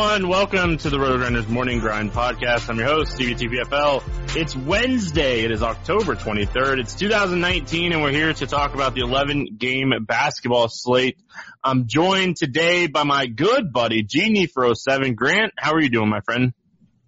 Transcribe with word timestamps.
Everyone, 0.00 0.30
welcome 0.30 0.78
to 0.78 0.88
the 0.88 0.96
RotoGrinders 0.96 1.46
Morning 1.48 1.78
Grind 1.78 2.10
Podcast. 2.10 2.70
I'm 2.70 2.78
your 2.78 2.86
host, 2.86 3.18
CBTPFL. 3.18 4.34
It's 4.34 4.56
Wednesday. 4.56 5.40
It 5.40 5.50
is 5.50 5.62
October 5.62 6.14
23rd. 6.14 6.78
It's 6.78 6.94
2019 6.94 7.92
and 7.92 8.00
we're 8.00 8.10
here 8.10 8.32
to 8.32 8.46
talk 8.46 8.72
about 8.72 8.94
the 8.94 9.02
11 9.02 9.56
game 9.58 9.92
basketball 10.00 10.68
slate. 10.68 11.18
I'm 11.62 11.86
joined 11.86 12.38
today 12.38 12.86
by 12.86 13.04
my 13.04 13.26
good 13.26 13.74
buddy, 13.74 14.02
Genie 14.02 14.46
for 14.46 14.74
07. 14.74 15.16
Grant, 15.16 15.52
how 15.58 15.74
are 15.74 15.80
you 15.82 15.90
doing, 15.90 16.08
my 16.08 16.20
friend? 16.20 16.54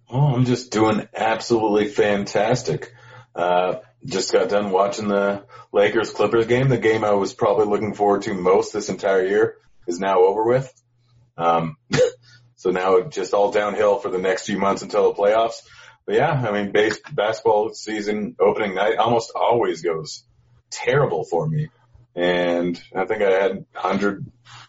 Oh, 0.07 0.35
I'm 0.35 0.45
just 0.45 0.71
doing 0.71 1.07
absolutely 1.15 1.87
fantastic. 1.87 2.93
Uh, 3.33 3.77
just 4.05 4.31
got 4.31 4.49
done 4.49 4.69
watching 4.69 5.07
the 5.07 5.45
Lakers 5.71 6.11
Clippers 6.11 6.45
game. 6.45 6.69
The 6.69 6.77
game 6.77 7.03
I 7.03 7.13
was 7.13 7.33
probably 7.33 7.65
looking 7.65 7.95
forward 7.95 8.21
to 8.23 8.35
most 8.35 8.71
this 8.71 8.89
entire 8.89 9.25
year 9.25 9.55
is 9.87 9.99
now 9.99 10.19
over 10.19 10.43
with. 10.43 10.71
Um, 11.35 11.77
so 12.63 12.71
now 12.71 13.01
just 13.01 13.33
all 13.33 13.51
downhill 13.51 13.97
for 13.97 14.09
the 14.09 14.17
next 14.17 14.45
few 14.45 14.57
months 14.57 14.83
until 14.83 15.11
the 15.11 15.21
playoffs. 15.21 15.63
But 16.05 16.15
yeah, 16.15 16.31
I 16.31 16.53
mean, 16.53 16.71
base, 16.71 16.97
basketball 17.11 17.73
season 17.73 18.37
opening 18.39 18.73
night 18.73 18.95
almost 18.95 19.33
always 19.35 19.81
goes 19.81 20.23
terrible 20.71 21.25
for 21.25 21.45
me. 21.45 21.67
And 22.15 22.81
I 22.95 23.03
think 23.03 23.21
I 23.21 23.31
had 23.31 23.65
100% 23.75 24.23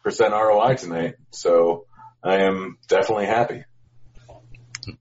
ROI 0.04 0.74
tonight. 0.74 1.14
So 1.30 1.86
I 2.20 2.38
am 2.38 2.78
definitely 2.88 3.26
happy. 3.26 3.62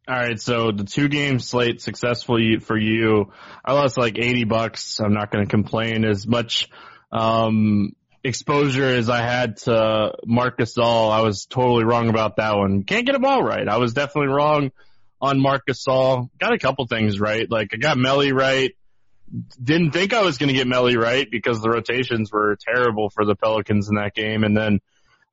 All 0.08 0.16
right, 0.16 0.40
so 0.40 0.72
the 0.72 0.84
two 0.84 1.08
game 1.08 1.40
slate 1.40 1.81
successful 1.81 2.38
for 2.62 2.78
you. 2.78 3.31
I 3.66 3.74
lost 3.74 3.98
like 3.98 4.20
80 4.20 4.44
bucks. 4.44 5.00
I'm 5.00 5.14
not 5.14 5.31
going 5.31 5.44
to 5.44 5.50
complain 5.50 6.06
as 6.06 6.28
much. 6.28 6.70
Um, 7.12 7.96
exposure 8.24 8.86
as 8.88 9.10
I 9.10 9.22
had 9.22 9.58
to 9.58 10.14
Marc 10.26 10.58
Gasol. 10.58 11.12
I 11.12 11.22
was 11.22 11.46
totally 11.46 11.84
wrong 11.84 12.10
about 12.10 12.38
that 12.38 12.56
one. 12.56 12.84
Can't 12.84 13.06
get 13.06 13.14
them 13.14 13.26
all 13.26 13.44
right. 13.44 13.68
I 13.68 13.78
was 13.78 13.94
definitely 13.94 14.34
wrong 14.34 14.72
on 15.22 15.40
Marc 15.40 15.66
Gasol. 15.68 16.30
Got 16.40 16.54
a 16.54 16.60
couple 16.60 16.88
things 16.88 17.20
right. 17.20 17.50
Like 17.50 17.70
I 17.74 17.78
got 17.78 17.98
Melli 17.98 18.34
right. 18.34 18.72
Didn't 19.62 19.92
think 19.92 20.14
I 20.14 20.22
was 20.22 20.38
going 20.38 20.50
to 20.50 20.54
get 20.54 20.68
Melli 20.68 20.96
right 20.96 21.30
because 21.30 21.62
the 21.62 21.70
rotations 21.70 22.32
were 22.32 22.58
terrible 22.60 23.10
for 23.10 23.26
the 23.26 23.36
Pelicans 23.36 23.90
in 23.90 23.96
that 23.96 24.14
game. 24.14 24.44
And 24.44 24.56
then, 24.56 24.80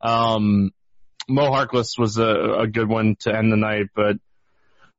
um, 0.00 0.70
Mo 1.28 1.50
Harkless 1.50 1.98
was 1.98 2.16
a, 2.18 2.60
a 2.60 2.66
good 2.66 2.88
one 2.88 3.16
to 3.20 3.36
end 3.36 3.52
the 3.52 3.56
night, 3.56 3.86
but 3.94 4.16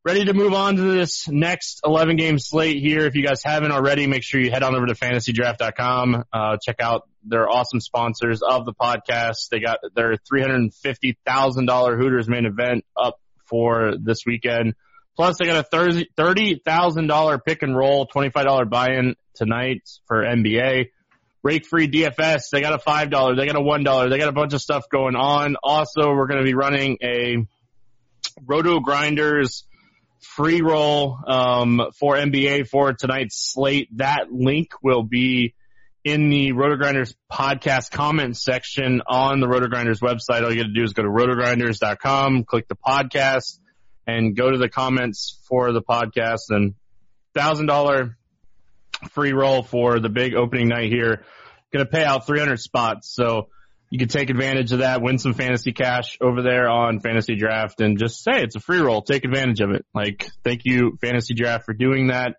ready 0.06 0.26
to 0.26 0.34
move 0.34 0.54
on 0.54 0.76
to 0.76 0.82
this 0.82 1.28
next 1.28 1.82
11 1.86 2.16
game 2.16 2.40
slate 2.40 2.82
here. 2.82 3.06
If 3.06 3.16
you 3.16 3.26
guys 3.26 3.44
haven't 3.44 3.72
already, 3.72 4.08
make 4.08 4.24
sure 4.24 4.40
you 4.40 4.52
head 4.52 4.64
on 4.64 4.76
over 4.76 4.86
to 4.86 4.94
fantasydraft.com. 4.94 6.24
Uh, 6.32 6.58
check 6.62 6.78
out 6.80 7.08
their 7.24 7.50
awesome 7.50 7.80
sponsors 7.80 8.42
of 8.42 8.66
the 8.66 8.74
podcast. 8.74 9.50
They 9.50 9.60
got 9.60 9.80
their 9.96 10.18
$350,000 10.32 11.98
Hooters 11.98 12.28
main 12.28 12.46
event 12.46 12.86
up 12.96 13.20
for 13.46 13.94
this 14.00 14.26
weekend. 14.26 14.76
Plus 15.16 15.38
they 15.38 15.46
got 15.46 15.66
a 15.66 15.76
$30,000 15.76 17.46
pick 17.46 17.64
and 17.64 17.76
roll, 17.76 18.08
$25 18.08 18.70
buy-in 18.70 19.16
tonight 19.36 19.82
for 20.08 20.24
NBA. 20.24 20.88
Rake 21.44 21.66
free 21.66 21.88
DFS. 21.88 22.50
They 22.52 22.62
got 22.62 22.74
a 22.74 22.78
$5. 22.78 23.36
They 23.36 23.46
got 23.46 23.56
a 23.56 23.62
$1. 23.62 24.10
They 24.10 24.18
got 24.18 24.30
a 24.30 24.34
bunch 24.34 24.54
of 24.54 24.62
stuff 24.62 24.86
going 24.92 25.16
on. 25.16 25.56
Also, 25.62 26.14
we're 26.14 26.28
going 26.28 26.40
to 26.40 26.46
be 26.46 26.54
running 26.54 26.98
a 27.04 27.46
Roto 28.46 28.80
Grinders 28.80 29.66
free 30.22 30.62
roll 30.62 31.18
um, 31.28 31.82
for 32.00 32.16
NBA 32.16 32.68
for 32.68 32.94
tonight's 32.94 33.52
slate. 33.54 33.90
That 33.98 34.32
link 34.32 34.70
will 34.84 35.04
be 35.04 35.56
in 36.04 36.30
the 36.30 36.52
RotoGrinders 36.54 37.14
podcast 37.32 37.92
comment 37.92 38.38
section 38.38 39.02
on 39.08 39.40
the 39.40 39.48
RotoGrinders 39.48 40.00
website. 40.00 40.44
All 40.44 40.52
you 40.52 40.62
got 40.64 40.68
to 40.68 40.74
do 40.74 40.84
is 40.84 40.94
go 40.94 41.04
to 41.04 41.10
rotogrinders.com, 41.10 42.44
click 42.46 42.68
the 42.68 42.76
podcast, 42.76 43.60
and 44.08 44.36
go 44.36 44.50
to 44.50 44.58
the 44.58 44.70
comments 44.70 45.40
for 45.48 45.72
the 45.72 45.82
podcast. 45.82 46.50
And 46.50 46.74
thousand 47.34 47.68
dollar 47.68 48.18
free 49.12 49.34
roll 49.34 49.64
for 49.64 50.00
the 50.00 50.10
big 50.10 50.36
opening 50.36 50.68
night 50.68 50.92
here. 50.92 51.24
To 51.74 51.86
pay 51.86 52.04
out 52.04 52.28
300 52.28 52.60
spots. 52.60 53.14
So 53.14 53.48
you 53.90 53.98
can 53.98 54.10
take 54.10 54.30
advantage 54.30 54.74
of 54.74 54.80
that, 54.80 55.02
win 55.02 55.18
some 55.18 55.34
fantasy 55.34 55.72
cash 55.72 56.18
over 56.20 56.42
there 56.42 56.70
on 56.70 57.00
fantasy 57.00 57.36
draft 57.36 57.80
and 57.80 57.98
just 57.98 58.22
say 58.22 58.42
it's 58.42 58.58
a 58.58 58.60
free 58.60 58.80
roll. 58.80 59.02
Take 59.02 59.24
advantage 59.24 59.62
of 59.62 59.72
it. 59.72 59.86
Like, 59.94 60.30
thank 60.44 60.62
you 60.66 60.98
fantasy 61.00 61.34
draft 61.34 61.66
for 61.66 61.74
doing 61.74 62.08
that. 62.08 62.36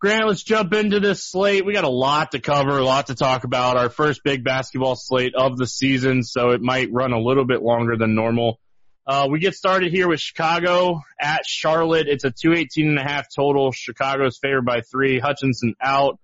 Grant, 0.00 0.26
let's 0.28 0.42
jump 0.42 0.72
into 0.72 0.98
this 0.98 1.22
slate. 1.22 1.66
We 1.66 1.74
got 1.74 1.84
a 1.84 1.90
lot 1.90 2.32
to 2.32 2.40
cover, 2.40 2.78
a 2.78 2.84
lot 2.84 3.08
to 3.08 3.14
talk 3.14 3.44
about. 3.44 3.76
Our 3.76 3.90
first 3.90 4.24
big 4.24 4.42
basketball 4.42 4.96
slate 4.96 5.34
of 5.34 5.58
the 5.58 5.66
season, 5.66 6.22
so 6.22 6.52
it 6.52 6.62
might 6.62 6.90
run 6.90 7.12
a 7.12 7.20
little 7.20 7.44
bit 7.44 7.62
longer 7.62 7.98
than 7.98 8.14
normal. 8.14 8.58
Uh, 9.06 9.28
we 9.30 9.40
get 9.40 9.54
started 9.54 9.92
here 9.92 10.08
with 10.08 10.18
Chicago 10.18 11.02
at 11.20 11.44
Charlotte. 11.44 12.06
It's 12.08 12.24
a 12.24 12.30
218 12.30 12.88
and 12.88 12.98
a 12.98 13.02
half 13.02 13.26
total. 13.34 13.72
Chicago's 13.72 14.38
favored 14.38 14.64
by 14.64 14.80
three. 14.80 15.18
Hutchinson 15.18 15.74
out. 15.82 16.18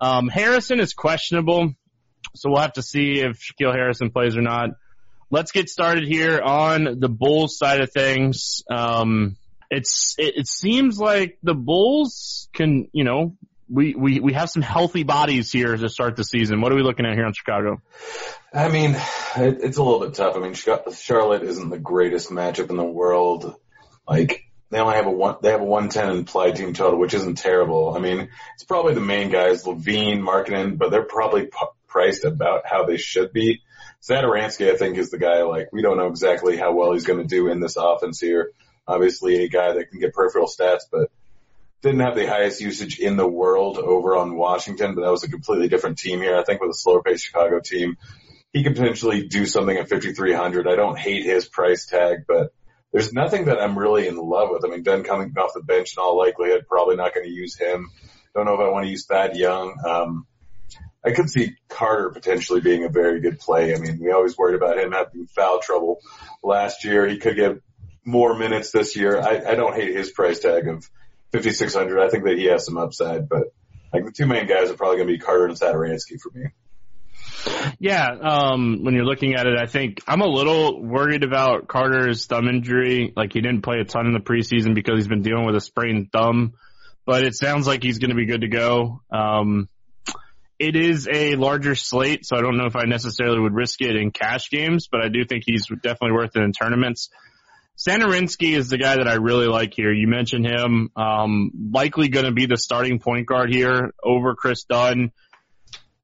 Um, 0.00 0.26
Harrison 0.26 0.80
is 0.80 0.92
questionable, 0.92 1.72
so 2.34 2.50
we'll 2.50 2.62
have 2.62 2.72
to 2.72 2.82
see 2.82 3.20
if 3.20 3.38
Shaquille 3.38 3.72
Harrison 3.72 4.10
plays 4.10 4.36
or 4.36 4.42
not. 4.42 4.70
Let's 5.30 5.52
get 5.52 5.68
started 5.68 6.08
here 6.08 6.40
on 6.40 6.98
the 6.98 7.08
Bulls 7.08 7.56
side 7.56 7.80
of 7.80 7.92
things. 7.92 8.64
Um, 8.68 9.36
it's 9.70 10.16
it, 10.18 10.36
it 10.36 10.48
seems 10.48 10.98
like 10.98 11.38
the 11.42 11.54
Bulls 11.54 12.48
can, 12.52 12.88
you 12.92 13.04
know, 13.04 13.36
we, 13.68 13.94
we, 13.94 14.18
we 14.18 14.32
have 14.32 14.50
some 14.50 14.62
healthy 14.62 15.04
bodies 15.04 15.52
here 15.52 15.76
to 15.76 15.88
start 15.88 16.16
the 16.16 16.24
season. 16.24 16.60
What 16.60 16.72
are 16.72 16.74
we 16.74 16.82
looking 16.82 17.06
at 17.06 17.14
here 17.14 17.26
in 17.26 17.32
Chicago? 17.32 17.80
I 18.52 18.68
mean, 18.68 18.96
it, 19.36 19.58
it's 19.62 19.76
a 19.76 19.82
little 19.82 20.00
bit 20.00 20.14
tough. 20.14 20.36
I 20.36 20.40
mean, 20.40 20.54
Charlotte 20.54 21.44
isn't 21.44 21.70
the 21.70 21.78
greatest 21.78 22.30
matchup 22.30 22.70
in 22.70 22.76
the 22.76 22.82
world. 22.82 23.54
Like, 24.08 24.50
they 24.70 24.80
only 24.80 24.96
have 24.96 25.06
a 25.06 25.10
one, 25.10 25.36
they 25.42 25.50
have 25.50 25.60
a 25.60 25.64
110 25.64 26.16
implied 26.16 26.56
team 26.56 26.72
total, 26.72 26.98
which 26.98 27.14
isn't 27.14 27.38
terrible. 27.38 27.94
I 27.94 28.00
mean, 28.00 28.28
it's 28.54 28.64
probably 28.64 28.94
the 28.94 29.00
main 29.00 29.30
guys, 29.30 29.64
LaVine, 29.64 30.20
Markkanen, 30.20 30.76
but 30.76 30.90
they're 30.90 31.04
probably 31.04 31.46
p- 31.46 31.66
priced 31.86 32.24
about 32.24 32.62
how 32.66 32.86
they 32.86 32.96
should 32.96 33.32
be. 33.32 33.62
Satoransky, 34.02 34.72
I 34.72 34.76
think, 34.76 34.96
is 34.96 35.10
the 35.10 35.18
guy, 35.18 35.42
like, 35.42 35.68
we 35.72 35.82
don't 35.82 35.96
know 35.96 36.06
exactly 36.08 36.56
how 36.56 36.72
well 36.72 36.92
he's 36.92 37.04
going 37.04 37.20
to 37.20 37.26
do 37.26 37.48
in 37.48 37.60
this 37.60 37.76
offense 37.76 38.18
here. 38.18 38.52
Obviously 38.86 39.44
a 39.44 39.48
guy 39.48 39.72
that 39.72 39.90
can 39.90 40.00
get 40.00 40.14
peripheral 40.14 40.46
stats, 40.46 40.82
but 40.90 41.10
didn't 41.82 42.00
have 42.00 42.14
the 42.14 42.26
highest 42.26 42.60
usage 42.60 42.98
in 42.98 43.16
the 43.16 43.26
world 43.26 43.78
over 43.78 44.16
on 44.16 44.36
Washington, 44.36 44.94
but 44.94 45.02
that 45.02 45.10
was 45.10 45.24
a 45.24 45.30
completely 45.30 45.68
different 45.68 45.98
team 45.98 46.20
here. 46.20 46.36
I 46.36 46.44
think 46.44 46.60
with 46.60 46.70
a 46.70 46.74
slower 46.74 47.02
paced 47.02 47.24
Chicago 47.24 47.60
team, 47.60 47.96
he 48.52 48.64
could 48.64 48.76
potentially 48.76 49.28
do 49.28 49.46
something 49.46 49.76
at 49.76 49.88
5,300. 49.88 50.68
I 50.68 50.76
don't 50.76 50.98
hate 50.98 51.24
his 51.24 51.48
price 51.48 51.86
tag, 51.86 52.24
but 52.26 52.52
there's 52.92 53.12
nothing 53.12 53.46
that 53.46 53.60
I'm 53.60 53.78
really 53.78 54.08
in 54.08 54.16
love 54.16 54.48
with. 54.50 54.64
I 54.64 54.68
mean, 54.68 54.82
Ben 54.82 55.04
coming 55.04 55.32
off 55.38 55.54
the 55.54 55.62
bench 55.62 55.96
in 55.96 56.02
all 56.02 56.18
likelihood, 56.18 56.66
probably 56.68 56.96
not 56.96 57.14
going 57.14 57.26
to 57.26 57.32
use 57.32 57.56
him. 57.56 57.88
Don't 58.34 58.46
know 58.46 58.54
if 58.54 58.60
I 58.60 58.68
want 58.68 58.84
to 58.84 58.90
use 58.90 59.06
Thad 59.06 59.36
Young. 59.36 59.76
Um, 59.86 60.26
I 61.04 61.12
could 61.12 61.30
see 61.30 61.56
Carter 61.68 62.10
potentially 62.10 62.60
being 62.60 62.84
a 62.84 62.88
very 62.88 63.20
good 63.20 63.38
play. 63.38 63.74
I 63.74 63.78
mean, 63.78 63.98
we 64.00 64.10
always 64.10 64.36
worried 64.36 64.56
about 64.56 64.78
him 64.78 64.92
having 64.92 65.26
foul 65.26 65.60
trouble 65.60 66.00
last 66.42 66.84
year. 66.84 67.08
He 67.08 67.18
could 67.18 67.36
get 67.36 67.60
more 68.10 68.36
minutes 68.36 68.70
this 68.70 68.96
year. 68.96 69.20
I, 69.20 69.52
I 69.52 69.54
don't 69.54 69.74
hate 69.74 69.94
his 69.94 70.10
price 70.10 70.40
tag 70.40 70.68
of 70.68 70.88
5,600. 71.32 72.00
I 72.00 72.08
think 72.08 72.24
that 72.24 72.36
he 72.36 72.46
has 72.46 72.64
some 72.64 72.76
upside, 72.76 73.28
but 73.28 73.52
like 73.92 74.04
the 74.04 74.12
two 74.12 74.26
main 74.26 74.46
guys 74.46 74.70
are 74.70 74.74
probably 74.74 74.96
going 74.96 75.08
to 75.08 75.14
be 75.14 75.18
Carter 75.18 75.46
and 75.46 75.58
Satoransky 75.58 76.20
for 76.20 76.30
me. 76.36 76.50
Yeah, 77.78 78.06
um, 78.06 78.84
when 78.84 78.94
you're 78.94 79.04
looking 79.04 79.34
at 79.34 79.46
it, 79.46 79.58
I 79.58 79.66
think 79.66 80.02
I'm 80.06 80.20
a 80.20 80.26
little 80.26 80.82
worried 80.82 81.24
about 81.24 81.68
Carter's 81.68 82.26
thumb 82.26 82.48
injury. 82.48 83.12
Like 83.16 83.32
he 83.32 83.40
didn't 83.40 83.62
play 83.62 83.78
a 83.80 83.84
ton 83.84 84.06
in 84.06 84.12
the 84.12 84.20
preseason 84.20 84.74
because 84.74 84.96
he's 84.96 85.08
been 85.08 85.22
dealing 85.22 85.46
with 85.46 85.56
a 85.56 85.60
sprained 85.60 86.12
thumb, 86.12 86.54
but 87.06 87.24
it 87.24 87.34
sounds 87.34 87.66
like 87.66 87.82
he's 87.82 87.98
going 87.98 88.10
to 88.10 88.16
be 88.16 88.26
good 88.26 88.42
to 88.42 88.48
go. 88.48 89.00
Um, 89.10 89.68
it 90.58 90.76
is 90.76 91.08
a 91.10 91.36
larger 91.36 91.74
slate, 91.74 92.26
so 92.26 92.36
I 92.36 92.42
don't 92.42 92.58
know 92.58 92.66
if 92.66 92.76
I 92.76 92.84
necessarily 92.84 93.40
would 93.40 93.54
risk 93.54 93.80
it 93.80 93.96
in 93.96 94.10
cash 94.10 94.50
games, 94.50 94.88
but 94.90 95.00
I 95.00 95.08
do 95.08 95.24
think 95.24 95.44
he's 95.46 95.66
definitely 95.66 96.12
worth 96.12 96.36
it 96.36 96.42
in 96.42 96.52
tournaments. 96.52 97.08
Satoransky 97.80 98.54
is 98.54 98.68
the 98.68 98.76
guy 98.76 98.96
that 98.96 99.08
I 99.08 99.14
really 99.14 99.46
like 99.46 99.72
here. 99.74 99.90
You 99.90 100.06
mentioned 100.06 100.46
him, 100.46 100.90
um, 100.96 101.50
likely 101.72 102.08
going 102.08 102.26
to 102.26 102.32
be 102.32 102.44
the 102.44 102.58
starting 102.58 102.98
point 102.98 103.26
guard 103.26 103.50
here 103.50 103.94
over 104.02 104.34
Chris 104.34 104.64
Dunn. 104.64 105.12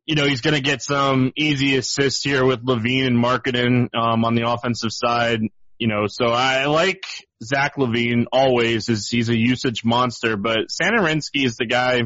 You 0.07 0.15
know, 0.15 0.25
he's 0.25 0.41
going 0.41 0.55
to 0.55 0.63
get 0.63 0.81
some 0.81 1.33
easy 1.37 1.77
assists 1.77 2.23
here 2.25 2.47
with 2.47 2.65
LaVine 2.65 3.09
and 3.09 3.23
Markkanen, 3.23 3.89
um, 3.95 4.25
on 4.25 4.35
the 4.35 4.49
offensive 4.49 4.91
side. 4.91 5.41
You 5.79 5.89
know, 5.89 6.07
so 6.07 6.27
I 6.27 6.65
like 6.65 7.05
Zach 7.45 7.77
LaVine 7.77 8.25
always 8.33 8.89
is 8.89 9.11
he's 9.11 9.29
a 9.29 9.37
usage 9.37 9.85
monster, 9.85 10.39
but 10.39 10.69
Satoransky 10.71 11.45
is 11.45 11.57
the 11.57 11.67
guy 11.67 12.05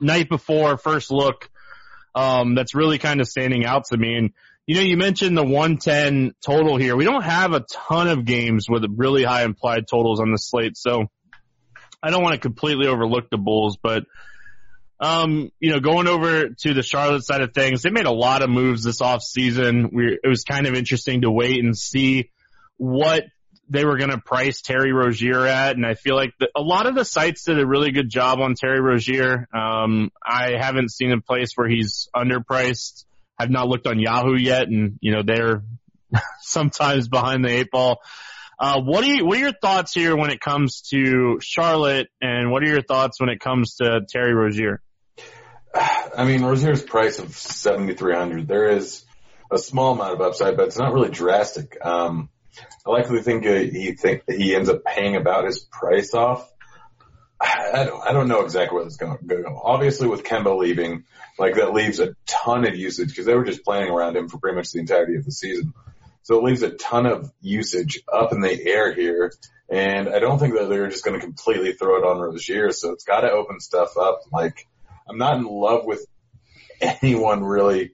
night 0.00 0.28
before 0.28 0.76
first 0.76 1.12
look, 1.12 1.48
um, 2.14 2.56
that's 2.56 2.74
really 2.74 2.98
kind 2.98 3.20
of 3.20 3.28
standing 3.28 3.64
out 3.64 3.84
to 3.86 3.96
me. 3.96 4.16
And 4.16 4.30
you 4.66 4.76
know, 4.76 4.82
you 4.82 4.96
mentioned 4.96 5.36
the 5.36 5.44
110 5.44 6.34
total 6.44 6.76
here. 6.76 6.96
We 6.96 7.04
don't 7.04 7.24
have 7.24 7.52
a 7.52 7.64
ton 7.70 8.08
of 8.08 8.24
games 8.24 8.66
with 8.68 8.84
really 8.96 9.24
high 9.24 9.42
implied 9.44 9.86
totals 9.90 10.20
on 10.20 10.30
the 10.30 10.38
slate, 10.38 10.76
so 10.76 11.06
I 12.02 12.10
don't 12.10 12.22
want 12.22 12.34
to 12.34 12.40
completely 12.40 12.86
overlook 12.86 13.30
the 13.30 13.38
Bulls, 13.38 13.78
but 13.82 14.04
um, 15.02 15.50
you 15.58 15.72
know, 15.72 15.80
going 15.80 16.06
over 16.06 16.50
to 16.50 16.74
the 16.74 16.82
Charlotte 16.84 17.24
side 17.24 17.40
of 17.40 17.52
things, 17.52 17.82
they 17.82 17.90
made 17.90 18.06
a 18.06 18.12
lot 18.12 18.42
of 18.42 18.50
moves 18.50 18.84
this 18.84 19.00
off 19.00 19.20
season. 19.20 19.90
We, 19.92 20.18
it 20.22 20.28
was 20.28 20.44
kind 20.44 20.68
of 20.68 20.74
interesting 20.74 21.22
to 21.22 21.30
wait 21.30 21.62
and 21.62 21.76
see 21.76 22.30
what 22.76 23.24
they 23.68 23.84
were 23.84 23.96
going 23.96 24.10
to 24.10 24.18
price 24.18 24.60
Terry 24.60 24.92
Rozier 24.92 25.44
at, 25.44 25.74
and 25.74 25.84
I 25.84 25.94
feel 25.94 26.14
like 26.14 26.34
the, 26.38 26.50
a 26.54 26.60
lot 26.60 26.86
of 26.86 26.94
the 26.94 27.04
sites 27.04 27.44
did 27.44 27.58
a 27.58 27.66
really 27.66 27.90
good 27.90 28.10
job 28.10 28.38
on 28.38 28.54
Terry 28.54 28.80
Rozier. 28.80 29.48
Um, 29.52 30.10
I 30.24 30.52
haven't 30.60 30.92
seen 30.92 31.10
a 31.10 31.20
place 31.20 31.52
where 31.56 31.68
he's 31.68 32.08
underpriced. 32.14 33.04
I've 33.42 33.50
not 33.50 33.66
looked 33.66 33.88
on 33.88 33.98
Yahoo 33.98 34.36
yet, 34.36 34.68
and 34.68 34.98
you 35.00 35.12
know 35.12 35.22
they're 35.24 35.64
sometimes 36.40 37.08
behind 37.08 37.44
the 37.44 37.50
eight 37.50 37.70
ball. 37.70 38.00
Uh, 38.58 38.80
what 38.80 39.04
you, 39.04 39.26
what 39.26 39.36
are 39.36 39.40
your 39.40 39.52
thoughts 39.60 39.92
here 39.92 40.16
when 40.16 40.30
it 40.30 40.40
comes 40.40 40.82
to 40.90 41.38
Charlotte, 41.40 42.06
and 42.20 42.52
what 42.52 42.62
are 42.62 42.68
your 42.68 42.82
thoughts 42.82 43.18
when 43.18 43.28
it 43.28 43.40
comes 43.40 43.76
to 43.76 44.02
Terry 44.08 44.32
Rozier? 44.32 44.80
I 45.74 46.24
mean, 46.24 46.44
Rozier's 46.44 46.82
price 46.82 47.18
of 47.18 47.36
seventy 47.36 47.94
three 47.94 48.14
hundred. 48.14 48.46
There 48.46 48.68
is 48.68 49.04
a 49.50 49.58
small 49.58 49.94
amount 49.94 50.14
of 50.14 50.20
upside, 50.20 50.56
but 50.56 50.68
it's 50.68 50.78
not 50.78 50.92
really 50.92 51.10
drastic. 51.10 51.76
Um, 51.84 52.28
I 52.86 52.90
likely 52.90 53.22
think 53.22 53.44
he 53.44 53.92
think 53.92 54.22
he 54.28 54.54
ends 54.54 54.68
up 54.68 54.84
paying 54.84 55.16
about 55.16 55.46
his 55.46 55.58
price 55.58 56.14
off. 56.14 56.48
I 57.42 57.84
don't, 57.84 58.06
I 58.06 58.12
don't 58.12 58.28
know 58.28 58.44
exactly 58.44 58.76
where 58.76 58.84
this 58.84 58.94
is 58.94 58.98
going 58.98 59.18
to 59.18 59.24
go. 59.24 59.60
Obviously, 59.62 60.08
with 60.08 60.22
Kemba 60.22 60.56
leaving, 60.56 61.04
like 61.38 61.54
that 61.56 61.72
leaves 61.72 61.98
a 61.98 62.14
ton 62.26 62.66
of 62.66 62.76
usage 62.76 63.08
because 63.08 63.26
they 63.26 63.34
were 63.34 63.44
just 63.44 63.64
playing 63.64 63.90
around 63.90 64.16
him 64.16 64.28
for 64.28 64.38
pretty 64.38 64.56
much 64.56 64.70
the 64.70 64.78
entirety 64.78 65.16
of 65.16 65.24
the 65.24 65.32
season. 65.32 65.74
So 66.22 66.38
it 66.38 66.44
leaves 66.44 66.62
a 66.62 66.70
ton 66.70 67.06
of 67.06 67.32
usage 67.40 68.00
up 68.12 68.32
in 68.32 68.40
the 68.40 68.66
air 68.66 68.94
here. 68.94 69.32
And 69.68 70.08
I 70.08 70.20
don't 70.20 70.38
think 70.38 70.54
that 70.54 70.68
they're 70.68 70.88
just 70.88 71.04
going 71.04 71.18
to 71.18 71.24
completely 71.24 71.72
throw 71.72 71.96
it 71.96 72.06
on 72.06 72.20
Rozier. 72.20 72.70
So 72.72 72.92
it's 72.92 73.04
got 73.04 73.20
to 73.20 73.32
open 73.32 73.58
stuff 73.58 73.96
up. 73.96 74.20
Like 74.32 74.68
I'm 75.08 75.18
not 75.18 75.36
in 75.36 75.44
love 75.44 75.84
with 75.84 76.06
anyone 76.80 77.42
really 77.42 77.92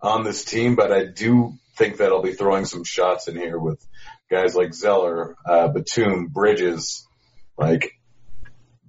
on 0.00 0.24
this 0.24 0.44
team, 0.44 0.74
but 0.74 0.92
I 0.92 1.04
do 1.04 1.54
think 1.76 1.98
that 1.98 2.10
I'll 2.10 2.22
be 2.22 2.32
throwing 2.32 2.64
some 2.64 2.82
shots 2.82 3.28
in 3.28 3.36
here 3.36 3.58
with 3.58 3.84
guys 4.30 4.54
like 4.56 4.74
Zeller, 4.74 5.36
uh, 5.46 5.68
Batum, 5.68 6.28
Bridges, 6.28 7.06
like 7.56 7.92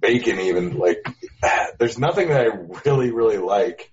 Bacon 0.00 0.40
even, 0.40 0.78
like, 0.78 1.06
there's 1.78 1.98
nothing 1.98 2.28
that 2.28 2.40
I 2.40 2.48
really, 2.84 3.10
really 3.10 3.38
like. 3.38 3.90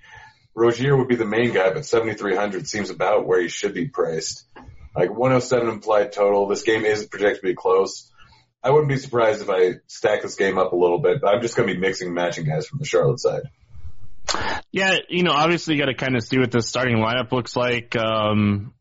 Rozier 0.55 0.97
would 0.97 1.07
be 1.07 1.15
the 1.15 1.25
main 1.25 1.53
guy, 1.53 1.71
but 1.71 1.85
7,300 1.85 2.67
seems 2.67 2.89
about 2.89 3.27
where 3.27 3.39
he 3.39 3.47
should 3.47 3.75
be 3.75 3.87
priced. 3.87 4.45
Like 4.95 5.11
107 5.11 5.69
implied 5.69 6.11
total. 6.11 6.47
This 6.47 6.63
game 6.63 6.83
is 6.83 7.05
projected 7.05 7.41
to 7.41 7.47
be 7.47 7.53
close. 7.53 8.11
I 8.63 8.71
wouldn't 8.71 8.89
be 8.89 8.97
surprised 8.97 9.43
if 9.43 9.49
I 9.49 9.75
stack 9.85 10.23
this 10.23 10.35
game 10.35 10.57
up 10.57 10.73
a 10.73 10.75
little 10.75 10.97
bit, 10.97 11.21
but 11.21 11.27
I'm 11.27 11.41
just 11.41 11.55
going 11.55 11.69
to 11.69 11.75
be 11.75 11.79
mixing 11.79 12.13
matching 12.13 12.45
guys 12.45 12.65
from 12.65 12.79
the 12.79 12.85
Charlotte 12.85 13.19
side. 13.19 13.43
Yeah, 14.71 14.97
you 15.07 15.21
know, 15.21 15.31
obviously 15.31 15.75
you 15.75 15.79
got 15.79 15.85
to 15.85 15.93
kind 15.93 16.15
of 16.15 16.23
see 16.23 16.39
what 16.39 16.51
the 16.51 16.61
starting 16.61 16.97
lineup 16.97 17.31
looks 17.31 17.55
like. 17.55 17.95
Um, 17.95 18.73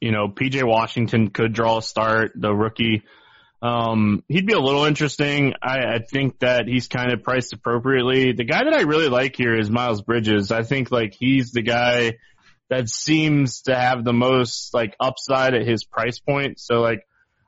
you 0.00 0.12
know, 0.12 0.28
PJ 0.28 0.62
Washington 0.62 1.30
could 1.30 1.54
draw 1.54 1.78
a 1.78 1.82
start, 1.82 2.32
the 2.34 2.52
rookie. 2.52 3.04
Um, 3.62 4.24
he'd 4.26 4.46
be 4.46 4.54
a 4.54 4.60
little 4.60 4.84
interesting. 4.84 5.54
I, 5.62 5.94
I 5.94 5.98
think 6.00 6.40
that 6.40 6.66
he's 6.66 6.88
kind 6.88 7.12
of 7.12 7.22
priced 7.22 7.52
appropriately. 7.52 8.32
The 8.32 8.44
guy 8.44 8.64
that 8.64 8.74
I 8.74 8.82
really 8.82 9.08
like 9.08 9.36
here 9.36 9.56
is 9.56 9.70
Miles 9.70 10.02
Bridges. 10.02 10.50
I 10.50 10.64
think 10.64 10.90
like 10.90 11.14
he's 11.14 11.52
the 11.52 11.62
guy 11.62 12.14
that 12.70 12.88
seems 12.88 13.62
to 13.62 13.76
have 13.76 14.02
the 14.02 14.12
most 14.12 14.74
like 14.74 14.96
upside 14.98 15.54
at 15.54 15.66
his 15.66 15.84
price 15.84 16.18
point. 16.18 16.58
So 16.58 16.80
like 16.80 17.06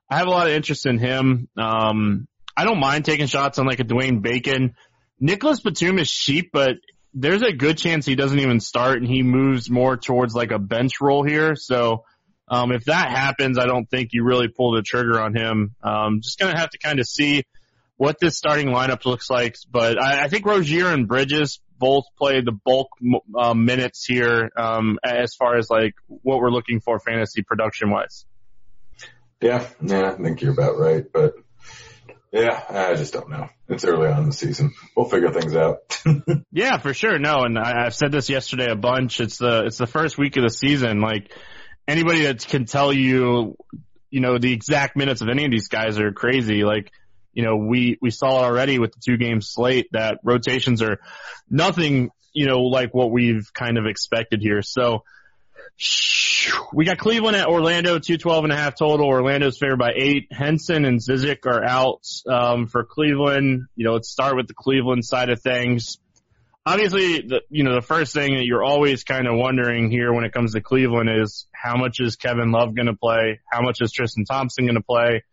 I 0.09 0.18
have 0.18 0.28
a 0.28 0.30
lot 0.30 0.47
of 0.47 0.52
interest 0.52 0.87
in 0.87 0.99
him. 0.99 1.49
Um, 1.59 2.28
I 2.56 2.64
don't 2.64 2.78
mind 2.78 3.04
taking 3.04 3.26
shots 3.26 3.59
on 3.59 3.66
like 3.66 3.80
a 3.80 3.85
Dwayne 3.85 4.23
Bacon. 4.23 4.76
Nicholas 5.18 5.61
Batum 5.61 5.99
is 5.99 6.11
cheap, 6.11 6.50
but 6.52 6.76
there's 7.12 7.42
a 7.42 7.52
good 7.52 7.78
chance 7.78 8.06
he 8.06 8.14
doesn't 8.14 8.38
even 8.38 8.61
start 8.61 8.99
and 8.99 9.09
he 9.09 9.23
moves 9.23 9.68
more 9.68 9.97
towards 9.97 10.35
like 10.35 10.52
a 10.52 10.59
bench 10.61 11.00
role 11.00 11.25
here. 11.25 11.56
So 11.56 12.04
um, 12.49 12.73
if 12.73 12.85
that 12.85 13.11
happens, 13.11 13.59
I 13.59 13.67
don't 13.67 13.89
think 13.89 14.11
you 14.13 14.25
really 14.25 14.49
pull 14.49 14.73
the 14.73 14.83
trigger 14.83 15.21
on 15.21 15.35
him. 15.35 15.75
Um, 15.83 16.21
just 16.21 16.39
going 16.39 16.53
to 16.53 16.61
have 16.61 16.71
to 16.71 16.79
kind 16.79 17.01
of 17.01 17.07
see 17.07 17.45
what 17.97 18.17
this 18.21 18.37
starting 18.37 18.69
lineup 18.69 19.05
looks 19.07 19.31
like. 19.31 19.57
But 19.71 20.01
I, 20.01 20.25
I 20.25 20.29
think 20.29 20.45
Rozier 20.47 20.89
and 20.89 21.09
Bridges 21.09 21.61
both 21.79 22.05
play 22.19 22.41
the 22.41 22.53
bulk 22.53 22.89
uh, 23.39 23.55
minutes 23.55 24.05
here 24.05 24.51
um, 24.57 24.99
as 25.03 25.35
far 25.35 25.57
as 25.57 25.71
like 25.71 25.95
what 26.07 26.39
we're 26.39 26.51
looking 26.51 26.81
for 26.81 26.99
fantasy 26.99 27.43
production 27.43 27.91
wise. 27.91 28.27
Yeah, 29.41 29.67
yeah, 29.83 30.13
I 30.13 30.23
think 30.23 30.41
you're 30.41 30.53
about 30.53 30.79
right. 30.79 31.05
But 31.13 31.35
yeah, 32.33 32.63
I 32.69 32.95
just 32.95 33.13
don't 33.13 33.31
know. 33.31 33.49
It's 33.69 33.85
early 33.85 34.09
on 34.09 34.23
in 34.23 34.27
the 34.27 34.33
season. 34.33 34.73
We'll 34.97 35.09
figure 35.09 35.31
things 35.31 35.55
out. 35.57 36.01
yeah, 36.53 36.79
for 36.79 36.95
sure. 36.95 37.19
No, 37.19 37.43
and 37.45 37.59
I, 37.59 37.87
I've 37.87 37.95
said 37.95 38.13
this 38.13 38.29
yesterday 38.29 38.71
a 38.71 38.77
bunch. 38.77 39.21
It's 39.21 39.39
the 39.39 39.65
it's 39.67 39.79
the 39.79 39.87
first 39.87 40.19
week 40.19 40.37
of 40.37 40.43
the 40.43 40.51
season. 40.51 41.01
Like 41.01 41.31
anybody 41.87 42.25
that 42.25 42.47
can 42.47 42.64
tell 42.64 42.93
you, 42.93 43.57
you 44.11 44.21
know, 44.21 44.38
the 44.38 44.53
exact 44.53 44.97
minutes 44.97 45.21
of 45.21 45.29
any 45.29 45.45
of 45.45 45.50
these 45.50 45.69
guys 45.69 45.99
are 45.99 46.12
crazy. 46.12 46.64
Like, 46.64 46.93
you 47.33 47.43
know, 47.43 47.57
we, 47.57 47.99
we 48.00 48.11
saw 48.11 48.45
already 48.45 48.79
with 48.79 48.93
the 48.93 49.00
two 49.05 49.17
game 49.17 49.41
slate 49.41 49.88
that 49.93 50.21
rotations 50.23 50.83
are 50.83 50.99
nothing, 51.50 52.11
you 52.33 52.47
know, 52.47 52.62
like 52.62 52.95
what 52.95 53.11
we've 53.11 53.53
kind 53.53 53.76
of 53.79 53.87
expected 53.87 54.41
here. 54.41 54.62
So 54.62 55.03
we 56.73 56.85
got 56.85 56.99
Cleveland 56.99 57.37
at 57.37 57.49
Orlando, 57.49 57.99
212 57.99 58.45
and 58.45 58.53
a 58.53 58.57
half 58.57 58.76
total. 58.76 59.07
Orlando's 59.07 59.59
favored 59.59 59.79
by 59.79 59.93
eight. 59.97 60.29
Henson 60.31 60.85
and 60.85 61.00
Zizic 61.00 61.47
are 61.47 61.64
out, 61.64 62.07
um, 62.29 62.67
for 62.67 62.85
Cleveland. 62.85 63.67
You 63.75 63.87
know, 63.87 63.95
let's 63.95 64.11
start 64.11 64.37
with 64.37 64.47
the 64.47 64.55
Cleveland 64.55 65.05
side 65.05 65.31
of 65.31 65.41
things. 65.41 65.99
Obviously, 66.66 67.21
the, 67.23 67.42
you 67.50 67.64
know, 67.64 67.75
the 67.75 67.83
first 67.83 68.12
thing 68.12 68.35
that 68.35 68.44
you're 68.44 68.64
always 68.64 69.04
kind 69.04 69.26
of 69.26 69.37
wondering 69.37 69.90
here 69.90 70.12
when 70.12 70.25
it 70.25 70.33
comes 70.33 70.54
to 70.54 70.61
Cleveland 70.61 71.11
is 71.11 71.47
how 71.52 71.76
much 71.76 72.00
is 72.00 72.16
Kevin 72.16 72.52
Love 72.52 72.75
going 72.75 72.87
to 72.87 72.94
play? 72.94 73.40
How 73.50 73.62
much 73.62 73.78
is 73.80 73.92
Tristan 73.92 74.25
Thompson 74.25 74.66
going 74.66 74.76
to 74.76 74.83
play? 74.83 75.25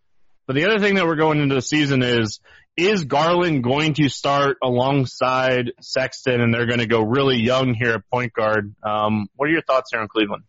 But 0.47 0.55
the 0.55 0.65
other 0.65 0.79
thing 0.79 0.95
that 0.95 1.05
we're 1.05 1.15
going 1.15 1.39
into 1.39 1.55
the 1.55 1.61
season 1.61 2.03
is, 2.03 2.39
is 2.77 3.05
Garland 3.05 3.63
going 3.63 3.93
to 3.95 4.09
start 4.09 4.57
alongside 4.63 5.71
Sexton 5.81 6.41
and 6.41 6.53
they're 6.53 6.65
going 6.65 6.79
to 6.79 6.88
go 6.88 7.01
really 7.01 7.38
young 7.38 7.73
here 7.73 7.93
at 7.93 8.09
point 8.09 8.33
guard? 8.33 8.73
Um, 8.83 9.27
what 9.35 9.50
are 9.50 9.51
your 9.51 9.61
thoughts 9.61 9.91
here 9.91 10.01
on 10.01 10.07
Cleveland? 10.07 10.43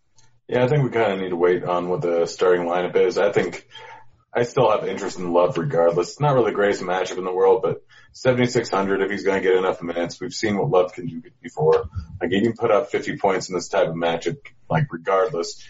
Yeah, 0.49 0.65
I 0.65 0.69
think 0.69 0.85
we 0.85 0.91
kind 0.91 1.13
of 1.13 1.21
need 1.21 1.31
to 1.31 1.37
wait 1.37 1.65
on 1.65 1.89
what 1.89 2.03
the 2.03 2.27
starting 2.27 2.67
lineup 2.67 2.97
is. 2.97 3.19
I 3.19 3.33
think 3.33 3.67
I 4.35 4.45
still 4.45 4.71
have 4.71 4.89
interest 4.89 5.19
in 5.19 5.33
Love 5.33 5.59
regardless. 5.59 6.13
It's 6.13 6.21
not 6.21 6.35
really 6.35 6.51
the 6.51 6.57
greatest 6.57 6.83
matchup 6.83 7.19
in 7.19 7.25
the 7.25 7.35
world, 7.35 7.61
but 7.63 7.85
7,600 8.13 9.03
if 9.03 9.11
he's 9.11 9.25
going 9.25 9.43
to 9.43 9.47
get 9.47 9.59
enough 9.59 9.83
minutes. 9.83 10.21
We've 10.21 10.33
seen 10.33 10.57
what 10.57 10.71
Love 10.71 10.95
can 10.95 11.07
do 11.07 11.23
before. 11.43 11.85
Like 12.21 12.31
he 12.31 12.41
can 12.41 12.55
put 12.55 12.71
up 12.71 12.91
50 12.91 13.19
points 13.19 13.51
in 13.51 13.55
this 13.55 13.69
type 13.69 13.89
of 13.89 13.95
matchup, 13.95 14.39
like 14.71 14.91
regardless. 14.91 15.63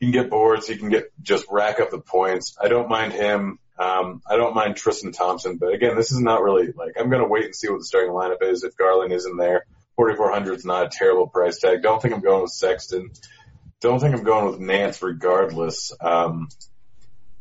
He 0.00 0.06
can 0.06 0.12
get 0.12 0.30
boards. 0.30 0.66
He 0.66 0.76
can 0.76 0.88
get, 0.88 1.12
just 1.22 1.46
rack 1.50 1.78
up 1.78 1.90
the 1.90 2.00
points. 2.00 2.56
I 2.60 2.66
don't 2.66 2.88
mind 2.88 3.12
him. 3.12 3.60
Um, 3.78 4.22
I 4.28 4.36
don't 4.36 4.54
mind 4.54 4.76
Tristan 4.76 5.12
Thompson, 5.12 5.56
but 5.56 5.72
again, 5.72 5.96
this 5.96 6.12
is 6.12 6.20
not 6.20 6.42
really 6.42 6.72
like, 6.72 6.94
I'm 6.98 7.10
going 7.10 7.22
to 7.22 7.28
wait 7.28 7.44
and 7.44 7.54
see 7.54 7.68
what 7.68 7.78
the 7.78 7.84
starting 7.84 8.12
lineup 8.12 8.42
is 8.42 8.64
if 8.64 8.76
Garland 8.76 9.12
isn't 9.12 9.36
there. 9.36 9.64
4,400 9.96 10.54
is 10.54 10.64
not 10.64 10.86
a 10.86 10.88
terrible 10.90 11.28
price 11.28 11.60
tag. 11.60 11.82
Don't 11.82 12.02
think 12.02 12.12
I'm 12.12 12.20
going 12.20 12.42
with 12.42 12.50
Sexton. 12.50 13.10
Don't 13.80 14.00
think 14.00 14.14
I'm 14.14 14.24
going 14.24 14.50
with 14.50 14.60
Nance 14.60 15.00
regardless. 15.02 15.92
Um, 16.00 16.48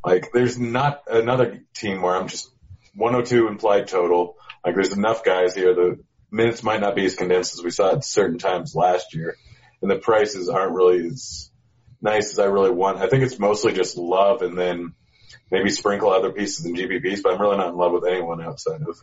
like 0.04 0.32
there's 0.34 0.58
not 0.58 1.04
another 1.08 1.62
team 1.74 2.02
where 2.02 2.16
I'm 2.16 2.28
just 2.28 2.50
102 2.96 3.48
implied 3.48 3.88
total. 3.88 4.38
Like 4.66 4.76
there's 4.76 4.94
enough 4.94 5.24
guys 5.24 5.56
here. 5.56 5.74
The 5.74 6.00
minutes 6.32 6.64
might 6.64 6.82
not 6.82 6.96
be 6.96 7.06
as 7.06 7.16
condensed 7.16 7.56
as 7.56 7.64
we 7.64 7.72
saw 7.72 7.94
at 7.96 8.04
certain 8.04 8.38
times 8.38 8.76
last 8.76 9.14
year, 9.14 9.36
and 9.82 9.90
the 9.90 9.98
prices 9.98 10.50
aren't 10.50 10.74
really 10.74 11.08
as 11.08 11.52
nice 12.02 12.32
as 12.32 12.40
I 12.40 12.46
really 12.46 12.72
want. 12.72 13.00
I 13.00 13.08
think 13.08 13.24
it's 13.24 13.40
mostly 13.40 13.74
just 13.74 13.98
love, 13.98 14.42
and 14.42 14.58
then 14.58 14.94
maybe 15.52 15.70
sprinkle 15.70 16.10
other 16.10 16.32
pieces 16.32 16.66
in 16.66 16.76
GPPs. 16.76 17.22
But 17.24 17.34
I'm 17.34 17.42
really 17.42 17.58
not 17.58 17.70
in 17.70 17.78
love 17.78 17.92
with 17.92 18.06
anyone 18.06 18.42
outside 18.42 18.82
of 18.82 18.98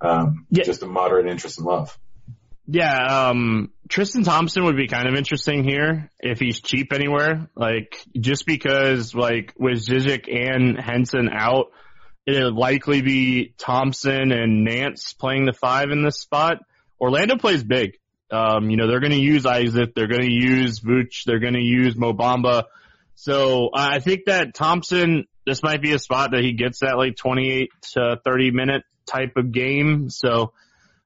um, 0.00 0.46
yeah. 0.50 0.64
just 0.64 0.82
a 0.82 0.86
moderate 0.86 1.26
interest 1.26 1.58
in 1.58 1.64
love. 1.64 1.96
Yeah, 2.66 3.28
um, 3.28 3.72
Tristan 3.88 4.24
Thompson 4.24 4.64
would 4.64 4.76
be 4.76 4.88
kind 4.88 5.06
of 5.06 5.14
interesting 5.14 5.64
here 5.64 6.10
if 6.18 6.38
he's 6.38 6.60
cheap 6.60 6.92
anywhere. 6.92 7.48
Like, 7.54 8.02
just 8.18 8.46
because, 8.46 9.14
like, 9.14 9.52
with 9.58 9.84
Zizic 9.84 10.34
and 10.34 10.80
Henson 10.80 11.28
out, 11.30 11.66
it'd 12.26 12.54
likely 12.54 13.02
be 13.02 13.54
Thompson 13.58 14.32
and 14.32 14.64
Nance 14.64 15.12
playing 15.12 15.44
the 15.44 15.52
five 15.52 15.90
in 15.90 16.02
this 16.02 16.20
spot. 16.20 16.58
Orlando 16.98 17.36
plays 17.36 17.62
big. 17.62 17.98
Um, 18.30 18.70
you 18.70 18.78
know, 18.78 18.88
they're 18.88 19.00
going 19.00 19.12
to 19.12 19.18
use 19.18 19.44
Isaac. 19.44 19.94
They're 19.94 20.08
going 20.08 20.22
to 20.22 20.32
use 20.32 20.80
Vooch. 20.80 21.24
They're 21.26 21.40
going 21.40 21.54
to 21.54 21.60
use 21.60 21.94
Mo 21.96 22.14
Bamba. 22.14 22.64
So 23.14 23.70
I 23.74 24.00
think 24.00 24.22
that 24.26 24.54
Thompson, 24.54 25.26
this 25.46 25.62
might 25.62 25.82
be 25.82 25.92
a 25.92 25.98
spot 25.98 26.30
that 26.32 26.40
he 26.40 26.54
gets 26.54 26.80
that 26.80 26.96
like 26.96 27.16
28 27.16 27.68
to 27.92 28.18
30 28.24 28.50
minute 28.50 28.82
type 29.06 29.36
of 29.36 29.52
game. 29.52 30.08
So, 30.08 30.52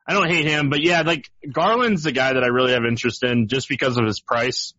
I 0.09 0.15
don't 0.15 0.31
hate 0.31 0.47
him, 0.47 0.71
but 0.71 0.81
yeah, 0.83 1.03
like 1.03 1.31
Garland's 1.53 2.03
the 2.03 2.12
guy 2.12 2.33
that 2.33 2.43
I 2.43 2.47
really 2.47 2.73
have 2.73 2.85
interest 2.88 3.23
in 3.23 3.47
just 3.47 3.69
because 3.69 3.99
of 3.99 4.07
his 4.07 4.21
price. 4.21 4.73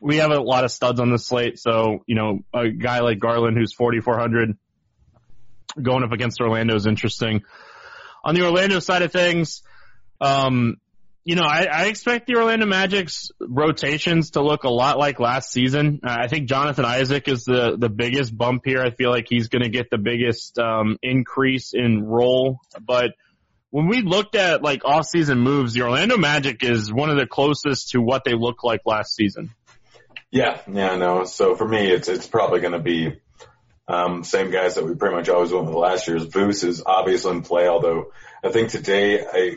We 0.00 0.18
have 0.18 0.30
a 0.30 0.40
lot 0.40 0.62
of 0.62 0.70
studs 0.70 1.00
on 1.00 1.10
the 1.10 1.18
slate, 1.18 1.58
so 1.58 2.04
you 2.06 2.14
know 2.14 2.44
a 2.54 2.68
guy 2.68 3.00
like 3.00 3.18
Garland 3.18 3.56
who's 3.58 3.72
4400 3.72 4.56
going 5.82 6.04
up 6.04 6.12
against 6.12 6.40
Orlando 6.40 6.76
is 6.76 6.86
interesting. 6.86 7.42
On 8.24 8.36
the 8.36 8.44
Orlando 8.44 8.78
side 8.78 9.02
of 9.02 9.10
things, 9.10 9.62
um, 10.20 10.76
you 11.24 11.34
know, 11.34 11.42
I, 11.42 11.66
I 11.70 11.84
expect 11.86 12.28
the 12.28 12.36
Orlando 12.36 12.64
Magic's 12.64 13.30
rotations 13.40 14.30
to 14.30 14.40
look 14.40 14.62
a 14.62 14.70
lot 14.70 14.98
like 14.98 15.18
last 15.18 15.50
season. 15.50 16.00
Uh, 16.04 16.16
I 16.20 16.28
think 16.28 16.48
Jonathan 16.48 16.84
Isaac 16.84 17.26
is 17.26 17.44
the 17.44 17.76
the 17.76 17.88
biggest 17.88 18.36
bump 18.36 18.62
here. 18.64 18.80
I 18.80 18.92
feel 18.92 19.10
like 19.10 19.26
he's 19.28 19.48
going 19.48 19.62
to 19.62 19.68
get 19.68 19.90
the 19.90 19.98
biggest 19.98 20.58
um, 20.60 20.96
increase 21.02 21.74
in 21.74 22.04
role, 22.04 22.60
but 22.80 23.10
when 23.70 23.88
we 23.88 24.02
looked 24.02 24.34
at 24.34 24.62
like 24.62 24.84
off-season 24.84 25.38
moves, 25.38 25.74
the 25.74 25.82
Orlando 25.82 26.16
Magic 26.16 26.62
is 26.62 26.92
one 26.92 27.10
of 27.10 27.16
the 27.16 27.26
closest 27.26 27.90
to 27.90 28.00
what 28.00 28.24
they 28.24 28.34
looked 28.34 28.64
like 28.64 28.80
last 28.86 29.14
season. 29.14 29.50
Yeah, 30.30 30.60
yeah, 30.70 30.96
no. 30.96 31.24
So 31.24 31.54
for 31.54 31.66
me, 31.66 31.90
it's 31.90 32.08
it's 32.08 32.26
probably 32.26 32.60
going 32.60 32.72
to 32.72 32.78
be 32.78 33.20
um, 33.86 34.24
same 34.24 34.50
guys 34.50 34.74
that 34.74 34.84
we 34.84 34.94
pretty 34.94 35.16
much 35.16 35.28
always 35.28 35.52
went 35.52 35.66
with 35.66 35.74
last 35.74 36.06
year's. 36.06 36.24
Voos 36.24 36.64
is 36.64 36.82
obviously 36.84 37.32
in 37.32 37.42
play, 37.42 37.66
although 37.66 38.12
I 38.44 38.50
think 38.50 38.70
today 38.70 39.24
I 39.24 39.56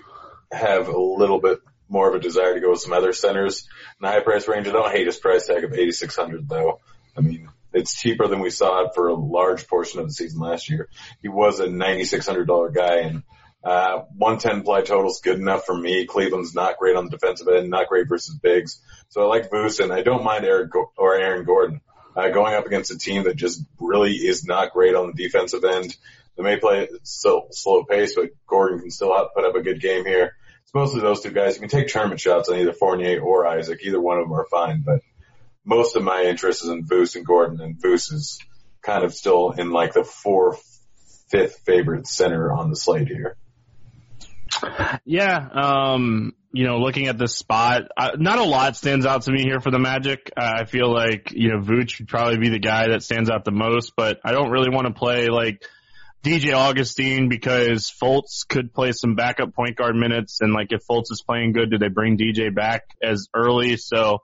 have 0.52 0.88
a 0.88 1.00
little 1.00 1.40
bit 1.40 1.60
more 1.90 2.08
of 2.08 2.16
a 2.16 2.20
desire 2.20 2.54
to 2.54 2.62
go 2.62 2.72
with 2.72 2.80
some 2.80 2.94
other 2.94 3.12
centers 3.12 3.68
in 4.00 4.06
the 4.06 4.08
high 4.08 4.22
price 4.22 4.48
range. 4.48 4.68
I 4.68 4.72
don't 4.72 4.92
hate 4.92 5.08
his 5.08 5.18
price 5.18 5.48
tag 5.48 5.64
of 5.66 5.74
8600 5.74 6.48
though. 6.48 6.80
I 7.18 7.22
mean, 7.22 7.50
it's 7.74 8.00
cheaper 8.00 8.28
than 8.28 8.40
we 8.40 8.50
saw 8.50 8.86
it 8.86 8.92
for 8.96 9.10
a 9.10 9.14
large 9.14 9.68
portion 9.68 10.00
of 10.00 10.08
the 10.08 10.14
season 10.14 10.40
last 10.40 10.70
year. 10.70 10.88
He 11.22 11.28
was 11.28 11.60
a 11.60 11.68
$9,600 11.68 12.74
guy 12.74 13.00
and 13.00 13.24
uh, 13.64 14.04
110 14.18 14.64
play 14.64 14.82
total 14.82 15.12
is 15.12 15.22
good 15.24 15.40
enough 15.40 15.66
for 15.66 15.78
me. 15.78 16.06
Cleveland's 16.06 16.56
not 16.56 16.78
great 16.78 16.96
on 16.96 17.06
the 17.06 17.12
defensive 17.12 17.48
end, 17.48 17.70
not 17.70 17.88
great 17.88 18.10
versus 18.10 18.36
bigs. 18.36 18.82
So 19.10 19.22
I 19.22 19.26
like 19.26 19.52
and 19.52 19.94
I 19.94 20.02
don't 20.02 20.24
mind 20.24 20.46
Eric 20.46 20.72
Go- 20.72 20.92
or 20.98 21.16
Aaron 21.16 21.46
Gordon. 21.46 21.82
Uh, 22.16 22.30
going 22.30 22.54
up 22.54 22.66
against 22.66 22.92
a 22.92 22.98
team 22.98 23.24
that 23.24 23.38
just 23.38 23.64
really 23.80 24.14
is 24.14 24.46
not 24.46 24.74
great 24.74 24.96
on 24.96 25.08
the 25.08 25.24
defensive 25.24 25.64
end. 25.64 25.96
They 26.36 26.44
may 26.44 26.58
play 26.58 26.90
still 27.04 27.48
slow 27.52 27.84
pace, 27.84 28.16
but 28.16 28.32
Gordon 28.48 28.80
can 28.80 28.92
still 28.92 29.16
put 29.34 29.46
up 29.46 29.56
a 29.56 29.62
good 29.62 29.80
game 29.80 30.06
here. 30.06 30.36
It's 30.64 30.74
mostly 30.74 31.02
those 31.02 31.22
two 31.22 31.32
guys. 31.32 31.56
You 31.56 31.62
can 31.62 31.70
take 31.70 31.88
tournament 31.88 32.20
shots 32.20 32.50
on 32.50 32.58
either 32.58 32.74
Fournier 32.74 33.22
or 33.22 33.48
Isaac. 33.48 33.80
Either 33.84 34.02
one 34.02 34.18
of 34.18 34.26
them 34.26 34.34
are 34.34 34.48
fine, 34.50 34.84
but 34.86 35.02
most 35.64 35.96
of 35.96 36.04
my 36.04 36.24
interest 36.24 36.64
is 36.64 36.70
in 36.70 36.86
Voos 36.86 37.16
and 37.16 37.26
Gordon, 37.26 37.62
and 37.62 37.80
Voos 37.82 38.12
is 38.12 38.40
kind 38.82 39.04
of 39.04 39.14
still 39.14 39.52
in 39.52 39.72
like 39.72 39.94
the 39.94 40.04
fourth, 40.04 40.64
fifth 41.30 41.62
favorite 41.66 42.08
center 42.08 42.52
on 42.52 42.70
the 42.70 42.76
slate 42.76 43.08
here. 43.08 43.38
Yeah, 45.06 45.48
um, 45.54 46.34
you 46.54 46.66
know, 46.66 46.78
looking 46.78 47.08
at 47.08 47.18
this 47.18 47.36
spot, 47.36 47.84
uh, 47.96 48.12
not 48.18 48.40
a 48.40 48.44
lot 48.44 48.76
stands 48.76 49.06
out 49.06 49.24
to 49.24 49.32
me 49.32 49.44
here 49.44 49.60
for 49.60 49.72
the 49.72 49.80
Magic. 49.80 50.32
Uh, 50.36 50.54
I 50.60 50.66
feel 50.66 50.92
like, 50.92 51.32
you 51.32 51.50
know, 51.50 51.60
Vooch 51.60 52.00
would 52.00 52.08
probably 52.08 52.38
be 52.38 52.50
the 52.50 52.60
guy 52.60 52.90
that 52.90 53.04
stands 53.04 53.30
out 53.30 53.46
the 53.46 53.52
most, 53.52 53.94
but 53.96 54.20
I 54.24 54.32
don't 54.32 54.50
really 54.50 54.70
want 54.70 54.88
to 54.88 54.94
play 54.94 55.28
like 55.28 55.64
DJ 56.24 56.54
Augustin 56.54 57.30
because 57.30 57.92
Fultz 57.92 58.48
could 58.48 58.74
play 58.74 58.92
some 58.92 59.16
backup 59.16 59.56
point 59.56 59.78
guard 59.78 59.96
minutes 59.96 60.40
and 60.42 60.54
like 60.54 60.72
if 60.72 60.82
Fultz 60.90 61.12
is 61.12 61.24
playing 61.26 61.54
good, 61.54 61.72
do 61.72 61.78
they 61.78 61.88
bring 61.88 62.18
DJ 62.18 62.54
back 62.54 62.84
as 63.02 63.28
early? 63.34 63.78
So, 63.78 64.20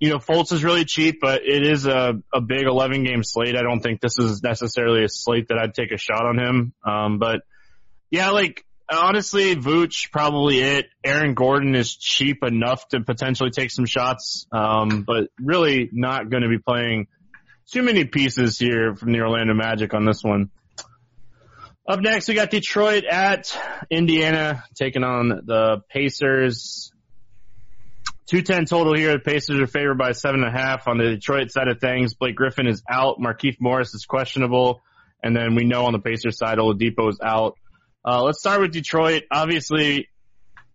you 0.00 0.10
know, 0.10 0.18
Fultz 0.18 0.52
is 0.52 0.64
really 0.64 0.84
cheap, 0.84 1.20
but 1.20 1.42
it 1.44 1.64
is 1.64 1.86
a, 1.86 2.14
a 2.32 2.40
big 2.40 2.66
11 2.66 3.04
game 3.04 3.22
slate. 3.22 3.56
I 3.56 3.62
don't 3.62 3.80
think 3.80 4.00
this 4.00 4.18
is 4.18 4.42
necessarily 4.42 5.04
a 5.04 5.08
slate 5.08 5.48
that 5.48 5.58
I'd 5.58 5.74
take 5.74 5.92
a 5.92 5.98
shot 5.98 6.26
on 6.26 6.38
him. 6.38 6.72
Um, 6.84 7.18
but 7.18 7.40
yeah, 8.10 8.30
like 8.30 8.64
honestly, 8.90 9.56
Vooch 9.56 10.10
probably 10.10 10.60
it. 10.60 10.86
Aaron 11.04 11.34
Gordon 11.34 11.74
is 11.74 11.94
cheap 11.96 12.42
enough 12.42 12.86
to 12.88 13.00
potentially 13.00 13.50
take 13.50 13.70
some 13.70 13.86
shots, 13.86 14.46
um, 14.52 15.02
but 15.06 15.28
really 15.40 15.88
not 15.92 16.30
going 16.30 16.42
to 16.42 16.48
be 16.48 16.58
playing 16.58 17.06
too 17.70 17.82
many 17.82 18.04
pieces 18.04 18.58
here 18.58 18.94
from 18.94 19.12
the 19.12 19.20
Orlando 19.20 19.54
Magic 19.54 19.94
on 19.94 20.04
this 20.04 20.22
one. 20.22 20.50
Up 21.86 22.00
next, 22.00 22.28
we 22.28 22.34
got 22.34 22.50
Detroit 22.50 23.04
at 23.04 23.56
Indiana 23.90 24.64
taking 24.74 25.04
on 25.04 25.28
the 25.28 25.82
Pacers. 25.88 26.92
210 28.26 28.66
total 28.66 28.94
here. 28.94 29.14
The 29.14 29.20
Pacers 29.20 29.58
are 29.58 29.66
favored 29.66 29.96
by 29.96 30.12
seven 30.12 30.42
and 30.42 30.54
a 30.54 30.58
half 30.58 30.86
on 30.86 30.98
the 30.98 31.04
Detroit 31.04 31.50
side 31.50 31.68
of 31.68 31.80
things. 31.80 32.12
Blake 32.12 32.36
Griffin 32.36 32.66
is 32.66 32.82
out. 32.86 33.18
Markieff 33.18 33.56
Morris 33.58 33.94
is 33.94 34.04
questionable. 34.04 34.82
And 35.22 35.34
then 35.34 35.54
we 35.54 35.64
know 35.64 35.86
on 35.86 35.94
the 35.94 35.98
Pacers 35.98 36.36
side, 36.36 36.58
Oladipo 36.58 37.08
is 37.08 37.20
out. 37.24 37.56
Uh, 38.04 38.22
let's 38.22 38.40
start 38.40 38.60
with 38.60 38.72
Detroit. 38.72 39.24
Obviously, 39.30 40.08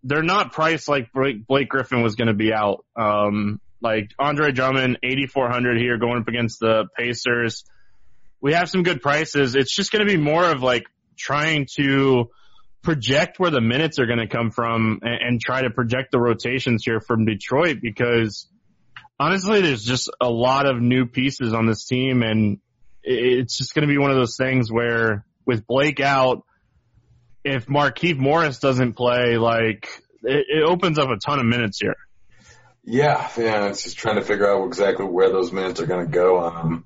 they're 0.03 0.24
not 0.24 0.51
priced 0.51 0.88
like 0.88 1.12
Blake 1.13 1.70
Griffin 1.70 2.01
was 2.01 2.15
going 2.15 2.27
to 2.27 2.34
be 2.34 2.53
out. 2.53 2.86
Um, 2.96 3.62
like 3.82 4.12
Andre 4.18 4.51
Drummond, 4.51 5.00
8,400 5.03 5.77
here 5.77 5.98
going 5.98 6.22
up 6.22 6.27
against 6.27 6.60
the 6.60 6.86
Pacers. 6.98 7.65
We 8.42 8.53
have 8.53 8.70
some 8.70 8.84
good 8.84 9.01
prices. 9.01 9.56
It's 9.56 9.74
just 9.74 9.92
going 9.92 10.06
to 10.06 10.12
be 10.12 10.22
more 10.22 10.46
of 10.46 10.62
like 10.62 10.86
trying 11.18 11.68
to 11.75 12.30
project 12.82 13.39
where 13.39 13.51
the 13.51 13.62
minutes 13.62 14.00
are 14.00 14.06
going 14.06 14.20
to 14.20 14.27
come 14.27 14.51
from 14.51 15.00
and, 15.01 15.22
and 15.22 15.42
try 15.42 15.62
to 15.62 15.70
project 15.70 16.12
the 16.12 16.20
rotations 16.20 16.84
here 16.86 17.00
from 17.00 17.25
Detroit 17.25 17.77
because 17.82 18.48
honestly, 19.20 19.62
there's 19.62 19.84
just 19.84 20.10
a 20.20 20.30
lot 20.30 20.65
of 20.65 20.82
new 20.82 21.06
pieces 21.06 21.53
on 21.53 21.65
this 21.65 21.86
team 21.86 22.24
and 22.24 22.60
it's 23.03 23.58
just 23.58 23.74
going 23.74 23.88
to 23.88 23.92
be 23.92 23.98
one 23.98 24.12
of 24.12 24.18
those 24.18 24.38
things 24.38 24.72
where 24.72 25.25
with 25.46 25.65
Blake 25.68 26.00
out, 26.00 26.44
if 27.44 27.66
Markieff 27.68 28.18
Morris 28.18 28.60
doesn't 28.60 28.94
play, 28.94 29.38
like 29.38 29.88
it, 30.24 30.46
it, 30.50 30.64
opens 30.64 30.98
up 30.98 31.10
a 31.10 31.18
ton 31.18 31.40
of 31.40 31.46
minutes 31.46 31.80
here. 31.82 31.96
Yeah, 32.84 33.30
yeah, 33.38 33.68
it's 33.68 33.84
just 33.84 33.98
trying 33.98 34.16
to 34.16 34.24
figure 34.24 34.50
out 34.50 34.66
exactly 34.66 35.06
where 35.06 35.30
those 35.30 35.52
minutes 35.52 35.80
are 35.80 35.86
going 35.86 36.06
to 36.06 36.12
go. 36.12 36.46
Um, 36.46 36.86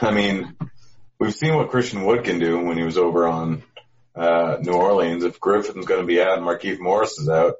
I 0.00 0.10
mean, 0.10 0.56
we've 1.18 1.34
seen 1.34 1.54
what 1.54 1.70
Christian 1.70 2.04
Wood 2.04 2.24
can 2.24 2.38
do 2.38 2.58
when 2.60 2.76
he 2.76 2.82
was 2.82 2.96
over 2.96 3.26
on 3.26 3.62
uh, 4.14 4.58
New 4.60 4.72
Orleans. 4.72 5.24
If 5.24 5.40
Griffin's 5.40 5.86
going 5.86 6.00
to 6.00 6.06
be 6.06 6.20
out 6.20 6.38
and 6.38 6.46
Markieff 6.46 6.78
Morris 6.78 7.18
is 7.18 7.28
out, 7.28 7.56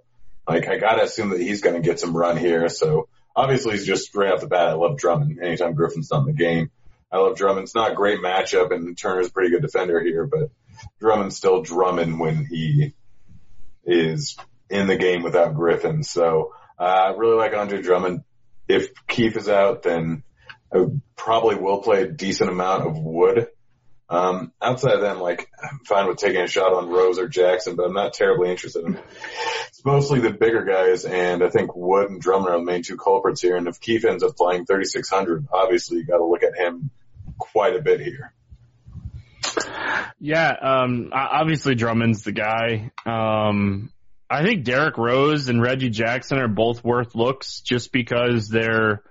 like 0.49 0.69
I 0.69 0.79
gotta 0.79 1.03
assume 1.03 1.31
that 1.31 1.41
he's 1.41 1.61
going 1.61 1.81
to 1.81 1.87
get 1.87 2.01
some 2.01 2.17
run 2.17 2.37
here. 2.37 2.69
So 2.69 3.09
obviously 3.35 3.73
he's 3.73 3.87
just 3.87 4.07
straight 4.07 4.33
off 4.33 4.41
the 4.41 4.47
bat. 4.47 4.69
I 4.69 4.73
love 4.73 4.99
Drummond 4.99 5.39
anytime 5.41 5.75
Griffin's 5.75 6.11
not 6.11 6.21
in 6.21 6.27
the 6.27 6.33
game. 6.33 6.71
I 7.11 7.19
love 7.19 7.37
Drummond. 7.37 7.65
It's 7.65 7.75
not 7.75 7.93
a 7.93 7.95
great 7.95 8.21
matchup 8.21 8.75
and 8.75 8.97
Turner's 8.99 9.29
a 9.29 9.33
pretty 9.33 9.51
good 9.51 9.63
defender 9.63 10.01
here, 10.03 10.27
but 10.27 10.51
Drummond's 11.01 11.37
still 11.37 11.63
Drummond 11.63 12.19
when 12.19 12.47
he 12.47 12.95
is 13.85 14.37
in 14.71 14.87
the 14.87 14.97
game 14.97 15.23
without 15.23 15.55
Griffin. 15.55 16.03
So 16.03 16.55
uh, 16.79 16.83
I 16.83 17.11
really 17.17 17.37
like 17.37 17.55
Andre 17.55 17.83
Drummond. 17.83 18.25
If 18.69 18.91
Keefe 19.07 19.37
is 19.37 19.49
out, 19.49 19.83
then 19.83 20.23
I 20.73 20.87
probably 21.17 21.57
will 21.57 21.83
play 21.83 22.03
a 22.03 22.09
decent 22.09 22.51
amount 22.51 22.87
of 22.87 22.99
Wood. 22.99 23.49
Um, 24.09 24.53
outside 24.61 24.95
of 24.95 25.01
them, 25.01 25.21
like, 25.21 25.49
I'm 25.63 25.81
fine 25.87 26.07
with 26.07 26.19
taking 26.19 26.43
a 26.43 26.47
shot 26.47 26.75
on 26.75 26.91
Rose 26.91 27.19
or 27.19 27.29
Jackson, 27.29 27.77
but 27.77 27.87
I'm 27.87 27.95
not 27.95 28.13
terribly 28.13 28.51
interested 28.51 28.85
in 28.85 28.99
It's 29.69 29.85
mostly 29.85 30.21
the 30.21 30.33
bigger 30.33 30.65
guys, 30.65 31.07
and 31.07 31.43
I 31.43 31.49
think 31.49 31.75
Wood 31.75 32.11
and 32.11 32.21
Drummond 32.21 32.55
are 32.55 32.59
the 32.59 32.65
main 32.65 32.83
two 32.83 32.99
culprits 32.99 33.41
here. 33.41 33.57
And 33.57 33.69
if 33.69 33.81
Keefe 33.81 34.05
ends 34.05 34.23
up 34.23 34.37
playing 34.37 34.67
3,600, 34.67 35.47
obviously 35.51 35.99
you 35.99 36.05
got 36.05 36.19
to 36.19 36.27
look 36.27 36.43
at 36.43 36.57
him 36.57 36.91
quite 37.39 37.75
a 37.75 37.81
bit 37.81 38.01
here. 38.01 38.35
Yeah, 40.21 40.53
um, 40.53 41.11
obviously 41.13 41.75
Drummond's 41.75 42.23
the 42.23 42.33
guy. 42.33 42.93
Um, 43.05 43.91
I 44.31 44.45
think 44.45 44.65
Derrick 44.65 44.97
Rose 44.97 45.49
and 45.49 45.61
Reggie 45.61 45.91
Jackson 45.91 46.39
are 46.39 46.49
both 46.49 46.85
worth 46.85 47.15
looks 47.15 47.61
just 47.61 47.93
because 47.93 48.49
they're 48.49 49.03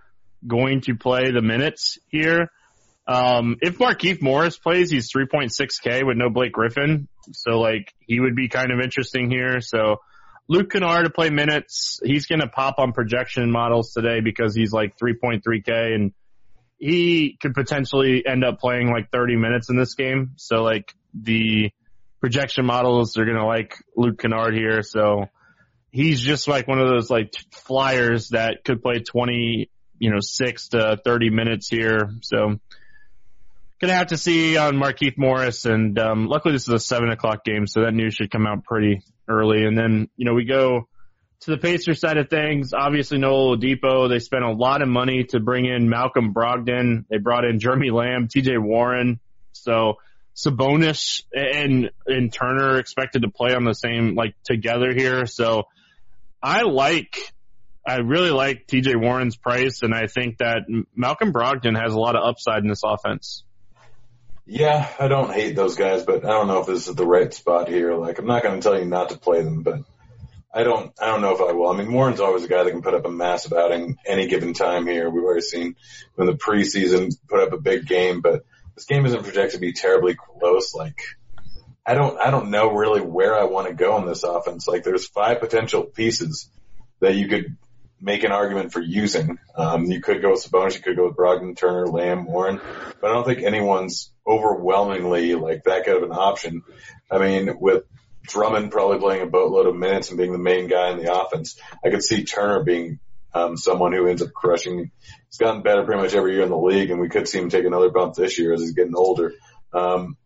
going 0.47 0.81
to 0.81 0.95
play 0.95 1.31
the 1.31 1.41
minutes 1.41 1.99
here. 2.07 2.49
Um, 3.07 3.57
if 3.61 3.77
Markieff 3.77 4.21
Morris 4.21 4.57
plays, 4.57 4.89
he's 4.89 5.11
3.6k 5.11 6.05
with 6.05 6.17
no 6.17 6.29
Blake 6.29 6.53
Griffin. 6.53 7.07
So 7.33 7.59
like 7.59 7.93
he 7.99 8.19
would 8.19 8.35
be 8.35 8.47
kind 8.47 8.71
of 8.71 8.79
interesting 8.79 9.29
here. 9.29 9.59
So 9.59 9.97
Luke 10.47 10.71
Kennard 10.71 11.05
to 11.05 11.11
play 11.11 11.29
minutes. 11.29 11.99
He's 12.03 12.25
going 12.25 12.41
to 12.41 12.47
pop 12.47 12.75
on 12.77 12.93
projection 12.93 13.51
models 13.51 13.93
today 13.93 14.21
because 14.21 14.55
he's 14.55 14.71
like 14.71 14.97
3.3k 14.97 15.93
and 15.93 16.13
he 16.81 17.37
could 17.39 17.53
potentially 17.53 18.25
end 18.25 18.43
up 18.43 18.59
playing 18.59 18.89
like 18.89 19.11
30 19.11 19.35
minutes 19.35 19.69
in 19.69 19.77
this 19.77 19.93
game. 19.93 20.31
So 20.37 20.63
like 20.63 20.91
the 21.13 21.69
projection 22.19 22.65
models 22.65 23.17
are 23.17 23.25
going 23.25 23.37
to 23.37 23.45
like 23.45 23.75
Luke 23.95 24.17
Kennard 24.17 24.55
here. 24.55 24.81
So 24.81 25.25
he's 25.91 26.19
just 26.19 26.47
like 26.47 26.67
one 26.67 26.79
of 26.79 26.89
those 26.89 27.07
like 27.11 27.35
flyers 27.51 28.29
that 28.29 28.63
could 28.65 28.81
play 28.81 28.97
20, 28.97 29.69
you 29.99 30.09
know, 30.09 30.17
six 30.21 30.69
to 30.69 30.99
30 31.05 31.29
minutes 31.29 31.67
here. 31.69 32.09
So 32.23 32.59
gonna 33.79 33.93
have 33.93 34.07
to 34.07 34.17
see 34.17 34.57
on 34.57 34.73
Markieff 34.73 35.19
Morris 35.19 35.65
and, 35.65 35.99
um, 35.99 36.25
luckily 36.25 36.53
this 36.53 36.67
is 36.67 36.73
a 36.73 36.79
seven 36.79 37.11
o'clock 37.11 37.45
game. 37.45 37.67
So 37.67 37.81
that 37.81 37.93
news 37.93 38.15
should 38.15 38.31
come 38.31 38.47
out 38.47 38.63
pretty 38.63 39.03
early. 39.27 39.65
And 39.65 39.77
then, 39.77 40.09
you 40.17 40.25
know, 40.25 40.33
we 40.33 40.45
go 40.45 40.87
to 41.41 41.51
the 41.51 41.57
Pacers 41.57 41.99
side 41.99 42.17
of 42.17 42.29
things, 42.29 42.71
obviously 42.73 43.17
Noah 43.17 43.57
Oladipo, 43.57 44.07
they 44.07 44.19
spent 44.19 44.43
a 44.43 44.51
lot 44.51 44.81
of 44.81 44.87
money 44.87 45.23
to 45.25 45.39
bring 45.39 45.65
in 45.65 45.89
Malcolm 45.89 46.33
Brogdon. 46.33 47.05
They 47.09 47.17
brought 47.17 47.45
in 47.45 47.59
Jeremy 47.59 47.89
Lamb, 47.89 48.27
TJ 48.27 48.59
Warren. 48.59 49.19
So 49.53 49.95
Sabonis 50.35 51.23
and, 51.33 51.89
and 52.05 52.31
Turner 52.31 52.77
expected 52.77 53.23
to 53.23 53.29
play 53.29 53.55
on 53.55 53.63
the 53.63 53.73
same, 53.73 54.13
like 54.13 54.35
together 54.43 54.93
here. 54.93 55.25
So 55.25 55.63
I 56.43 56.61
like, 56.61 57.17
I 57.85 57.97
really 57.97 58.29
like 58.29 58.67
TJ 58.67 59.01
Warren's 59.01 59.35
price 59.35 59.81
and 59.81 59.95
I 59.95 60.05
think 60.05 60.37
that 60.37 60.61
Malcolm 60.95 61.33
Brogdon 61.33 61.75
has 61.75 61.93
a 61.93 61.99
lot 61.99 62.15
of 62.15 62.23
upside 62.23 62.61
in 62.61 62.69
this 62.69 62.81
offense. 62.85 63.43
Yeah, 64.45 64.87
I 64.99 65.07
don't 65.07 65.33
hate 65.33 65.55
those 65.55 65.75
guys, 65.75 66.03
but 66.03 66.23
I 66.23 66.29
don't 66.29 66.47
know 66.47 66.59
if 66.59 66.67
this 66.67 66.87
is 66.87 66.95
the 66.95 67.05
right 67.05 67.33
spot 67.33 67.67
here. 67.67 67.95
Like, 67.95 68.19
I'm 68.19 68.25
not 68.25 68.43
going 68.43 68.59
to 68.59 68.61
tell 68.61 68.77
you 68.77 68.85
not 68.85 69.09
to 69.09 69.17
play 69.17 69.41
them, 69.41 69.63
but 69.63 69.81
I 70.53 70.63
don't, 70.63 70.91
I 71.01 71.05
don't 71.07 71.21
know 71.21 71.33
if 71.33 71.41
I 71.41 71.53
will. 71.53 71.69
I 71.69 71.77
mean, 71.77 71.93
Warren's 71.93 72.19
always 72.19 72.43
a 72.43 72.47
guy 72.47 72.63
that 72.63 72.71
can 72.71 72.81
put 72.81 72.93
up 72.93 73.05
a 73.05 73.11
massive 73.11 73.53
outing 73.53 73.97
any 74.05 74.27
given 74.27 74.53
time 74.53 74.85
here. 74.85 75.09
We've 75.09 75.23
already 75.23 75.41
seen 75.41 75.75
in 76.17 76.25
the 76.25 76.33
preseason 76.33 77.11
put 77.29 77.39
up 77.39 77.53
a 77.53 77.57
big 77.57 77.87
game, 77.87 78.21
but 78.21 78.43
this 78.75 78.85
game 78.85 79.05
isn't 79.05 79.23
projected 79.23 79.53
to 79.53 79.59
be 79.59 79.73
terribly 79.73 80.15
close. 80.15 80.73
Like, 80.75 80.99
I 81.85 81.93
don't, 81.93 82.19
I 82.19 82.31
don't 82.31 82.51
know 82.51 82.73
really 82.73 83.01
where 83.01 83.37
I 83.37 83.45
want 83.45 83.67
to 83.67 83.73
go 83.73 83.97
in 83.97 84.05
this 84.05 84.23
offense. 84.23 84.67
Like, 84.67 84.83
there's 84.83 85.07
five 85.07 85.39
potential 85.39 85.83
pieces 85.83 86.49
that 86.99 87.15
you 87.15 87.27
could 87.27 87.55
make 88.01 88.23
an 88.23 88.31
argument 88.31 88.73
for 88.73 88.81
using. 88.81 89.37
Um, 89.55 89.85
you 89.85 90.01
could 90.01 90.21
go 90.21 90.31
with 90.31 90.43
Sabonis, 90.43 90.75
you 90.75 90.81
could 90.81 90.97
go 90.97 91.07
with 91.07 91.15
Brogdon, 91.15 91.55
Turner, 91.55 91.87
Lamb, 91.87 92.25
Warren, 92.25 92.59
but 92.99 93.09
I 93.09 93.13
don't 93.13 93.25
think 93.25 93.43
anyone's 93.43 94.11
overwhelmingly 94.25 95.35
like 95.35 95.63
that 95.63 95.85
good 95.85 95.97
of 95.97 96.03
an 96.03 96.15
option. 96.15 96.63
I 97.09 97.19
mean, 97.19 97.57
with 97.59 97.83
Drummond 98.23 98.71
probably 98.71 98.99
playing 98.99 99.23
a 99.23 99.27
boatload 99.27 99.67
of 99.67 99.75
minutes 99.75 100.09
and 100.09 100.17
being 100.17 100.31
the 100.31 100.37
main 100.37 100.67
guy 100.67 100.91
in 100.91 100.97
the 100.97 101.13
offense. 101.13 101.59
I 101.83 101.89
could 101.89 102.03
see 102.03 102.23
Turner 102.23 102.63
being 102.63 102.99
um, 103.33 103.57
someone 103.57 103.93
who 103.93 104.07
ends 104.07 104.21
up 104.21 104.33
crushing. 104.33 104.91
He's 105.27 105.37
gotten 105.37 105.63
better 105.63 105.83
pretty 105.83 106.01
much 106.01 106.13
every 106.13 106.33
year 106.33 106.43
in 106.43 106.49
the 106.49 106.57
league, 106.57 106.91
and 106.91 106.99
we 106.99 107.09
could 107.09 107.27
see 107.27 107.39
him 107.39 107.49
take 107.49 107.65
another 107.65 107.89
bump 107.89 108.15
this 108.15 108.37
year 108.37 108.53
as 108.53 108.61
he's 108.61 108.73
getting 108.73 108.95
older. 108.95 109.33
Um, 109.73 110.17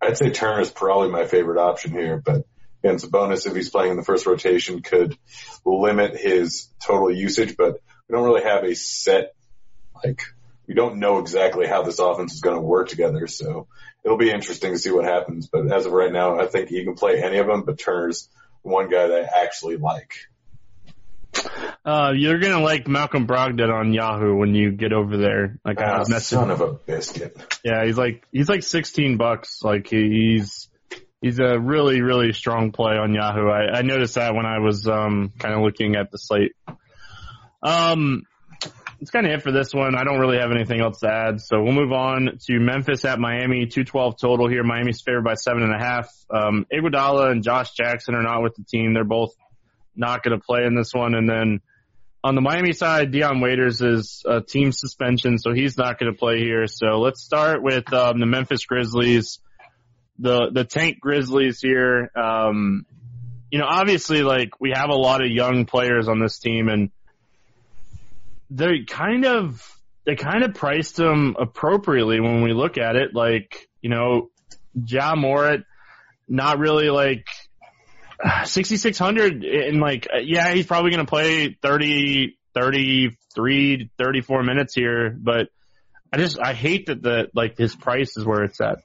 I'd 0.00 0.16
say 0.16 0.30
Turner 0.30 0.60
is 0.60 0.70
probably 0.70 1.10
my 1.10 1.26
favorite 1.26 1.60
option 1.60 1.92
here, 1.92 2.22
but 2.24 2.44
again, 2.82 2.96
Sabonis, 2.96 3.46
if 3.46 3.54
he's 3.54 3.70
playing 3.70 3.92
in 3.92 3.96
the 3.96 4.04
first 4.04 4.26
rotation, 4.26 4.82
could 4.82 5.16
limit 5.64 6.16
his 6.16 6.68
total 6.84 7.10
usage, 7.12 7.56
but 7.56 7.74
we 8.08 8.14
don't 8.14 8.24
really 8.24 8.42
have 8.42 8.64
a 8.64 8.74
set, 8.74 9.34
like, 10.02 10.22
we 10.66 10.74
don't 10.74 10.98
know 10.98 11.18
exactly 11.18 11.66
how 11.66 11.82
this 11.82 11.98
offense 11.98 12.32
is 12.32 12.40
going 12.40 12.56
to 12.56 12.62
work 12.62 12.88
together. 12.88 13.26
So 13.26 13.66
it'll 14.04 14.16
be 14.16 14.30
interesting 14.30 14.72
to 14.72 14.78
see 14.78 14.90
what 14.90 15.04
happens. 15.04 15.48
But 15.48 15.72
as 15.72 15.86
of 15.86 15.92
right 15.92 16.12
now, 16.12 16.40
I 16.40 16.46
think 16.46 16.68
he 16.68 16.84
can 16.84 16.94
play 16.94 17.22
any 17.22 17.38
of 17.38 17.46
them, 17.46 17.62
but 17.62 17.78
Turner's 17.78 18.28
one 18.62 18.88
guy 18.88 19.08
that 19.08 19.24
I 19.24 19.42
actually 19.42 19.76
like. 19.76 20.14
Uh, 21.84 22.12
you're 22.14 22.38
gonna 22.38 22.60
like 22.60 22.88
Malcolm 22.88 23.26
Brogdon 23.26 23.72
on 23.72 23.92
Yahoo 23.92 24.36
when 24.36 24.54
you 24.54 24.72
get 24.72 24.92
over 24.92 25.16
there. 25.16 25.58
Like 25.64 25.80
I 25.80 25.98
was 25.98 26.12
ah, 26.12 26.18
son 26.18 26.50
of 26.50 26.60
a 26.60 26.72
biscuit. 26.72 27.36
Yeah, 27.64 27.84
he's 27.84 27.96
like 27.96 28.26
he's 28.32 28.48
like 28.48 28.62
16 28.62 29.16
bucks. 29.16 29.62
Like 29.62 29.86
he's 29.88 30.68
he's 31.22 31.38
a 31.38 31.58
really 31.58 32.02
really 32.02 32.32
strong 32.32 32.72
play 32.72 32.94
on 32.96 33.14
Yahoo. 33.14 33.48
I, 33.48 33.78
I 33.78 33.82
noticed 33.82 34.16
that 34.16 34.34
when 34.34 34.44
I 34.44 34.58
was 34.58 34.86
um 34.88 35.32
kind 35.38 35.54
of 35.54 35.62
looking 35.62 35.94
at 35.94 36.10
the 36.10 36.18
slate. 36.18 36.52
Um, 37.62 38.24
that's 39.00 39.10
kind 39.10 39.26
of 39.26 39.32
it 39.32 39.42
for 39.42 39.50
this 39.50 39.72
one. 39.72 39.94
I 39.94 40.04
don't 40.04 40.20
really 40.20 40.38
have 40.38 40.50
anything 40.52 40.82
else 40.82 41.00
to 41.00 41.08
add. 41.08 41.40
So 41.40 41.62
we'll 41.62 41.72
move 41.72 41.90
on 41.90 42.38
to 42.46 42.60
Memphis 42.60 43.06
at 43.06 43.18
Miami, 43.18 43.66
212 43.66 44.20
total 44.20 44.46
here. 44.46 44.62
Miami's 44.62 45.00
favored 45.00 45.24
by 45.24 45.34
seven 45.34 45.62
and 45.62 45.74
a 45.74 45.78
half. 45.78 46.12
Um, 46.28 46.66
Iguodala 46.70 47.30
and 47.30 47.42
Josh 47.42 47.72
Jackson 47.72 48.14
are 48.14 48.22
not 48.22 48.42
with 48.42 48.56
the 48.56 48.64
team. 48.64 48.92
They're 48.92 49.04
both 49.04 49.34
not 49.96 50.22
going 50.22 50.38
to 50.38 50.44
play 50.44 50.66
in 50.66 50.74
this 50.74 50.92
one. 50.92 51.14
And 51.14 51.26
then 51.26 51.60
on 52.22 52.34
the 52.34 52.42
Miami 52.42 52.74
side, 52.74 53.10
Dion 53.10 53.40
Waiters 53.40 53.80
is 53.80 54.22
a 54.26 54.42
team 54.42 54.70
suspension, 54.70 55.38
so 55.38 55.54
he's 55.54 55.78
not 55.78 55.98
going 55.98 56.12
to 56.12 56.18
play 56.18 56.38
here. 56.38 56.66
So 56.66 56.98
let's 56.98 57.22
start 57.22 57.62
with 57.62 57.90
um, 57.94 58.20
the 58.20 58.26
Memphis 58.26 58.66
Grizzlies, 58.66 59.38
the 60.18 60.50
the 60.52 60.64
Tank 60.64 61.00
Grizzlies 61.00 61.60
here. 61.62 62.10
Um, 62.14 62.84
you 63.50 63.58
know, 63.58 63.66
obviously, 63.66 64.22
like 64.22 64.60
we 64.60 64.72
have 64.74 64.90
a 64.90 64.94
lot 64.94 65.24
of 65.24 65.30
young 65.30 65.64
players 65.64 66.08
on 66.08 66.20
this 66.20 66.38
team, 66.38 66.68
and 66.68 66.90
they 68.50 68.84
kind 68.86 69.24
of 69.24 69.64
they 70.04 70.16
kind 70.16 70.42
of 70.42 70.54
priced 70.54 70.98
him 70.98 71.36
appropriately 71.38 72.20
when 72.20 72.42
we 72.42 72.52
look 72.52 72.78
at 72.78 72.96
it. 72.96 73.14
Like 73.14 73.68
you 73.80 73.90
know, 73.90 74.30
Ja 74.74 75.14
Morant, 75.14 75.64
not 76.28 76.58
really 76.58 76.90
like 76.90 77.26
6600 78.44 79.44
and 79.44 79.80
like 79.80 80.08
yeah, 80.22 80.52
he's 80.52 80.66
probably 80.66 80.90
going 80.90 81.04
to 81.04 81.10
play 81.10 81.56
30 81.62 82.36
33 82.54 83.90
34 83.96 84.42
minutes 84.42 84.74
here, 84.74 85.16
but 85.16 85.48
I 86.12 86.18
just 86.18 86.38
I 86.40 86.54
hate 86.54 86.86
that 86.86 87.02
the 87.02 87.28
like 87.34 87.56
his 87.56 87.74
price 87.76 88.16
is 88.16 88.24
where 88.24 88.42
it's 88.44 88.60
at. 88.60 88.78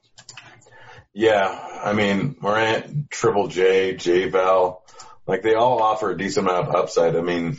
Yeah, 1.13 1.47
I 1.83 1.93
mean 1.93 2.35
Morant, 2.39 3.09
Triple 3.09 3.47
J, 3.47 3.95
J 3.95 4.29
Val, 4.29 4.83
like 5.25 5.41
they 5.41 5.55
all 5.55 5.81
offer 5.81 6.11
a 6.11 6.17
decent 6.17 6.47
amount 6.47 6.67
of 6.67 6.75
upside. 6.75 7.15
I 7.15 7.21
mean, 7.21 7.57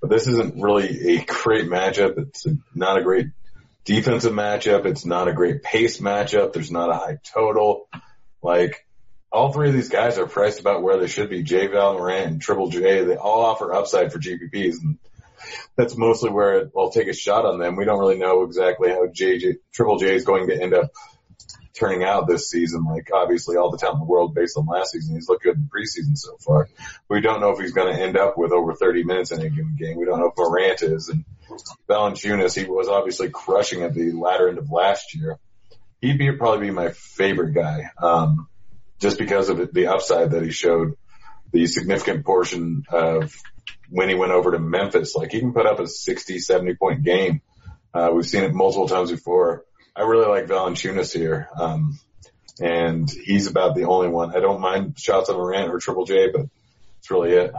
but 0.00 0.10
this 0.10 0.26
isn't 0.26 0.62
really 0.62 1.16
a 1.16 1.24
great 1.24 1.66
matchup. 1.66 2.18
It's 2.18 2.46
not 2.74 2.98
a 2.98 3.02
great 3.02 3.26
defensive 3.84 4.32
matchup. 4.32 4.86
It's 4.86 5.04
not 5.04 5.28
a 5.28 5.32
great 5.32 5.62
pace 5.62 5.98
matchup. 5.98 6.52
There's 6.52 6.70
not 6.70 6.90
a 6.90 6.94
high 6.94 7.18
total. 7.34 7.88
Like 8.42 8.86
all 9.30 9.52
three 9.52 9.68
of 9.68 9.74
these 9.74 9.90
guys 9.90 10.18
are 10.18 10.26
priced 10.26 10.60
about 10.60 10.82
where 10.82 10.98
they 10.98 11.06
should 11.06 11.30
be. 11.30 11.42
J 11.42 11.68
Val 11.68 11.94
Morant 11.94 12.26
and 12.26 12.42
Triple 12.42 12.70
J, 12.70 13.04
they 13.04 13.16
all 13.16 13.44
offer 13.44 13.72
upside 13.72 14.12
for 14.12 14.18
GPPs 14.18 14.76
and 14.82 14.98
that's 15.76 15.96
mostly 15.96 16.30
where 16.30 16.70
I'll 16.76 16.90
take 16.90 17.08
a 17.08 17.14
shot 17.14 17.46
on 17.46 17.58
them. 17.58 17.76
We 17.76 17.84
don't 17.84 17.98
really 17.98 18.18
know 18.18 18.42
exactly 18.42 18.90
how 18.90 19.06
JJ, 19.06 19.56
Triple 19.72 19.98
J 19.98 20.14
is 20.14 20.24
going 20.24 20.48
to 20.48 20.60
end 20.60 20.74
up 20.74 20.90
turning 21.80 22.04
out 22.04 22.28
this 22.28 22.50
season. 22.50 22.84
Like 22.84 23.08
obviously 23.12 23.56
all 23.56 23.70
the 23.70 23.78
talent 23.78 23.96
in 23.96 24.00
the 24.00 24.06
world 24.06 24.34
based 24.34 24.56
on 24.56 24.66
last 24.66 24.92
season. 24.92 25.14
He's 25.14 25.28
looked 25.28 25.42
good 25.42 25.56
in 25.56 25.68
preseason 25.74 26.16
so 26.16 26.36
far. 26.36 26.68
We 27.08 27.20
don't 27.20 27.40
know 27.40 27.50
if 27.50 27.58
he's 27.58 27.72
going 27.72 27.92
to 27.92 28.00
end 28.00 28.16
up 28.16 28.36
with 28.36 28.52
over 28.52 28.74
30 28.74 29.04
minutes 29.04 29.32
in 29.32 29.40
a 29.40 29.48
given 29.48 29.76
game. 29.78 29.96
We 29.96 30.04
don't 30.04 30.20
know 30.20 30.28
if 30.28 30.36
Morant 30.36 30.82
is 30.82 31.08
and 31.08 31.24
Valanciunas, 31.88 32.54
he 32.54 32.70
was 32.70 32.88
obviously 32.88 33.30
crushing 33.30 33.82
at 33.82 33.94
the 33.94 34.12
latter 34.12 34.48
end 34.48 34.58
of 34.58 34.70
last 34.70 35.14
year. 35.14 35.38
He'd 36.00 36.18
be 36.18 36.30
probably 36.32 36.66
be 36.66 36.72
my 36.72 36.90
favorite 36.90 37.54
guy. 37.54 37.90
Um, 37.98 38.48
just 39.00 39.18
because 39.18 39.48
of 39.48 39.72
the 39.72 39.86
upside 39.88 40.32
that 40.32 40.42
he 40.42 40.50
showed, 40.50 40.94
the 41.52 41.66
significant 41.66 42.24
portion 42.24 42.84
of 42.90 43.34
when 43.88 44.08
he 44.08 44.14
went 44.14 44.32
over 44.32 44.52
to 44.52 44.58
Memphis. 44.58 45.16
Like 45.16 45.32
he 45.32 45.40
can 45.40 45.52
put 45.52 45.66
up 45.66 45.80
a 45.80 45.86
60, 45.86 46.38
70 46.38 46.74
point 46.74 47.02
game. 47.02 47.40
Uh, 47.92 48.10
we've 48.14 48.26
seen 48.26 48.44
it 48.44 48.54
multiple 48.54 48.88
times 48.88 49.10
before. 49.10 49.64
I 50.00 50.04
really 50.04 50.28
like 50.28 50.46
Valanciunas 50.46 51.12
here. 51.12 51.50
Um, 51.54 51.98
and 52.58 53.10
he's 53.10 53.48
about 53.48 53.74
the 53.74 53.84
only 53.84 54.08
one. 54.08 54.34
I 54.34 54.40
don't 54.40 54.60
mind 54.60 54.98
shots 54.98 55.28
on 55.28 55.36
Morant 55.36 55.70
or 55.70 55.78
Triple 55.78 56.06
J, 56.06 56.30
but 56.32 56.46
that's 56.96 57.10
really 57.10 57.32
it. 57.32 57.52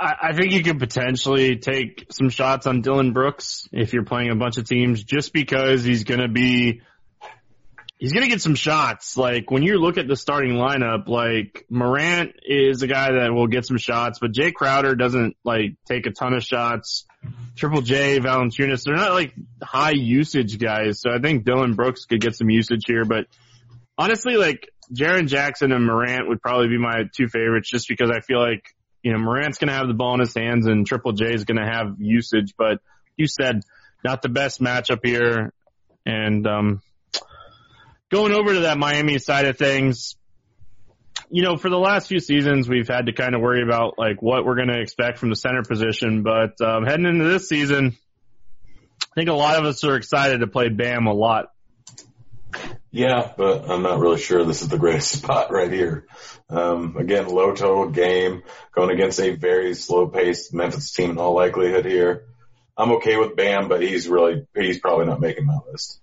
I, 0.00 0.14
I 0.22 0.32
think 0.32 0.50
you 0.50 0.64
could 0.64 0.80
potentially 0.80 1.58
take 1.58 2.06
some 2.10 2.28
shots 2.28 2.66
on 2.66 2.80
Dillon 2.80 3.12
Brooks 3.12 3.68
if 3.70 3.92
you're 3.92 4.04
playing 4.04 4.30
a 4.30 4.34
bunch 4.34 4.58
of 4.58 4.68
teams, 4.68 5.04
just 5.04 5.32
because 5.32 5.84
he's 5.84 6.02
going 6.02 6.20
to 6.20 6.28
be 6.28 6.80
he's 8.04 8.12
going 8.12 8.24
to 8.24 8.28
get 8.28 8.42
some 8.42 8.54
shots. 8.54 9.16
Like 9.16 9.50
when 9.50 9.62
you 9.62 9.78
look 9.78 9.96
at 9.96 10.06
the 10.06 10.14
starting 10.14 10.56
lineup, 10.56 11.08
like 11.08 11.64
Morant 11.70 12.34
is 12.44 12.82
a 12.82 12.86
guy 12.86 13.12
that 13.12 13.32
will 13.32 13.46
get 13.46 13.64
some 13.64 13.78
shots, 13.78 14.18
but 14.18 14.30
Jae 14.30 14.52
Crowder 14.52 14.94
doesn't 14.94 15.38
like 15.42 15.76
take 15.88 16.04
a 16.04 16.10
ton 16.10 16.34
of 16.34 16.42
shots. 16.42 17.06
Triple 17.56 17.80
J, 17.80 18.20
Valanciunas, 18.20 18.82
they're 18.84 18.94
not 18.94 19.14
like 19.14 19.32
high 19.62 19.92
usage 19.92 20.58
guys. 20.58 21.00
So 21.00 21.10
I 21.10 21.18
think 21.18 21.46
Dillon 21.46 21.76
Brooks 21.76 22.04
could 22.04 22.20
get 22.20 22.36
some 22.36 22.50
usage 22.50 22.82
here, 22.86 23.06
but 23.06 23.24
honestly, 23.96 24.36
like 24.36 24.68
Jaren 24.92 25.26
Jackson 25.26 25.72
and 25.72 25.86
Morant 25.86 26.28
would 26.28 26.42
probably 26.42 26.68
be 26.68 26.78
my 26.78 27.04
two 27.16 27.28
favorites 27.28 27.70
just 27.70 27.88
because 27.88 28.10
I 28.10 28.20
feel 28.20 28.38
like, 28.38 28.66
you 29.02 29.12
know, 29.12 29.18
Morant's 29.18 29.56
going 29.56 29.68
to 29.68 29.74
have 29.74 29.88
the 29.88 29.94
ball 29.94 30.12
in 30.12 30.20
his 30.20 30.34
hands 30.34 30.66
and 30.66 30.86
Triple 30.86 31.12
J 31.12 31.32
is 31.32 31.44
going 31.44 31.56
to 31.56 31.66
have 31.66 31.94
usage, 32.00 32.52
but 32.58 32.80
you 33.16 33.26
said 33.28 33.62
not 34.04 34.20
the 34.20 34.28
best 34.28 34.60
matchup 34.60 35.00
here. 35.02 35.54
And, 36.04 36.46
um, 36.46 36.82
going 38.10 38.32
over 38.32 38.54
to 38.54 38.60
that 38.60 38.78
Miami 38.78 39.18
side 39.18 39.46
of 39.46 39.58
things, 39.58 40.16
you 41.30 41.42
know, 41.42 41.56
for 41.56 41.68
the 41.68 41.78
last 41.78 42.08
few 42.08 42.20
seasons, 42.20 42.68
we've 42.68 42.88
had 42.88 43.06
to 43.06 43.12
kind 43.12 43.34
of 43.34 43.40
worry 43.40 43.62
about 43.62 43.98
like 43.98 44.22
what 44.22 44.44
we're 44.44 44.56
going 44.56 44.68
to 44.68 44.80
expect 44.80 45.18
from 45.18 45.30
the 45.30 45.36
center 45.36 45.62
position. 45.62 46.22
But 46.22 46.60
um, 46.60 46.84
heading 46.84 47.06
into 47.06 47.24
this 47.24 47.48
season, 47.48 47.96
I 49.02 49.14
think 49.14 49.28
a 49.28 49.34
lot 49.34 49.58
of 49.58 49.64
us 49.64 49.82
are 49.84 49.96
excited 49.96 50.40
to 50.40 50.46
play 50.46 50.68
Bam 50.68 51.06
a 51.06 51.12
lot. 51.12 51.46
Yeah, 52.90 53.32
but 53.36 53.68
I'm 53.68 53.82
not 53.82 53.98
really 53.98 54.20
sure 54.20 54.44
this 54.44 54.62
is 54.62 54.68
the 54.68 54.78
greatest 54.78 55.10
spot 55.18 55.50
right 55.50 55.72
here. 55.72 56.06
Um, 56.48 56.96
again, 56.96 57.26
low 57.26 57.52
total 57.54 57.88
game 57.90 58.42
going 58.72 58.90
against 58.90 59.18
a 59.18 59.34
very 59.34 59.74
slow 59.74 60.06
paced 60.06 60.54
Memphis 60.54 60.92
team 60.92 61.10
in 61.10 61.18
all 61.18 61.34
likelihood 61.34 61.84
here. 61.84 62.26
I'm 62.76 62.92
okay 62.92 63.16
with 63.16 63.36
Bam, 63.36 63.68
but 63.68 63.82
he's 63.82 64.08
really, 64.08 64.46
he's 64.54 64.78
probably 64.78 65.06
not 65.06 65.20
making 65.20 65.46
my 65.46 65.58
list. 65.70 66.00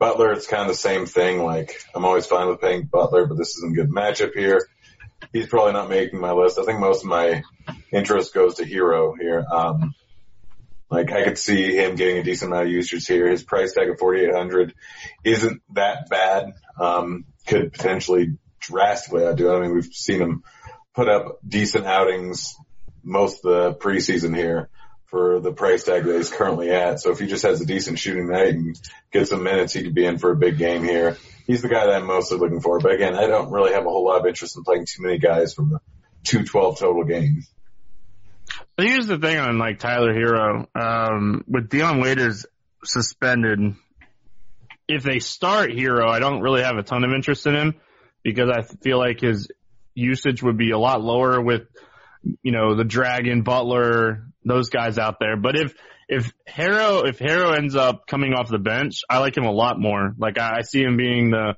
Butler, 0.00 0.32
it's 0.32 0.46
kind 0.46 0.62
of 0.62 0.68
the 0.68 0.74
same 0.74 1.04
thing. 1.04 1.44
Like 1.44 1.84
I'm 1.94 2.06
always 2.06 2.26
fine 2.26 2.48
with 2.48 2.60
paying 2.60 2.84
Butler, 2.86 3.26
but 3.26 3.36
this 3.36 3.56
isn't 3.58 3.72
a 3.72 3.76
good 3.76 3.90
matchup 3.90 4.32
here. 4.34 4.66
He's 5.32 5.46
probably 5.46 5.74
not 5.74 5.90
making 5.90 6.18
my 6.18 6.32
list. 6.32 6.58
I 6.58 6.64
think 6.64 6.80
most 6.80 7.04
of 7.04 7.10
my 7.10 7.42
interest 7.92 8.32
goes 8.32 8.54
to 8.54 8.64
Herro 8.64 9.14
here. 9.20 9.44
Um, 9.48 9.94
like 10.90 11.12
I 11.12 11.22
could 11.22 11.38
see 11.38 11.76
him 11.76 11.96
getting 11.96 12.16
a 12.16 12.22
decent 12.22 12.50
amount 12.50 12.66
of 12.66 12.72
users 12.72 13.06
here. 13.06 13.28
His 13.28 13.44
price 13.44 13.74
tag 13.74 13.90
of 13.90 13.98
4,800 13.98 14.74
isn't 15.22 15.62
that 15.74 16.08
bad. 16.08 16.54
Um, 16.80 17.26
could 17.46 17.70
potentially 17.72 18.38
drastically 18.58 19.26
outdo 19.26 19.52
it. 19.52 19.56
I 19.56 19.60
mean, 19.60 19.74
we've 19.74 19.84
seen 19.84 20.20
him 20.22 20.42
put 20.94 21.08
up 21.08 21.38
decent 21.46 21.84
outings 21.84 22.56
most 23.02 23.44
of 23.44 23.52
the 23.52 23.74
preseason 23.74 24.34
here 24.34 24.70
for 25.10 25.40
the 25.40 25.52
price 25.52 25.84
tag 25.84 26.04
that 26.04 26.16
he's 26.16 26.30
currently 26.30 26.70
at. 26.70 27.00
So 27.00 27.10
if 27.10 27.18
he 27.18 27.26
just 27.26 27.42
has 27.42 27.60
a 27.60 27.66
decent 27.66 27.98
shooting 27.98 28.28
night 28.28 28.54
and 28.54 28.80
gets 29.10 29.30
some 29.30 29.42
minutes, 29.42 29.72
he 29.72 29.82
could 29.82 29.94
be 29.94 30.06
in 30.06 30.18
for 30.18 30.30
a 30.30 30.36
big 30.36 30.56
game 30.56 30.84
here. 30.84 31.16
He's 31.46 31.62
the 31.62 31.68
guy 31.68 31.86
that 31.86 31.96
I'm 31.96 32.06
mostly 32.06 32.38
looking 32.38 32.60
for. 32.60 32.78
But 32.78 32.92
again, 32.92 33.16
I 33.16 33.26
don't 33.26 33.50
really 33.50 33.72
have 33.72 33.84
a 33.84 33.90
whole 33.90 34.04
lot 34.04 34.20
of 34.20 34.26
interest 34.26 34.56
in 34.56 34.62
playing 34.62 34.86
too 34.86 35.02
many 35.02 35.18
guys 35.18 35.52
from 35.52 35.70
the 35.70 35.80
212 36.24 36.78
total 36.78 37.04
game. 37.04 37.42
But 38.76 38.86
here's 38.86 39.08
the 39.08 39.18
thing 39.18 39.36
on 39.36 39.58
like 39.58 39.80
Tyler 39.80 40.14
Herro, 40.14 40.66
um, 40.74 41.44
with 41.48 41.68
Dion 41.68 42.00
Waiters 42.00 42.46
suspended, 42.84 43.74
if 44.86 45.02
they 45.02 45.18
start 45.18 45.70
Herro, 45.70 46.08
I 46.08 46.20
don't 46.20 46.40
really 46.40 46.62
have 46.62 46.76
a 46.76 46.82
ton 46.82 47.04
of 47.04 47.12
interest 47.12 47.46
in 47.46 47.54
him 47.54 47.74
because 48.22 48.48
I 48.48 48.62
feel 48.62 48.98
like 48.98 49.20
his 49.20 49.50
usage 49.94 50.42
would 50.42 50.56
be 50.56 50.70
a 50.70 50.78
lot 50.78 51.02
lower 51.02 51.40
with 51.40 51.62
you 52.42 52.52
know, 52.52 52.74
the 52.74 52.84
Dragon, 52.84 53.42
Butler, 53.42 54.24
those 54.44 54.68
guys 54.68 54.98
out 54.98 55.16
there. 55.20 55.36
But 55.36 55.56
if, 55.56 55.74
if 56.08 56.32
Herro, 56.46 57.08
if 57.08 57.18
Herro 57.18 57.56
ends 57.56 57.76
up 57.76 58.06
coming 58.06 58.34
off 58.34 58.48
the 58.48 58.58
bench, 58.58 59.02
I 59.08 59.18
like 59.18 59.36
him 59.36 59.44
a 59.44 59.52
lot 59.52 59.78
more. 59.78 60.14
Like 60.18 60.38
I, 60.38 60.58
I 60.58 60.60
see 60.62 60.82
him 60.82 60.96
being 60.96 61.30
the, 61.30 61.56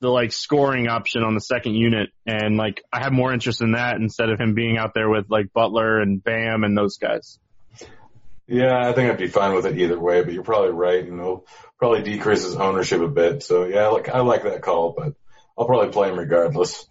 the 0.00 0.08
like 0.10 0.32
scoring 0.32 0.88
option 0.88 1.22
on 1.22 1.34
the 1.34 1.40
second 1.40 1.74
unit 1.74 2.10
and 2.26 2.56
like 2.56 2.82
I 2.92 3.02
have 3.02 3.12
more 3.12 3.32
interest 3.32 3.62
in 3.62 3.72
that 3.72 3.96
instead 3.96 4.28
of 4.28 4.38
him 4.38 4.54
being 4.54 4.76
out 4.76 4.92
there 4.94 5.08
with 5.08 5.30
like 5.30 5.52
Butler 5.52 6.00
and 6.00 6.22
Bam 6.22 6.64
and 6.64 6.76
those 6.76 6.98
guys. 6.98 7.38
Yeah, 8.46 8.76
I 8.76 8.92
think 8.92 9.10
I'd 9.10 9.18
be 9.18 9.28
fine 9.28 9.54
with 9.54 9.64
it 9.64 9.78
either 9.78 9.98
way, 9.98 10.22
but 10.22 10.34
you're 10.34 10.42
probably 10.42 10.72
right 10.72 11.02
and 11.02 11.18
it'll 11.18 11.46
probably 11.78 12.02
decrease 12.02 12.42
his 12.42 12.56
ownership 12.56 13.00
a 13.00 13.08
bit. 13.08 13.42
So 13.42 13.64
yeah, 13.64 13.88
like 13.88 14.10
I 14.10 14.20
like 14.20 14.42
that 14.42 14.60
call, 14.60 14.94
but 14.96 15.14
I'll 15.56 15.66
probably 15.66 15.90
play 15.90 16.10
him 16.10 16.18
regardless. 16.18 16.84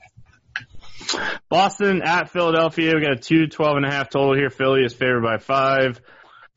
Boston 1.49 2.01
at 2.03 2.29
Philadelphia. 2.29 2.93
We 2.95 3.01
got 3.01 3.13
a 3.13 3.17
two, 3.17 3.47
twelve 3.47 3.77
and 3.77 3.85
a 3.85 3.91
half 3.91 4.09
total 4.09 4.35
here. 4.35 4.49
Philly 4.49 4.83
is 4.83 4.93
favored 4.93 5.23
by 5.23 5.37
five. 5.37 6.01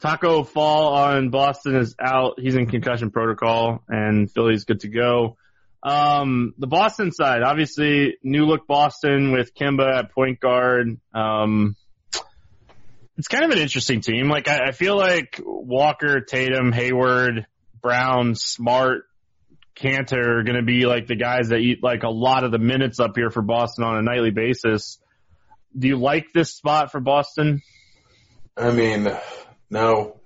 Taco 0.01 0.45
Fall 0.45 0.95
on 0.95 1.31
Boston 1.31 1.77
is 1.77 1.95
out. 2.01 2.39
He's 2.39 2.55
in 2.55 2.67
concussion 2.67 3.11
protocol 3.11 3.83
and 3.89 4.31
Philly's 4.31 4.65
good 4.65 4.81
to 4.81 4.89
go. 4.89 5.37
Um, 5.83 6.55
the 6.59 6.67
Boston 6.67 7.13
side, 7.13 7.43
obviously 7.43 8.17
new 8.23 8.45
look 8.45 8.67
Boston 8.67 9.33
with 9.33 9.55
Kemba 9.55 9.99
at 9.99 10.13
point 10.13 10.41
guard. 10.41 10.99
Um, 11.15 11.77
it's 13.17 13.29
kind 13.29 13.45
of 13.45 13.51
an 13.51 13.59
interesting 13.59 14.01
team. 14.01 14.29
Like 14.29 14.49
I, 14.49 14.69
I 14.69 14.73
feel 14.73 14.97
like 14.97 15.41
Walker, 15.45 16.21
Tatum, 16.21 16.73
Hayward, 16.73 17.47
Brown, 17.81 18.35
Smart, 18.35 19.05
Kanter 19.77 20.39
are 20.39 20.43
going 20.43 20.57
to 20.57 20.63
be 20.63 20.87
like 20.87 21.07
the 21.07 21.17
guys 21.17 21.49
that 21.49 21.59
eat 21.59 21.83
like 21.83 22.03
a 22.03 22.09
lot 22.09 22.45
of 22.45 22.51
the 22.51 22.59
minutes 22.59 22.99
up 22.99 23.13
here 23.15 23.31
for 23.31 23.43
Boston 23.43 23.85
on 23.85 23.99
a 23.99 24.03
nightly 24.03 24.31
basis. 24.31 24.99
Do 25.79 25.89
you 25.89 25.99
like 25.99 26.33
this 26.33 26.55
spot 26.55 26.91
for 26.91 27.01
Boston? 27.01 27.63
I 28.57 28.71
mean, 28.71 29.09
no. 29.71 30.19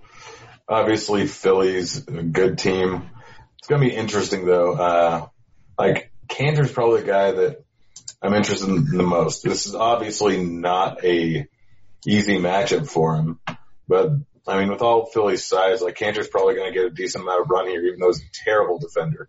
Obviously, 0.68 1.26
Philly's 1.26 2.06
a 2.06 2.22
good 2.22 2.58
team. 2.58 3.10
It's 3.58 3.66
going 3.66 3.82
to 3.82 3.88
be 3.88 3.94
interesting 3.94 4.46
though. 4.46 4.72
Uh, 4.74 5.26
like 5.76 6.12
Kanter's 6.28 6.70
probably 6.70 7.00
the 7.00 7.08
guy 7.08 7.32
that 7.32 7.64
I'm 8.22 8.34
interested 8.34 8.68
in 8.68 8.84
the 8.84 9.02
most. 9.02 9.42
This 9.42 9.66
is 9.66 9.74
obviously 9.74 10.44
not 10.44 11.04
a 11.04 11.48
easy 12.06 12.38
matchup 12.38 12.88
for 12.88 13.16
him, 13.16 13.40
but 13.88 14.12
I 14.46 14.58
mean, 14.58 14.70
with 14.70 14.82
all 14.82 15.06
Philly's 15.06 15.44
size, 15.44 15.82
like 15.82 15.96
Kanter's 15.96 16.28
probably 16.28 16.54
going 16.54 16.72
to 16.72 16.78
get 16.78 16.86
a 16.86 16.94
decent 16.94 17.24
amount 17.24 17.42
of 17.42 17.50
run 17.50 17.66
here, 17.66 17.84
even 17.84 17.98
though 17.98 18.08
he's 18.08 18.20
a 18.20 18.44
terrible 18.44 18.78
defender. 18.78 19.28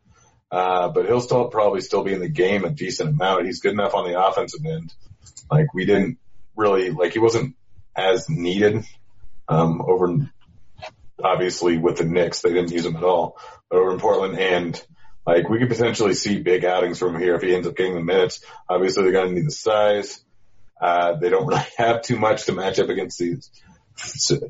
Uh, 0.52 0.90
but 0.90 1.06
he'll 1.06 1.22
still 1.22 1.48
probably 1.48 1.80
still 1.82 2.04
be 2.04 2.14
in 2.14 2.20
the 2.20 2.28
game 2.28 2.66
a 2.66 2.70
decent 2.70 3.10
amount. 3.10 3.46
He's 3.46 3.62
good 3.62 3.72
enough 3.72 3.94
on 3.94 4.10
the 4.10 4.22
offensive 4.22 4.66
end. 4.66 4.94
Like 5.50 5.74
we 5.74 5.86
didn't 5.86 6.18
really, 6.56 6.90
like 6.90 7.14
he 7.14 7.20
wasn't 7.20 7.56
as 7.96 8.30
needed, 8.30 8.84
um, 9.48 9.82
over 9.82 10.30
obviously 11.24 11.78
with 11.78 11.98
the 11.98 12.04
Knicks, 12.04 12.42
they 12.42 12.52
didn't 12.52 12.72
use 12.72 12.86
him 12.86 12.96
at 12.96 13.04
all, 13.04 13.38
but 13.70 13.78
over 13.78 13.94
in 13.94 14.00
Portland 14.00 14.38
and 14.38 14.82
like 15.26 15.50
we 15.50 15.60
could 15.60 15.70
potentially 15.70 16.14
see 16.14 16.42
big 16.42 16.66
outings 16.66 17.00
from 17.00 17.20
here 17.20 17.36
if 17.36 17.42
he 17.42 17.56
ends 17.56 17.68
up 17.68 17.76
getting 17.76 17.96
the 17.96 18.02
minutes. 18.02 18.44
Obviously 18.68 19.04
they're 19.04 19.12
going 19.12 19.30
to 19.30 19.36
need 19.36 19.48
the 19.48 19.52
size. 19.52 20.22
Uh, 20.82 21.16
they 21.16 21.30
don't 21.30 21.46
really 21.48 21.62
have 21.78 22.02
too 22.02 22.18
much 22.18 22.46
to 22.46 22.54
match 22.54 22.80
up 22.80 22.90
against 22.90 23.20
these 23.20 23.50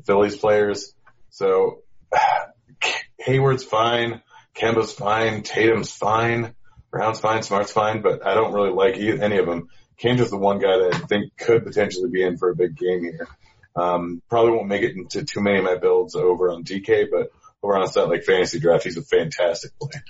Phillies 0.04 0.36
players. 0.36 0.94
So 1.30 1.82
Hayward's 3.18 3.64
fine. 3.64 4.22
Kemba's 4.54 4.92
fine, 4.92 5.42
Tatum's 5.42 5.92
fine, 5.92 6.54
Brown's 6.90 7.20
fine, 7.20 7.42
Smart's 7.42 7.72
fine, 7.72 8.02
but 8.02 8.26
I 8.26 8.34
don't 8.34 8.52
really 8.52 8.70
like 8.70 8.96
any 8.96 9.38
of 9.38 9.46
them. 9.46 9.68
Kanter's 10.00 10.30
the 10.30 10.38
one 10.38 10.58
guy 10.58 10.78
that 10.78 10.94
I 10.94 10.98
think 10.98 11.36
could 11.36 11.64
potentially 11.64 12.10
be 12.10 12.22
in 12.22 12.36
for 12.36 12.50
a 12.50 12.56
big 12.56 12.76
game 12.76 13.02
here. 13.02 13.28
Um, 13.74 14.22
probably 14.28 14.52
won't 14.52 14.68
make 14.68 14.82
it 14.82 14.96
into 14.96 15.24
too 15.24 15.40
many 15.40 15.58
of 15.58 15.64
my 15.64 15.76
builds 15.76 16.14
over 16.14 16.50
on 16.50 16.64
DK, 16.64 17.06
but 17.10 17.30
over 17.62 17.76
on 17.76 17.84
a 17.84 17.88
set 17.88 18.08
like 18.08 18.24
fantasy 18.24 18.58
draft, 18.60 18.84
he's 18.84 18.96
a 18.96 19.02
fantastic 19.02 19.72
play. 19.78 20.00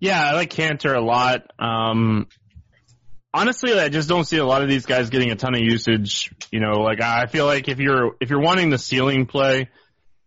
Yeah, 0.00 0.22
I 0.22 0.34
like 0.34 0.50
Kanter 0.50 0.94
a 0.94 1.00
lot. 1.00 1.50
Um, 1.58 2.26
honestly, 3.32 3.78
I 3.78 3.88
just 3.88 4.08
don't 4.08 4.24
see 4.24 4.38
a 4.38 4.44
lot 4.44 4.62
of 4.62 4.68
these 4.68 4.86
guys 4.86 5.10
getting 5.10 5.30
a 5.30 5.36
ton 5.36 5.54
of 5.54 5.60
usage. 5.60 6.32
You 6.50 6.60
know, 6.60 6.80
like 6.80 7.00
I 7.00 7.26
feel 7.26 7.46
like 7.46 7.68
if 7.68 7.78
you're 7.78 8.16
if 8.20 8.30
you're 8.30 8.40
wanting 8.40 8.70
the 8.70 8.78
ceiling 8.78 9.26
play, 9.26 9.70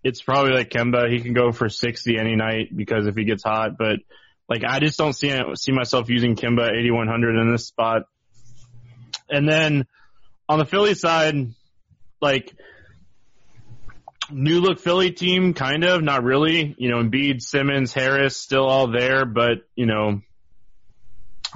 it's 0.04 0.22
probably 0.22 0.54
like 0.54 0.70
Kemba. 0.70 1.12
He 1.12 1.22
can 1.22 1.34
go 1.34 1.52
for 1.52 1.70
60 1.70 2.18
any 2.18 2.36
night 2.36 2.76
because 2.76 3.08
if 3.08 3.16
he 3.16 3.24
gets 3.24 3.44
hot, 3.44 3.78
but 3.78 4.00
like 4.50 4.64
I 4.68 4.80
just 4.80 4.98
don't 4.98 5.14
see 5.14 5.32
see 5.56 5.72
myself 5.72 6.10
using 6.10 6.36
Kemba 6.36 6.70
8100 6.70 7.38
in 7.38 7.52
this 7.52 7.68
spot. 7.68 8.04
And 9.30 9.48
then 9.48 9.86
on 10.50 10.60
the 10.60 10.66
Philly 10.66 10.94
side, 10.96 11.54
like 12.20 12.54
new 14.30 14.60
look 14.60 14.80
Philly 14.80 15.12
team, 15.12 15.54
kind 15.54 15.84
of, 15.84 16.02
not 16.02 16.24
really. 16.24 16.76
You 16.78 16.90
know, 16.90 16.98
Embiid, 16.98 17.42
Simmons, 17.42 17.94
Harris, 17.94 18.36
still 18.36 18.66
all 18.66 18.92
there, 18.92 19.26
but 19.26 19.60
you 19.76 19.86
know, 19.86 20.22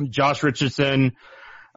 Josh 0.10 0.44
Richardson, 0.44 1.16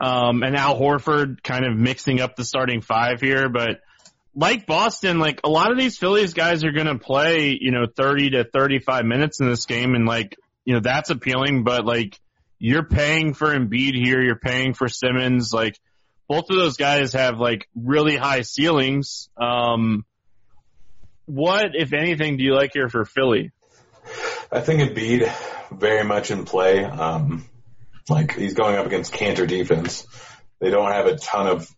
um, 0.01 0.43
and 0.43 0.57
Al 0.57 0.79
Horford 0.79 1.43
kind 1.43 1.65
of 1.65 1.77
mixing 1.77 2.21
up 2.21 2.37
the 2.37 2.45
starting 2.45 2.81
five 2.81 3.21
here, 3.21 3.49
but 3.49 3.81
like 4.39 4.67
Boston, 4.67 5.19
like 5.19 5.41
a 5.43 5.49
lot 5.49 5.73
of 5.73 5.77
these 5.77 5.99
Phillies 5.99 6.33
guys 6.33 6.63
are 6.63 6.71
going 6.71 6.87
to 6.87 6.97
play, 6.97 7.59
you 7.61 7.73
know, 7.73 7.87
30 7.93 8.31
to 8.31 8.45
35 8.45 9.05
minutes 9.05 9.41
in 9.41 9.49
this 9.51 9.67
game. 9.67 9.97
And 9.97 10.07
like, 10.07 10.37
you 10.65 10.75
know, 10.75 10.81
that's 10.81 11.11
appealing, 11.11 11.65
but 11.65 11.85
like 11.85 12.17
you're 12.61 12.85
paying 12.85 13.35
for 13.35 13.49
Embiid 13.49 13.95
here. 13.95 14.23
You're 14.23 14.39
paying 14.39 14.75
for 14.75 14.87
Simmons. 14.87 15.53
Like 15.53 15.77
both 16.29 16.51
of 16.51 16.57
those 16.57 16.77
guys 16.77 17.15
have 17.15 17.41
like 17.41 17.69
really 17.75 18.17
high 18.17 18.43
ceilings. 18.43 19.29
Um, 19.37 20.05
what, 21.27 21.71
if 21.75 21.93
anything, 21.93 22.37
do 22.37 22.45
you 22.45 22.55
like 22.55 22.71
here 22.73 22.89
for 22.89 23.05
Philly? 23.05 23.51
I 24.53 24.61
think 24.61 24.83
Embiid 24.83 25.33
very 25.73 26.05
much 26.05 26.31
in 26.31 26.45
play. 26.45 26.85
Um, 26.85 27.45
like 28.09 28.37
he's 28.37 28.55
going 28.55 28.77
up 28.77 28.87
against 28.87 29.13
Kanter 29.13 29.49
defense. 29.49 30.07
They 30.61 30.71
don't 30.71 30.93
have 30.93 31.07
a 31.07 31.17
ton 31.17 31.47
of 31.49 31.77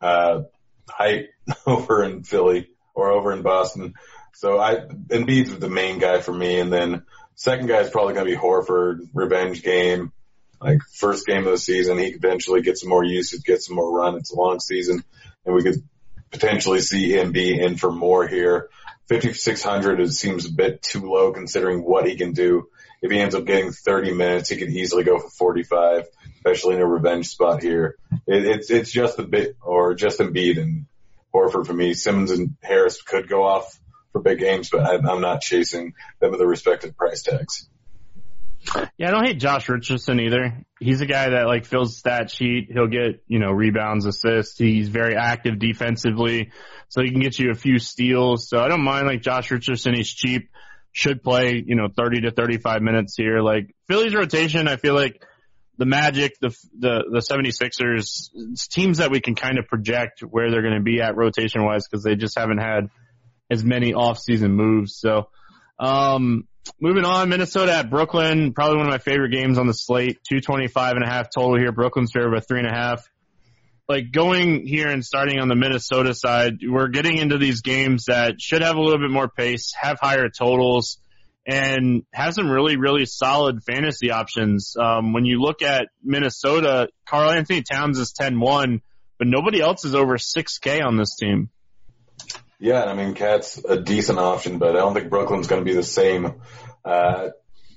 uh, 0.00 0.42
height 0.88 1.28
over 1.66 2.02
in 2.04 2.22
Philly 2.22 2.68
or 2.94 3.10
over 3.10 3.32
in 3.32 3.42
Boston. 3.42 3.94
So 4.34 4.58
I 4.58 4.76
Embiid's 4.76 5.58
the 5.58 5.68
main 5.68 5.98
guy 5.98 6.20
for 6.20 6.32
me, 6.32 6.60
and 6.60 6.72
then 6.72 7.04
second 7.34 7.66
guy 7.66 7.80
is 7.80 7.90
probably 7.90 8.14
going 8.14 8.26
to 8.26 8.32
be 8.32 8.38
Horford. 8.38 9.08
Revenge 9.12 9.62
game, 9.62 10.12
like 10.60 10.78
first 10.92 11.26
game 11.26 11.46
of 11.46 11.52
the 11.52 11.58
season, 11.58 11.98
he 11.98 12.12
could 12.12 12.24
eventually 12.24 12.62
get 12.62 12.78
some 12.78 12.88
more 12.88 13.04
usage, 13.04 13.42
get 13.42 13.62
some 13.62 13.76
more 13.76 13.92
run. 13.92 14.16
It's 14.16 14.32
a 14.32 14.36
long 14.36 14.60
season, 14.60 15.02
and 15.44 15.54
we 15.54 15.62
could 15.62 15.82
potentially 16.30 16.80
see 16.80 17.12
him 17.12 17.32
be 17.32 17.58
in 17.60 17.76
for 17.76 17.90
more 17.90 18.26
here. 18.26 18.68
5600 19.08 20.00
it 20.00 20.12
seems 20.12 20.44
a 20.44 20.52
bit 20.52 20.82
too 20.82 21.10
low 21.10 21.32
considering 21.32 21.82
what 21.82 22.06
he 22.06 22.16
can 22.16 22.32
do. 22.32 22.68
If 23.00 23.10
he 23.10 23.18
ends 23.18 23.34
up 23.34 23.44
getting 23.44 23.70
30 23.70 24.12
minutes, 24.14 24.48
he 24.48 24.56
could 24.56 24.70
easily 24.70 25.04
go 25.04 25.18
for 25.18 25.30
45, 25.30 26.06
especially 26.36 26.74
in 26.74 26.80
a 26.80 26.86
revenge 26.86 27.28
spot 27.28 27.62
here. 27.62 27.96
It, 28.26 28.44
it's 28.44 28.70
it's 28.70 28.90
just 28.90 29.18
a 29.18 29.22
bit, 29.22 29.56
or 29.62 29.94
just 29.94 30.18
Embiid 30.18 30.60
and 30.60 30.86
Horford 31.32 31.66
for 31.66 31.74
me. 31.74 31.94
Simmons 31.94 32.30
and 32.30 32.56
Harris 32.62 33.00
could 33.02 33.28
go 33.28 33.44
off 33.44 33.78
for 34.12 34.20
big 34.20 34.38
games, 34.38 34.70
but 34.70 34.80
I, 34.80 34.94
I'm 34.94 35.20
not 35.20 35.40
chasing 35.42 35.94
them 36.20 36.30
with 36.30 36.40
the 36.40 36.46
respective 36.46 36.96
price 36.96 37.22
tags. 37.22 37.68
Yeah, 38.96 39.08
I 39.08 39.10
don't 39.12 39.24
hate 39.24 39.38
Josh 39.38 39.68
Richardson 39.68 40.20
either. 40.20 40.64
He's 40.80 41.00
a 41.00 41.06
guy 41.06 41.30
that 41.30 41.46
like 41.46 41.64
fills 41.64 41.96
stat 41.96 42.30
sheet. 42.30 42.68
He'll 42.70 42.88
get, 42.88 43.22
you 43.26 43.38
know, 43.38 43.50
rebounds, 43.50 44.04
assists. 44.04 44.58
He's 44.58 44.88
very 44.88 45.16
active 45.16 45.58
defensively, 45.58 46.50
so 46.88 47.02
he 47.02 47.10
can 47.10 47.20
get 47.20 47.38
you 47.38 47.50
a 47.50 47.54
few 47.54 47.78
steals. 47.78 48.48
So 48.48 48.60
I 48.60 48.68
don't 48.68 48.82
mind 48.82 49.06
like 49.06 49.22
Josh 49.22 49.50
Richardson. 49.50 49.94
He's 49.94 50.12
cheap, 50.12 50.50
should 50.92 51.22
play, 51.22 51.62
you 51.64 51.76
know, 51.76 51.88
30 51.94 52.22
to 52.22 52.30
35 52.30 52.82
minutes 52.82 53.14
here. 53.16 53.40
Like 53.40 53.74
Philly's 53.86 54.14
rotation, 54.14 54.68
I 54.68 54.76
feel 54.76 54.94
like 54.94 55.22
the 55.76 55.86
Magic, 55.86 56.38
the 56.40 56.48
the 56.76 57.04
the 57.10 57.20
76ers, 57.20 58.30
teams 58.70 58.98
that 58.98 59.10
we 59.10 59.20
can 59.20 59.34
kind 59.36 59.58
of 59.58 59.66
project 59.66 60.20
where 60.20 60.50
they're 60.50 60.62
going 60.62 60.74
to 60.74 60.82
be 60.82 61.00
at 61.00 61.16
rotation 61.16 61.64
wise 61.64 61.86
because 61.88 62.02
they 62.02 62.16
just 62.16 62.36
haven't 62.36 62.58
had 62.58 62.90
as 63.50 63.64
many 63.64 63.94
off-season 63.94 64.52
moves. 64.52 64.98
So, 64.98 65.28
um, 65.78 66.48
moving 66.80 67.04
on, 67.04 67.28
Minnesota 67.28 67.72
at 67.74 67.90
Brooklyn, 67.90 68.52
probably 68.52 68.78
one 68.78 68.86
of 68.86 68.92
my 68.92 68.98
favorite 68.98 69.30
games 69.30 69.56
on 69.56 69.66
the 69.68 69.72
slate. 69.72 70.18
225 70.28 70.96
and 70.96 71.04
a 71.04 71.08
half 71.08 71.28
total 71.32 71.56
here. 71.56 71.72
Brooklyn's 71.72 72.10
favorite 72.12 72.40
by 72.40 72.40
three 72.40 72.58
and 72.58 72.68
a 72.68 72.74
half. 72.74 73.08
Like 73.88 74.12
going 74.12 74.66
here 74.66 74.88
and 74.88 75.02
starting 75.02 75.40
on 75.40 75.48
the 75.48 75.54
Minnesota 75.54 76.12
side, 76.12 76.58
we're 76.62 76.88
getting 76.88 77.16
into 77.16 77.38
these 77.38 77.62
games 77.62 78.04
that 78.08 78.38
should 78.38 78.60
have 78.60 78.76
a 78.76 78.80
little 78.80 78.98
bit 78.98 79.10
more 79.10 79.28
pace, 79.28 79.72
have 79.80 79.98
higher 79.98 80.28
totals, 80.28 80.98
and 81.46 82.02
have 82.12 82.34
some 82.34 82.50
really, 82.50 82.76
really 82.76 83.06
solid 83.06 83.64
fantasy 83.64 84.10
options. 84.10 84.76
Um, 84.78 85.14
when 85.14 85.24
you 85.24 85.40
look 85.40 85.62
at 85.62 85.88
Minnesota, 86.04 86.88
Karl-Anthony 87.06 87.62
Towns 87.62 87.98
is 87.98 88.12
10-1, 88.12 88.82
but 89.18 89.26
nobody 89.26 89.62
else 89.62 89.86
is 89.86 89.94
over 89.94 90.18
6K 90.18 90.84
on 90.84 90.98
this 90.98 91.16
team. 91.16 91.48
Yeah, 92.60 92.84
I 92.84 92.92
mean, 92.92 93.14
KAT's 93.14 93.64
a 93.64 93.80
decent 93.80 94.18
option, 94.18 94.58
but 94.58 94.76
I 94.76 94.80
don't 94.80 94.92
think 94.92 95.08
Brooklyn's 95.08 95.46
going 95.46 95.62
to 95.62 95.64
be 95.64 95.74
the 95.74 95.82
same 95.82 96.42
uh, 96.84 97.28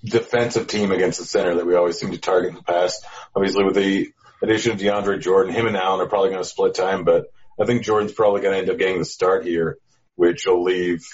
defensive 0.03 0.67
team 0.67 0.91
against 0.91 1.19
the 1.19 1.25
center 1.25 1.55
that 1.55 1.65
we 1.65 1.75
always 1.75 1.97
seem 1.97 2.11
to 2.11 2.17
target 2.17 2.49
in 2.49 2.55
the 2.55 2.63
past. 2.63 3.05
Obviously, 3.33 3.63
with 3.63 3.75
the 3.75 4.11
addition 4.41 4.71
of 4.71 4.79
DeAndre 4.79 5.21
Jordan, 5.21 5.53
him 5.53 5.67
and 5.67 5.77
Allen 5.77 6.01
are 6.01 6.09
probably 6.09 6.29
going 6.29 6.41
to 6.41 6.49
split 6.49 6.75
time, 6.75 7.03
but 7.03 7.25
I 7.59 7.65
think 7.65 7.83
Jordan's 7.83 8.13
probably 8.13 8.41
going 8.41 8.53
to 8.53 8.59
end 8.59 8.69
up 8.69 8.77
getting 8.77 8.99
the 8.99 9.05
start 9.05 9.45
here, 9.45 9.77
which 10.15 10.45
will 10.45 10.63
leave 10.63 11.05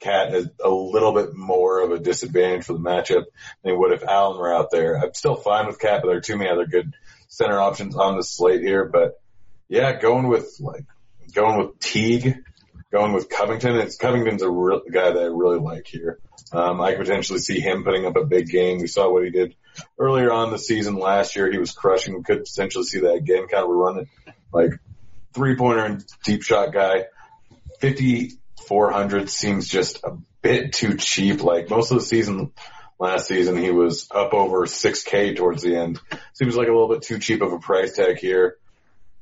KAT 0.00 0.34
a 0.62 0.68
little 0.68 1.12
bit 1.12 1.34
more 1.34 1.80
of 1.80 1.90
a 1.90 1.98
disadvantage 1.98 2.64
for 2.64 2.74
the 2.74 2.78
matchup 2.78 3.24
than 3.62 3.78
would 3.78 3.92
if 3.92 4.04
Allen 4.04 4.38
were 4.38 4.54
out 4.54 4.70
there. 4.70 4.96
I'm 4.96 5.14
still 5.14 5.36
fine 5.36 5.66
with 5.66 5.78
KAT, 5.78 6.02
but 6.02 6.08
there 6.08 6.18
are 6.18 6.20
too 6.20 6.36
many 6.36 6.50
other 6.50 6.66
good 6.66 6.94
center 7.28 7.58
options 7.58 7.96
on 7.96 8.16
the 8.16 8.22
slate 8.22 8.60
here. 8.60 8.84
But 8.84 9.20
yeah, 9.68 9.98
going 9.98 10.28
with 10.28 10.56
like 10.60 10.84
going 11.34 11.58
with 11.58 11.78
Teague 11.80 12.36
going 12.96 13.12
with 13.12 13.28
Covington. 13.28 13.76
It's 13.76 13.96
Covington's 13.96 14.42
a 14.42 14.50
real 14.50 14.80
guy 14.90 15.10
that 15.10 15.22
I 15.22 15.26
really 15.26 15.58
like 15.58 15.86
here. 15.86 16.18
Um, 16.52 16.80
I 16.80 16.92
could 16.92 17.06
potentially 17.06 17.40
see 17.40 17.60
him 17.60 17.84
putting 17.84 18.06
up 18.06 18.16
a 18.16 18.24
big 18.24 18.48
game. 18.48 18.78
We 18.78 18.86
saw 18.86 19.12
what 19.12 19.24
he 19.24 19.30
did 19.30 19.54
earlier 19.98 20.32
on 20.32 20.50
the 20.50 20.58
season 20.58 20.96
last 20.96 21.36
year. 21.36 21.50
He 21.50 21.58
was 21.58 21.72
crushing. 21.72 22.16
We 22.16 22.22
could 22.22 22.44
potentially 22.44 22.84
see 22.84 23.00
that 23.00 23.14
again. 23.14 23.46
Kind 23.48 23.64
of 23.64 23.70
a 23.70 23.72
run 23.72 23.98
it 24.00 24.08
like 24.52 24.70
three 25.34 25.56
pointer 25.56 25.84
and 25.84 26.04
deep 26.24 26.42
shot 26.42 26.72
guy. 26.72 27.04
5,400 27.80 29.28
seems 29.28 29.68
just 29.68 30.02
a 30.04 30.16
bit 30.42 30.72
too 30.72 30.96
cheap. 30.96 31.42
Like 31.42 31.68
most 31.68 31.90
of 31.90 31.98
the 31.98 32.04
season 32.04 32.52
last 32.98 33.28
season, 33.28 33.56
he 33.56 33.70
was 33.70 34.08
up 34.10 34.32
over 34.32 34.66
6K 34.66 35.36
towards 35.36 35.62
the 35.62 35.76
end. 35.76 36.00
Seems 36.34 36.56
like 36.56 36.68
a 36.68 36.72
little 36.72 36.88
bit 36.88 37.02
too 37.02 37.18
cheap 37.18 37.42
of 37.42 37.52
a 37.52 37.58
price 37.58 37.94
tag 37.94 38.18
here. 38.18 38.56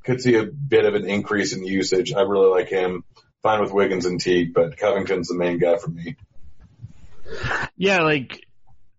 Could 0.03 0.21
see 0.21 0.35
a 0.35 0.45
bit 0.45 0.85
of 0.85 0.93
an 0.93 1.09
increase 1.09 1.53
in 1.53 1.65
usage. 1.65 2.13
I 2.13 2.21
really 2.21 2.49
like 2.49 2.69
him 2.69 3.03
fine 3.41 3.61
with 3.61 3.71
Wiggins 3.71 4.05
and 4.05 4.19
Teague, 4.19 4.53
but 4.53 4.77
Covington's 4.77 5.27
the 5.27 5.35
main 5.35 5.59
guy 5.59 5.77
for 5.77 5.89
me. 5.89 6.15
Yeah, 7.75 8.01
like 8.01 8.45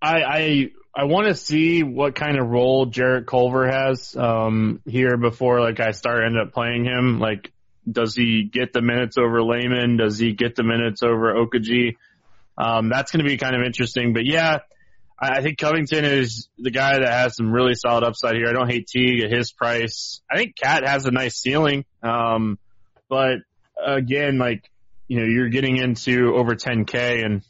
I 0.01 0.23
I 0.23 0.71
I 0.95 1.05
want 1.05 1.29
to 1.29 1.35
see 1.35 1.83
what 1.83 2.15
kind 2.15 2.39
of 2.39 2.49
role 2.49 2.87
Jarrett 2.87 3.27
Culver 3.27 3.69
has 3.69 4.17
um 4.17 4.81
here 4.87 5.17
before 5.17 5.61
like 5.61 5.81
I 5.81 5.91
start 5.91 6.25
end 6.25 6.39
up 6.39 6.53
playing 6.53 6.85
him. 6.85 7.19
Like, 7.19 7.53
does 7.91 8.15
he 8.15 8.45
get 8.45 8.73
the 8.73 8.83
minutes 8.83 9.17
over 9.19 9.43
Layman? 9.43 9.97
Does 9.97 10.19
he 10.19 10.33
get 10.33 10.57
the 10.57 10.65
minutes 10.65 11.03
over 11.03 11.35
Okogie? 11.35 11.97
Um, 12.59 12.89
that's 12.89 13.13
going 13.13 13.25
to 13.25 13.29
be 13.29 13.37
kind 13.37 13.55
of 13.55 13.63
interesting. 13.63 14.13
But 14.13 14.25
yeah, 14.25 14.61
I, 15.19 15.39
I 15.39 15.43
think 15.43 15.59
Covington 15.59 16.05
is 16.05 16.49
the 16.59 16.71
guy 16.71 16.99
that 16.99 17.09
has 17.13 17.37
some 17.37 17.53
really 17.53 17.75
solid 17.75 18.05
upside 18.05 18.37
here. 18.37 18.49
I 18.49 18.53
don't 18.53 18.71
hate 18.71 18.87
Teague 18.87 19.23
at 19.25 19.31
his 19.31 19.53
price. 19.53 20.23
I 20.31 20.37
think 20.37 20.57
KAT 20.57 20.87
has 20.87 21.07
a 21.07 21.11
nice 21.11 21.37
ceiling. 21.37 21.85
Um, 22.03 22.59
but 23.09 23.39
again, 23.85 24.39
like, 24.39 24.71
you 25.09 25.21
know, 25.21 25.27
you're 25.27 25.49
getting 25.49 25.77
into 25.77 26.35
over 26.35 26.55
10K 26.55 27.25
and 27.25 27.43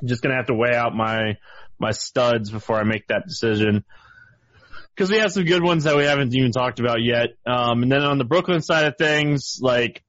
I'm 0.00 0.08
just 0.08 0.22
to 0.22 0.30
have 0.30 0.46
to 0.46 0.54
weigh 0.54 0.74
out 0.74 0.94
my, 0.94 1.36
my 1.78 1.92
studs 1.92 2.50
before 2.50 2.76
I 2.76 2.84
make 2.84 3.06
that 3.08 3.26
decision. 3.26 3.84
Cause 4.96 5.10
we 5.10 5.18
have 5.18 5.32
some 5.32 5.44
good 5.44 5.62
ones 5.62 5.84
that 5.84 5.96
we 5.96 6.04
haven't 6.04 6.34
even 6.34 6.52
talked 6.52 6.78
about 6.78 7.02
yet. 7.02 7.30
Um, 7.46 7.82
and 7.82 7.90
then 7.90 8.02
on 8.02 8.18
the 8.18 8.24
Brooklyn 8.24 8.60
side 8.60 8.86
of 8.86 8.98
things, 8.98 9.58
like, 9.62 10.02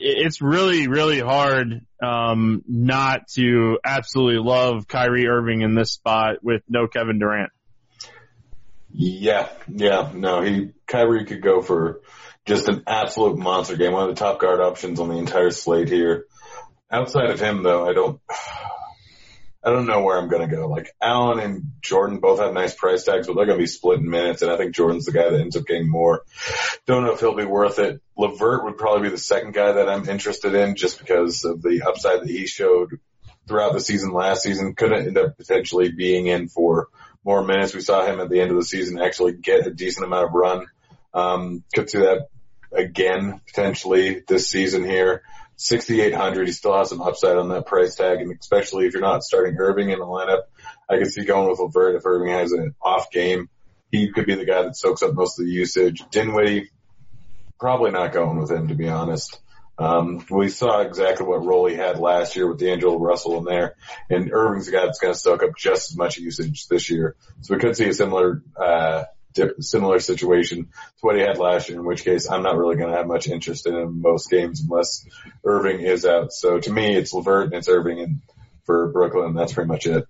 it's 0.00 0.40
really, 0.40 0.88
really 0.88 1.20
hard, 1.20 1.86
um, 2.02 2.62
not 2.66 3.28
to 3.34 3.78
absolutely 3.84 4.42
love 4.42 4.88
Kyrie 4.88 5.28
Irving 5.28 5.60
in 5.60 5.74
this 5.74 5.92
spot 5.92 6.36
with 6.42 6.62
no 6.68 6.86
Kevin 6.86 7.18
Durant. 7.18 7.50
Yeah, 8.92 9.48
yeah, 9.68 10.10
no, 10.14 10.40
he, 10.40 10.70
Kyrie 10.86 11.26
could 11.26 11.42
go 11.42 11.60
for 11.60 12.00
just 12.46 12.68
an 12.68 12.82
absolute 12.86 13.38
monster 13.38 13.76
game. 13.76 13.92
One 13.92 14.08
of 14.08 14.14
the 14.14 14.18
top 14.18 14.40
guard 14.40 14.60
options 14.60 14.98
on 15.00 15.08
the 15.08 15.18
entire 15.18 15.50
slate 15.50 15.88
here. 15.88 16.26
Outside 16.90 17.30
of 17.30 17.38
him 17.38 17.62
though, 17.62 17.86
I 17.86 17.92
don't, 17.92 18.20
I 19.62 19.70
don't 19.70 19.86
know 19.86 20.02
where 20.02 20.18
I'm 20.18 20.28
going 20.28 20.48
to 20.48 20.54
go. 20.54 20.68
Like 20.68 20.94
Allen 21.02 21.38
and 21.38 21.72
Jordan 21.82 22.18
both 22.18 22.40
have 22.40 22.54
nice 22.54 22.74
price 22.74 23.04
tags, 23.04 23.26
but 23.26 23.36
they're 23.36 23.44
going 23.44 23.58
to 23.58 23.62
be 23.62 23.66
split 23.66 24.00
in 24.00 24.08
minutes. 24.08 24.40
And 24.40 24.50
I 24.50 24.56
think 24.56 24.74
Jordan's 24.74 25.04
the 25.04 25.12
guy 25.12 25.28
that 25.28 25.40
ends 25.40 25.56
up 25.56 25.66
getting 25.66 25.88
more. 25.88 26.22
Don't 26.86 27.04
know 27.04 27.12
if 27.12 27.20
he'll 27.20 27.36
be 27.36 27.44
worth 27.44 27.78
it. 27.78 28.00
LeVert 28.16 28.64
would 28.64 28.78
probably 28.78 29.08
be 29.08 29.12
the 29.12 29.18
second 29.18 29.52
guy 29.52 29.72
that 29.72 29.88
I'm 29.88 30.08
interested 30.08 30.54
in 30.54 30.76
just 30.76 30.98
because 30.98 31.44
of 31.44 31.60
the 31.60 31.82
upside 31.86 32.22
that 32.22 32.28
he 32.28 32.46
showed 32.46 32.98
throughout 33.46 33.74
the 33.74 33.80
season 33.80 34.12
last 34.12 34.42
season. 34.42 34.74
Could 34.74 34.92
end 34.92 35.18
up 35.18 35.36
potentially 35.36 35.92
being 35.92 36.26
in 36.26 36.48
for 36.48 36.88
more 37.22 37.44
minutes. 37.44 37.74
We 37.74 37.82
saw 37.82 38.06
him 38.06 38.20
at 38.20 38.30
the 38.30 38.40
end 38.40 38.50
of 38.50 38.56
the 38.56 38.64
season 38.64 38.98
actually 38.98 39.34
get 39.34 39.66
a 39.66 39.70
decent 39.70 40.06
amount 40.06 40.28
of 40.28 40.32
run. 40.32 40.66
Um, 41.12 41.64
could 41.74 41.90
see 41.90 41.98
that 41.98 42.28
again 42.72 43.40
potentially 43.46 44.22
this 44.26 44.48
season 44.48 44.84
here. 44.84 45.22
6,800. 45.60 46.46
He 46.46 46.52
still 46.54 46.74
has 46.76 46.88
some 46.88 47.02
upside 47.02 47.36
on 47.36 47.50
that 47.50 47.66
price 47.66 47.94
tag, 47.94 48.20
and 48.20 48.34
especially 48.40 48.86
if 48.86 48.94
you're 48.94 49.02
not 49.02 49.22
starting 49.22 49.56
Irving 49.58 49.90
in 49.90 49.98
the 49.98 50.06
lineup, 50.06 50.44
I 50.88 50.96
could 50.96 51.12
see 51.12 51.24
going 51.24 51.50
with 51.50 51.60
LeVert 51.60 51.96
if 51.96 52.06
Irving 52.06 52.32
has 52.32 52.52
an 52.52 52.74
off 52.80 53.10
game. 53.10 53.50
He 53.92 54.10
could 54.10 54.24
be 54.24 54.36
the 54.36 54.46
guy 54.46 54.62
that 54.62 54.76
soaks 54.76 55.02
up 55.02 55.12
most 55.12 55.38
of 55.38 55.44
the 55.44 55.52
usage. 55.52 56.02
Dinwiddie, 56.10 56.70
probably 57.58 57.90
not 57.90 58.12
going 58.12 58.38
with 58.38 58.50
him 58.50 58.68
to 58.68 58.74
be 58.74 58.88
honest. 58.88 59.38
Um, 59.76 60.24
we 60.30 60.48
saw 60.48 60.80
exactly 60.80 61.26
what 61.26 61.44
role 61.44 61.66
he 61.66 61.74
had 61.74 61.98
last 61.98 62.36
year 62.36 62.48
with 62.48 62.58
D'Angelo 62.58 62.98
Russell 62.98 63.36
in 63.38 63.44
there, 63.44 63.76
and 64.08 64.32
Irving's 64.32 64.68
a 64.68 64.72
guy 64.72 64.86
that's 64.86 64.98
going 64.98 65.12
to 65.12 65.18
soak 65.18 65.42
up 65.42 65.56
just 65.58 65.90
as 65.90 65.96
much 65.96 66.16
usage 66.16 66.68
this 66.68 66.90
year. 66.90 67.16
So 67.42 67.54
we 67.54 67.60
could 67.60 67.76
see 67.76 67.88
a 67.88 67.94
similar, 67.94 68.42
uh, 68.56 69.04
similar 69.60 70.00
situation 70.00 70.64
to 70.64 71.00
what 71.00 71.16
he 71.16 71.22
had 71.22 71.38
last 71.38 71.68
year, 71.68 71.78
in 71.78 71.86
which 71.86 72.04
case 72.04 72.30
I'm 72.30 72.42
not 72.42 72.56
really 72.56 72.76
going 72.76 72.90
to 72.90 72.96
have 72.96 73.06
much 73.06 73.28
interest 73.28 73.66
in 73.66 73.74
him 73.74 74.00
most 74.00 74.30
games 74.30 74.60
unless 74.60 75.06
Irving 75.44 75.80
is 75.80 76.04
out. 76.04 76.32
So 76.32 76.58
to 76.58 76.72
me, 76.72 76.96
it's 76.96 77.12
LeVert 77.12 77.46
and 77.46 77.54
it's 77.54 77.68
Irving 77.68 78.00
and 78.00 78.20
for 78.70 78.88
Brooklyn, 78.92 79.34
that's 79.34 79.52
pretty 79.52 79.68
much 79.68 79.86
it. 79.86 80.06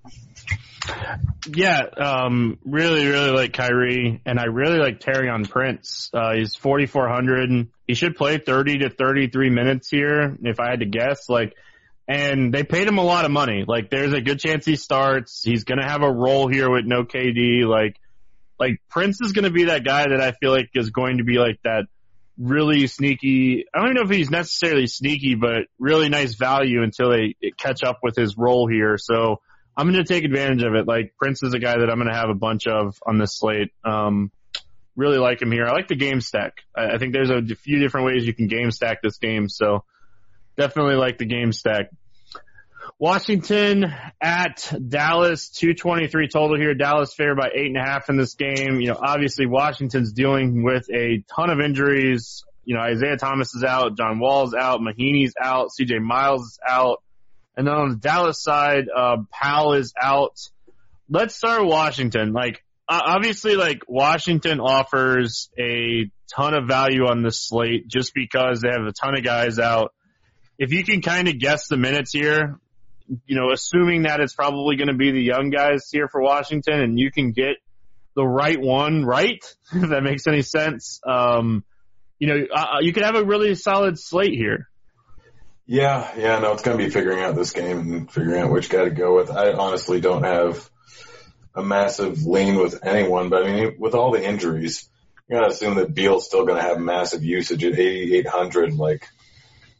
Yeah, 1.48 1.82
um, 1.96 2.58
really, 2.64 3.06
really 3.06 3.30
like 3.30 3.52
Kyrie, 3.54 4.20
and 4.26 4.38
I 4.38 4.44
really 4.44 4.78
like 4.78 5.00
Taurean 5.00 5.48
Prince. 5.48 6.10
Uh, 6.12 6.34
he's 6.34 6.54
4,400. 6.56 7.68
He 7.86 7.94
should 7.94 8.16
play 8.16 8.38
30 8.38 8.78
to 8.78 8.90
33 8.90 9.50
minutes 9.50 9.88
here, 9.88 10.36
if 10.42 10.60
I 10.60 10.70
had 10.70 10.80
to 10.80 10.86
guess. 10.86 11.28
Like, 11.28 11.54
and 12.06 12.52
they 12.52 12.62
paid 12.62 12.86
him 12.86 12.98
a 12.98 13.04
lot 13.04 13.24
of 13.24 13.30
money. 13.30 13.64
Like, 13.66 13.88
there's 13.88 14.12
a 14.12 14.20
good 14.20 14.40
chance 14.40 14.66
he 14.66 14.76
starts. 14.76 15.42
He's 15.42 15.64
gonna 15.64 15.88
have 15.88 16.02
a 16.02 16.12
role 16.12 16.48
here 16.48 16.70
with 16.70 16.84
no 16.84 17.04
KD. 17.04 17.64
Like, 17.66 17.96
like 18.60 18.80
Prince 18.88 19.18
is 19.20 19.32
gonna 19.32 19.50
be 19.50 19.64
that 19.64 19.84
guy 19.84 20.06
that 20.08 20.20
I 20.20 20.32
feel 20.32 20.52
like 20.52 20.70
is 20.74 20.90
going 20.90 21.18
to 21.18 21.24
be 21.24 21.38
like 21.38 21.58
that 21.64 21.86
really 22.40 22.86
sneaky. 22.86 23.66
I 23.74 23.84
don't 23.84 23.94
know 23.94 24.02
if 24.02 24.10
he's 24.10 24.30
necessarily 24.30 24.86
sneaky, 24.86 25.34
but 25.34 25.66
really 25.78 26.08
nice 26.08 26.34
value 26.34 26.82
until 26.82 27.10
they 27.10 27.34
catch 27.58 27.82
up 27.84 27.98
with 28.02 28.16
his 28.16 28.36
role 28.36 28.66
here. 28.68 28.96
So 28.98 29.40
I'm 29.76 29.90
going 29.90 30.02
to 30.02 30.08
take 30.08 30.24
advantage 30.24 30.62
of 30.62 30.74
it. 30.74 30.88
Like 30.88 31.14
Prince 31.18 31.42
is 31.42 31.52
a 31.52 31.58
guy 31.58 31.78
that 31.78 31.90
I'm 31.90 31.98
going 31.98 32.08
to 32.08 32.16
have 32.16 32.30
a 32.30 32.34
bunch 32.34 32.66
of 32.66 32.96
on 33.06 33.18
this 33.18 33.38
slate. 33.38 33.72
Um, 33.84 34.32
really 34.96 35.18
like 35.18 35.42
him 35.42 35.52
here. 35.52 35.66
I 35.66 35.72
like 35.72 35.88
the 35.88 35.96
game 35.96 36.20
stack. 36.20 36.54
I, 36.74 36.94
I 36.94 36.98
think 36.98 37.12
there's 37.12 37.30
a 37.30 37.42
few 37.54 37.78
different 37.78 38.06
ways 38.06 38.26
you 38.26 38.34
can 38.34 38.46
game 38.46 38.70
stack 38.70 39.02
this 39.02 39.18
game. 39.18 39.48
So 39.48 39.84
definitely 40.56 40.96
like 40.96 41.18
the 41.18 41.26
game 41.26 41.52
stack. 41.52 41.90
Washington 42.98 43.92
at 44.20 44.72
Dallas, 44.88 45.48
223 45.50 46.28
total 46.28 46.58
here. 46.58 46.74
Dallas 46.74 47.12
favored 47.14 47.36
by 47.36 47.50
eight 47.54 47.66
and 47.66 47.76
a 47.76 47.82
half 47.82 48.08
in 48.08 48.16
this 48.16 48.34
game. 48.34 48.80
You 48.80 48.88
know, 48.88 48.98
obviously 49.00 49.46
Washington's 49.46 50.12
dealing 50.12 50.62
with 50.62 50.88
a 50.90 51.24
ton 51.34 51.50
of 51.50 51.60
injuries. 51.60 52.44
You 52.64 52.76
know, 52.76 52.82
Isaiah 52.82 53.16
Thomas 53.16 53.54
is 53.54 53.64
out, 53.64 53.96
John 53.96 54.18
Wall's 54.18 54.54
out, 54.54 54.80
Mahinmi's 54.80 55.34
out, 55.40 55.70
CJ 55.78 56.02
Miles 56.02 56.42
is 56.42 56.58
out. 56.66 57.02
And 57.56 57.66
then 57.66 57.74
on 57.74 57.90
the 57.90 57.96
Dallas 57.96 58.42
side, 58.42 58.86
uh, 58.94 59.18
Powell 59.30 59.74
is 59.74 59.92
out. 60.00 60.38
Let's 61.08 61.34
start 61.34 61.66
Washington. 61.66 62.32
Like, 62.32 62.62
obviously, 62.88 63.56
like, 63.56 63.82
Washington 63.88 64.60
offers 64.60 65.50
a 65.58 66.10
ton 66.34 66.54
of 66.54 66.68
value 66.68 67.06
on 67.06 67.22
this 67.22 67.40
slate 67.40 67.88
just 67.88 68.14
because 68.14 68.60
they 68.60 68.68
have 68.68 68.86
a 68.86 68.92
ton 68.92 69.16
of 69.16 69.24
guys 69.24 69.58
out. 69.58 69.92
If 70.58 70.72
you 70.72 70.84
can 70.84 71.02
kind 71.02 71.28
of 71.28 71.38
guess 71.38 71.66
the 71.68 71.76
minutes 71.76 72.12
here, 72.12 72.60
you 73.26 73.36
know, 73.36 73.50
assuming 73.52 74.02
that 74.02 74.20
it's 74.20 74.34
probably 74.34 74.76
going 74.76 74.88
to 74.88 74.94
be 74.94 75.10
the 75.10 75.22
young 75.22 75.50
guys 75.50 75.88
here 75.90 76.08
for 76.08 76.20
Washington 76.20 76.80
and 76.80 76.98
you 76.98 77.10
can 77.10 77.32
get 77.32 77.56
the 78.14 78.26
right 78.26 78.60
one 78.60 79.04
right, 79.04 79.42
if 79.72 79.88
that 79.90 80.02
makes 80.02 80.26
any 80.26 80.42
sense, 80.42 81.00
um, 81.06 81.64
you 82.18 82.28
know, 82.28 82.46
uh, 82.54 82.78
you 82.80 82.92
could 82.92 83.02
have 83.02 83.16
a 83.16 83.24
really 83.24 83.54
solid 83.54 83.98
slate 83.98 84.34
here. 84.34 84.68
Yeah, 85.66 86.10
yeah, 86.16 86.38
no, 86.40 86.52
it's 86.52 86.62
going 86.62 86.76
to 86.76 86.84
be 86.84 86.90
figuring 86.90 87.22
out 87.22 87.36
this 87.36 87.52
game 87.52 87.78
and 87.78 88.10
figuring 88.10 88.42
out 88.42 88.50
which 88.50 88.68
guy 88.68 88.84
to 88.84 88.90
go 88.90 89.16
with. 89.16 89.30
I 89.30 89.52
honestly 89.52 90.00
don't 90.00 90.24
have 90.24 90.68
a 91.54 91.62
massive 91.62 92.24
lean 92.24 92.56
with 92.56 92.84
anyone, 92.84 93.28
but 93.28 93.44
I 93.44 93.52
mean, 93.52 93.76
with 93.78 93.94
all 93.94 94.10
the 94.10 94.22
injuries, 94.22 94.88
you 95.28 95.36
got 95.36 95.46
to 95.46 95.52
assume 95.52 95.76
that 95.76 95.94
Beal's 95.94 96.26
still 96.26 96.44
going 96.44 96.60
to 96.60 96.68
have 96.68 96.80
massive 96.80 97.24
usage 97.24 97.64
at 97.64 97.78
8,800. 97.78 98.74
Like, 98.74 99.08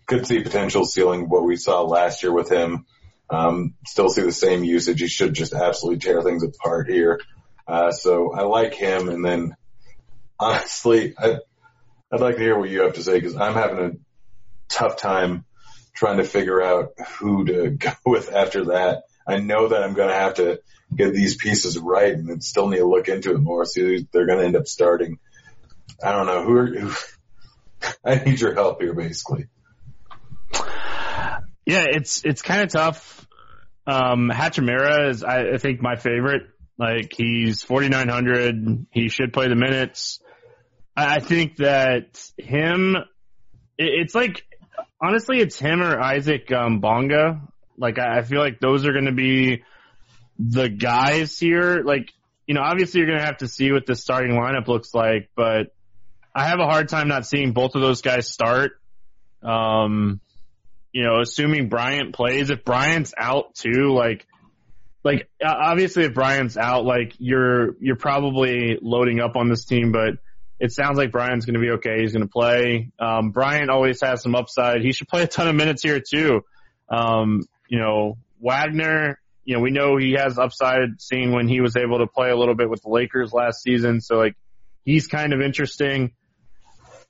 could 0.07 0.27
see 0.27 0.43
potential 0.43 0.85
ceiling 0.85 1.29
what 1.29 1.45
we 1.45 1.57
saw 1.57 1.83
last 1.83 2.23
year 2.23 2.33
with 2.33 2.51
him. 2.51 2.87
Um, 3.31 3.75
still 3.87 4.09
see 4.09 4.23
the 4.23 4.33
same 4.33 4.65
usage. 4.65 5.01
He 5.01 5.07
should 5.07 5.35
just 5.35 5.53
absolutely 5.53 6.01
tear 6.01 6.23
things 6.23 6.43
apart 6.43 6.89
here. 6.89 7.21
Uh, 7.67 7.93
so 7.93 8.33
I 8.33 8.43
like 8.43 8.75
him. 8.75 9.09
And 9.09 9.25
then 9.25 9.57
honestly, 10.39 11.15
I, 11.17 11.39
I'd 12.11 12.21
like 12.21 12.37
to 12.37 12.43
hear 12.43 12.59
what 12.59 12.71
you 12.71 12.83
have 12.83 12.95
to 12.95 13.03
say 13.03 13.15
because 13.15 13.37
I'm 13.37 13.55
having 13.55 13.79
a 13.79 13.93
tough 14.69 14.97
time 14.97 15.45
trying 15.95 16.17
to 16.17 16.25
figure 16.25 16.61
out 16.61 16.93
who 17.19 17.45
to 17.45 17.71
go 17.79 17.93
with 18.05 18.33
after 18.33 18.67
that. 18.67 19.05
I 19.27 19.39
know 19.39 19.69
that 19.69 19.83
I'm 19.83 19.95
going 19.95 20.09
to 20.09 20.15
have 20.15 20.35
to 20.35 20.61
get 20.95 21.13
these 21.13 21.37
pieces 21.37 21.79
right 21.79 22.13
and 22.13 22.29
then 22.29 22.41
still 22.41 22.69
need 22.69 22.79
to 22.79 22.85
look 22.85 23.09
into 23.09 23.33
it 23.33 23.39
more. 23.39 23.65
See, 23.65 24.07
they're 24.11 24.27
going 24.27 24.41
to 24.41 24.45
end 24.45 24.57
up 24.57 24.67
starting. 24.67 25.19
I 26.03 26.13
don't 26.13 26.27
know 26.27 26.43
who, 26.43 26.57
are, 26.57 26.67
who 26.67 26.93
I 28.05 28.17
need 28.17 28.41
your 28.41 28.55
help 28.55 28.81
here 28.81 28.95
basically. 28.95 29.47
Yeah, 31.67 31.85
it's, 31.89 32.25
it's 32.25 32.43
kind 32.43 32.63
of 32.63 32.71
tough. 32.71 33.27
Um, 33.87 34.31
Hachimura 34.33 35.11
is, 35.11 35.25
I, 35.25 35.53
I 35.55 35.59
think 35.59 35.81
my 35.83 35.97
favorite. 35.97 36.43
Like 36.79 37.13
he's 37.15 37.63
4,900. 37.63 38.87
He 38.91 39.09
should 39.09 39.35
play 39.35 39.49
the 39.49 39.55
minutes. 39.55 40.21
I 40.97 41.21
think 41.21 41.57
that 41.57 42.19
him, 42.39 42.97
it's 43.77 44.15
like 44.15 44.45
honestly, 45.01 45.41
it's 45.41 45.59
him 45.59 45.83
or 45.83 46.01
Isaac 46.01 46.53
um, 46.53 46.81
Bonga. 46.81 47.41
Like, 47.77 47.99
I, 47.99 48.19
I 48.19 48.23
feel 48.23 48.41
like 48.41 48.61
those 48.61 48.87
are 48.87 48.93
going 48.93 49.07
to 49.07 49.13
be 49.13 49.63
the 50.39 50.69
guys 50.69 51.39
here. 51.39 51.83
Like, 51.83 52.13
you 52.47 52.55
know, 52.55 52.63
obviously 52.63 53.01
you're 53.01 53.09
going 53.09 53.21
to 53.21 53.25
have 53.25 53.39
to 53.39 53.49
see 53.49 53.73
what 53.73 53.87
the 53.87 53.95
starting 53.95 54.33
lineup 54.33 54.69
looks 54.69 54.95
like, 54.95 55.31
but 55.37 55.75
I 56.35 56.47
have 56.47 56.61
a 56.61 56.67
hard 56.67 56.89
time 56.89 57.09
not 57.09 57.27
seeing 57.27 57.53
both 57.53 57.75
of 57.75 57.81
those 57.81 58.03
guys 58.03 58.29
start. 58.29 58.73
Um, 59.43 60.21
you 60.93 61.05
know, 61.05 61.21
assuming 61.21 61.69
Bryant 61.69 62.15
plays, 62.15 62.51
if 62.51 62.65
Bryant's 62.65 63.15
out 63.17 63.55
too, 63.55 63.93
like, 63.93 64.27
like 65.03 65.29
obviously 65.43 66.05
if 66.05 66.15
Bryant's 66.15 66.57
out, 66.57 66.85
like 66.85 67.15
you're 67.19 67.75
you're 67.81 67.97
probably 67.97 68.79
loading 68.83 69.21
up 69.21 69.37
on 69.37 69.49
this 69.49 69.65
team, 69.65 69.93
but 69.93 70.19
it 70.59 70.73
sounds 70.73 70.99
like 70.99 71.11
Bryant's 71.11 71.47
going 71.47 71.55
to 71.55 71.61
be 71.61 71.71
okay. 71.71 72.01
He's 72.01 72.13
going 72.13 72.27
to 72.27 72.31
play. 72.31 72.91
Um, 72.99 73.31
Bryant 73.31 73.71
always 73.71 74.01
has 74.03 74.23
some 74.23 74.35
upside. 74.35 74.83
He 74.83 74.93
should 74.93 75.09
play 75.09 75.23
a 75.23 75.27
ton 75.27 75.49
of 75.49 75.55
minutes 75.55 75.83
here 75.83 76.01
too. 76.01 76.43
Um, 76.91 77.45
you 77.69 77.79
know, 77.79 78.19
Wagner, 78.41 79.19
you 79.45 79.57
know, 79.57 79.63
we 79.63 79.71
know 79.71 79.97
he 79.97 80.13
has 80.13 80.39
upside 80.39 81.01
seeing 81.01 81.33
when 81.33 81.49
he 81.49 81.61
was 81.61 81.77
able 81.77 81.99
to 81.99 82.07
play 82.07 82.31
a 82.31 82.37
little 82.37 82.55
bit 82.55 82.69
with 82.69 82.83
the 82.83 82.91
Lakers 82.91 83.33
last 83.33 83.63
season. 83.63 84.01
So 84.03 84.17
like, 84.17 84.37
he's 84.85 85.07
kind 85.07 85.33
of 85.33 85.41
interesting. 85.41 86.13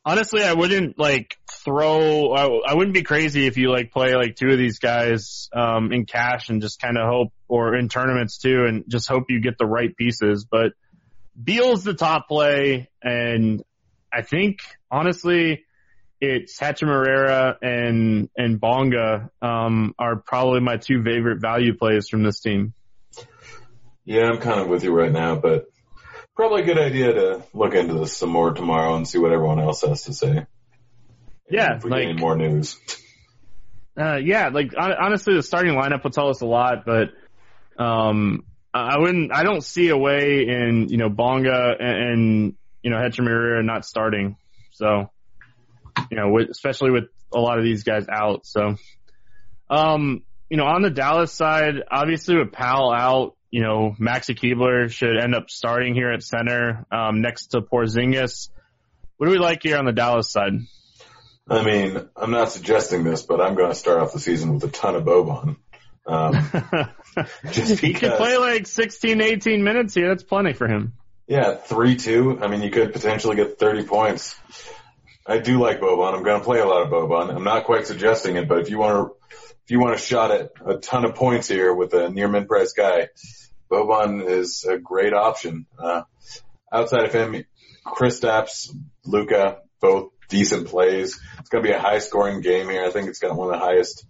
Honestly, 0.05 0.43
I 0.43 0.55
wouldn't 0.55 0.99
like 0.99 1.37
throw, 1.51 2.33
I, 2.33 2.71
I 2.71 2.75
wouldn't 2.75 2.95
be 2.95 3.03
crazy 3.03 3.47
if 3.47 3.57
you 3.59 3.71
like 3.71 3.93
play 3.93 4.15
like 4.15 4.37
two 4.37 4.49
of 4.49 4.59
these 4.59 4.79
guys, 4.79 5.49
um, 5.53 5.93
in 5.93 6.07
cash 6.07 6.49
and 6.49 6.63
just 6.63 6.81
kind 6.81 6.97
of 6.97 7.07
hope 7.07 7.33
or 7.49 7.77
in 7.77 7.89
tournaments 7.89 8.39
too 8.39 8.65
and 8.67 8.85
just 8.89 9.09
hope 9.09 9.25
you 9.29 9.41
get 9.41 9.59
the 9.59 9.67
right 9.67 9.95
pieces. 9.95 10.47
But, 10.51 10.73
Beal's 11.43 11.85
the 11.85 11.95
top 11.95 12.29
play, 12.29 12.91
and 13.03 13.63
I 14.13 14.23
think 14.23 14.61
honestly, 14.91 15.65
it's 16.21 16.59
Hachimura 16.59 17.57
and 17.63 18.29
and 18.37 18.61
Bonga 18.61 19.31
um, 19.41 19.95
are 19.99 20.17
probably 20.17 20.61
my 20.61 20.77
two 20.77 21.03
favorite 21.03 21.41
value 21.41 21.75
plays 21.77 22.09
from 22.09 22.23
this 22.23 22.41
team. 22.41 22.75
Yeah, 24.05 24.29
I'm 24.29 24.39
kind 24.39 24.61
of 24.61 24.69
with 24.69 24.85
you 24.85 24.93
right 24.93 25.13
now, 25.13 25.37
but 25.37 25.67
probably 26.41 26.63
a 26.63 26.65
good 26.65 26.79
idea 26.79 27.13
to 27.13 27.43
look 27.53 27.75
into 27.75 27.93
this 27.93 28.17
some 28.17 28.31
more 28.31 28.53
tomorrow 28.55 28.97
and 28.97 29.07
see 29.07 29.19
what 29.19 29.31
everyone 29.31 29.61
else 29.61 29.83
has 29.83 30.05
to 30.05 30.15
say. 30.15 30.47
Yeah, 31.51 31.77
if 31.77 31.85
we 31.85 31.91
like, 31.91 32.01
get 32.01 32.11
any 32.13 32.19
more 32.19 32.35
news. 32.35 32.79
Uh, 33.95 34.17
yeah, 34.17 34.49
like 34.49 34.73
honestly, 34.75 35.35
the 35.35 35.43
starting 35.43 35.75
lineup 35.75 36.03
will 36.03 36.13
tell 36.13 36.31
us 36.31 36.41
a 36.41 36.47
lot, 36.47 36.87
but 36.87 37.11
um, 37.77 38.45
I 38.73 38.99
wouldn't. 38.99 39.35
I 39.35 39.43
don't 39.43 39.63
see 39.63 39.89
a 39.91 39.99
way 39.99 40.47
in 40.49 40.87
you 40.89 40.97
know 40.97 41.11
Bonga 41.11 41.75
and, 41.79 41.99
and 41.99 42.55
you 42.83 42.91
know 42.91 42.97
Hachimura 42.97 43.63
not 43.63 43.85
starting. 43.85 44.37
So 44.71 45.11
you 46.11 46.17
know, 46.17 46.31
with, 46.31 46.49
especially 46.49 46.91
with 46.91 47.05
a 47.35 47.39
lot 47.39 47.59
of 47.59 47.65
these 47.65 47.83
guys 47.83 48.07
out. 48.09 48.47
So, 48.47 48.77
um, 49.69 50.23
you 50.49 50.57
know, 50.57 50.65
on 50.65 50.81
the 50.81 50.91
Dallas 50.91 51.35
side, 51.35 51.83
obviously 51.91 52.39
with 52.39 52.51
Powell 52.51 52.93
out, 52.93 53.37
you 53.51 53.63
know, 53.63 53.95
Maxi 53.99 54.39
Kleber 54.39 54.89
should 54.89 55.17
end 55.17 55.35
up 55.35 55.51
starting 55.51 55.95
here 55.95 56.11
at 56.11 56.23
center 56.23 56.87
um, 56.91 57.21
next 57.21 57.49
to 57.49 57.61
Porzingis. 57.61 58.51
What 59.17 59.27
do 59.27 59.33
we 59.33 59.39
like 59.39 59.63
here 59.63 59.77
on 59.77 59.85
the 59.85 59.93
Dallas 59.93 60.31
side? 60.31 60.53
I 61.49 61.65
mean, 61.65 62.09
I'm 62.17 62.31
not 62.31 62.53
suggesting 62.53 63.03
this, 63.03 63.23
but 63.23 63.41
I'm 63.41 63.57
going 63.57 63.71
to 63.71 63.75
start 63.75 63.99
off 63.99 64.13
the 64.13 64.21
season 64.21 64.55
with 64.55 64.65
a 64.65 64.69
ton 64.69 64.95
of 64.95 65.05
Boban. 65.05 65.57
Um, 66.07 66.33
just 67.51 67.81
he 67.81 67.93
could 67.93 68.13
play 68.13 68.37
like 68.37 68.67
16, 68.67 69.21
18 69.21 69.63
minutes 69.63 69.95
here. 69.95 70.09
That's 70.09 70.23
plenty 70.23 70.53
for 70.53 70.69
him. 70.69 70.95
Yeah, 71.27 71.55
three 71.55 71.97
two. 71.97 72.39
I 72.41 72.49
mean, 72.49 72.63
you 72.63 72.71
could 72.71 72.93
potentially 72.93 73.37
get 73.37 73.59
30 73.59 73.85
points. 73.85 74.37
I 75.27 75.39
do 75.39 75.61
like 75.61 75.81
Boban. 75.81 76.15
I'm 76.15 76.23
going 76.23 76.41
to 76.41 76.45
play 76.45 76.61
a 76.61 76.67
lot 76.67 76.83
of 76.83 76.89
Boban. 76.89 77.35
I'm 77.35 77.45
not 77.45 77.65
quite 77.65 77.87
suggesting 77.87 78.37
it, 78.37 78.49
but 78.49 78.59
if 78.59 78.71
you 78.71 78.79
want 78.79 79.13
to, 79.13 79.50
if 79.71 79.75
you 79.75 79.79
want 79.79 79.95
a 79.95 79.99
shot 79.99 80.33
at 80.33 80.51
a 80.67 80.79
ton 80.79 81.05
of 81.05 81.15
points 81.15 81.47
here 81.47 81.73
with 81.73 81.95
a 81.95 82.11
near 82.11 82.27
mid 82.27 82.49
price 82.49 82.73
guy, 82.73 83.09
Boban 83.71 84.27
is 84.27 84.65
a 84.69 84.79
great 84.79 85.13
option. 85.13 85.67
Uh, 85.79 86.03
outside 86.73 87.05
of 87.05 87.13
him, 87.13 87.45
Kristaps, 87.87 88.77
Luka, 89.05 89.59
both 89.81 90.11
decent 90.29 90.67
plays. 90.67 91.21
It's 91.39 91.51
going 91.51 91.63
to 91.63 91.71
be 91.71 91.73
a 91.73 91.79
high 91.79 92.01
scoring 92.01 92.41
game 92.41 92.69
here. 92.69 92.85
I 92.85 92.91
think 92.91 93.09
it's 93.09 93.21
got 93.21 93.37
one 93.37 93.55
of 93.55 93.61
the 93.61 93.65
highest. 93.65 94.05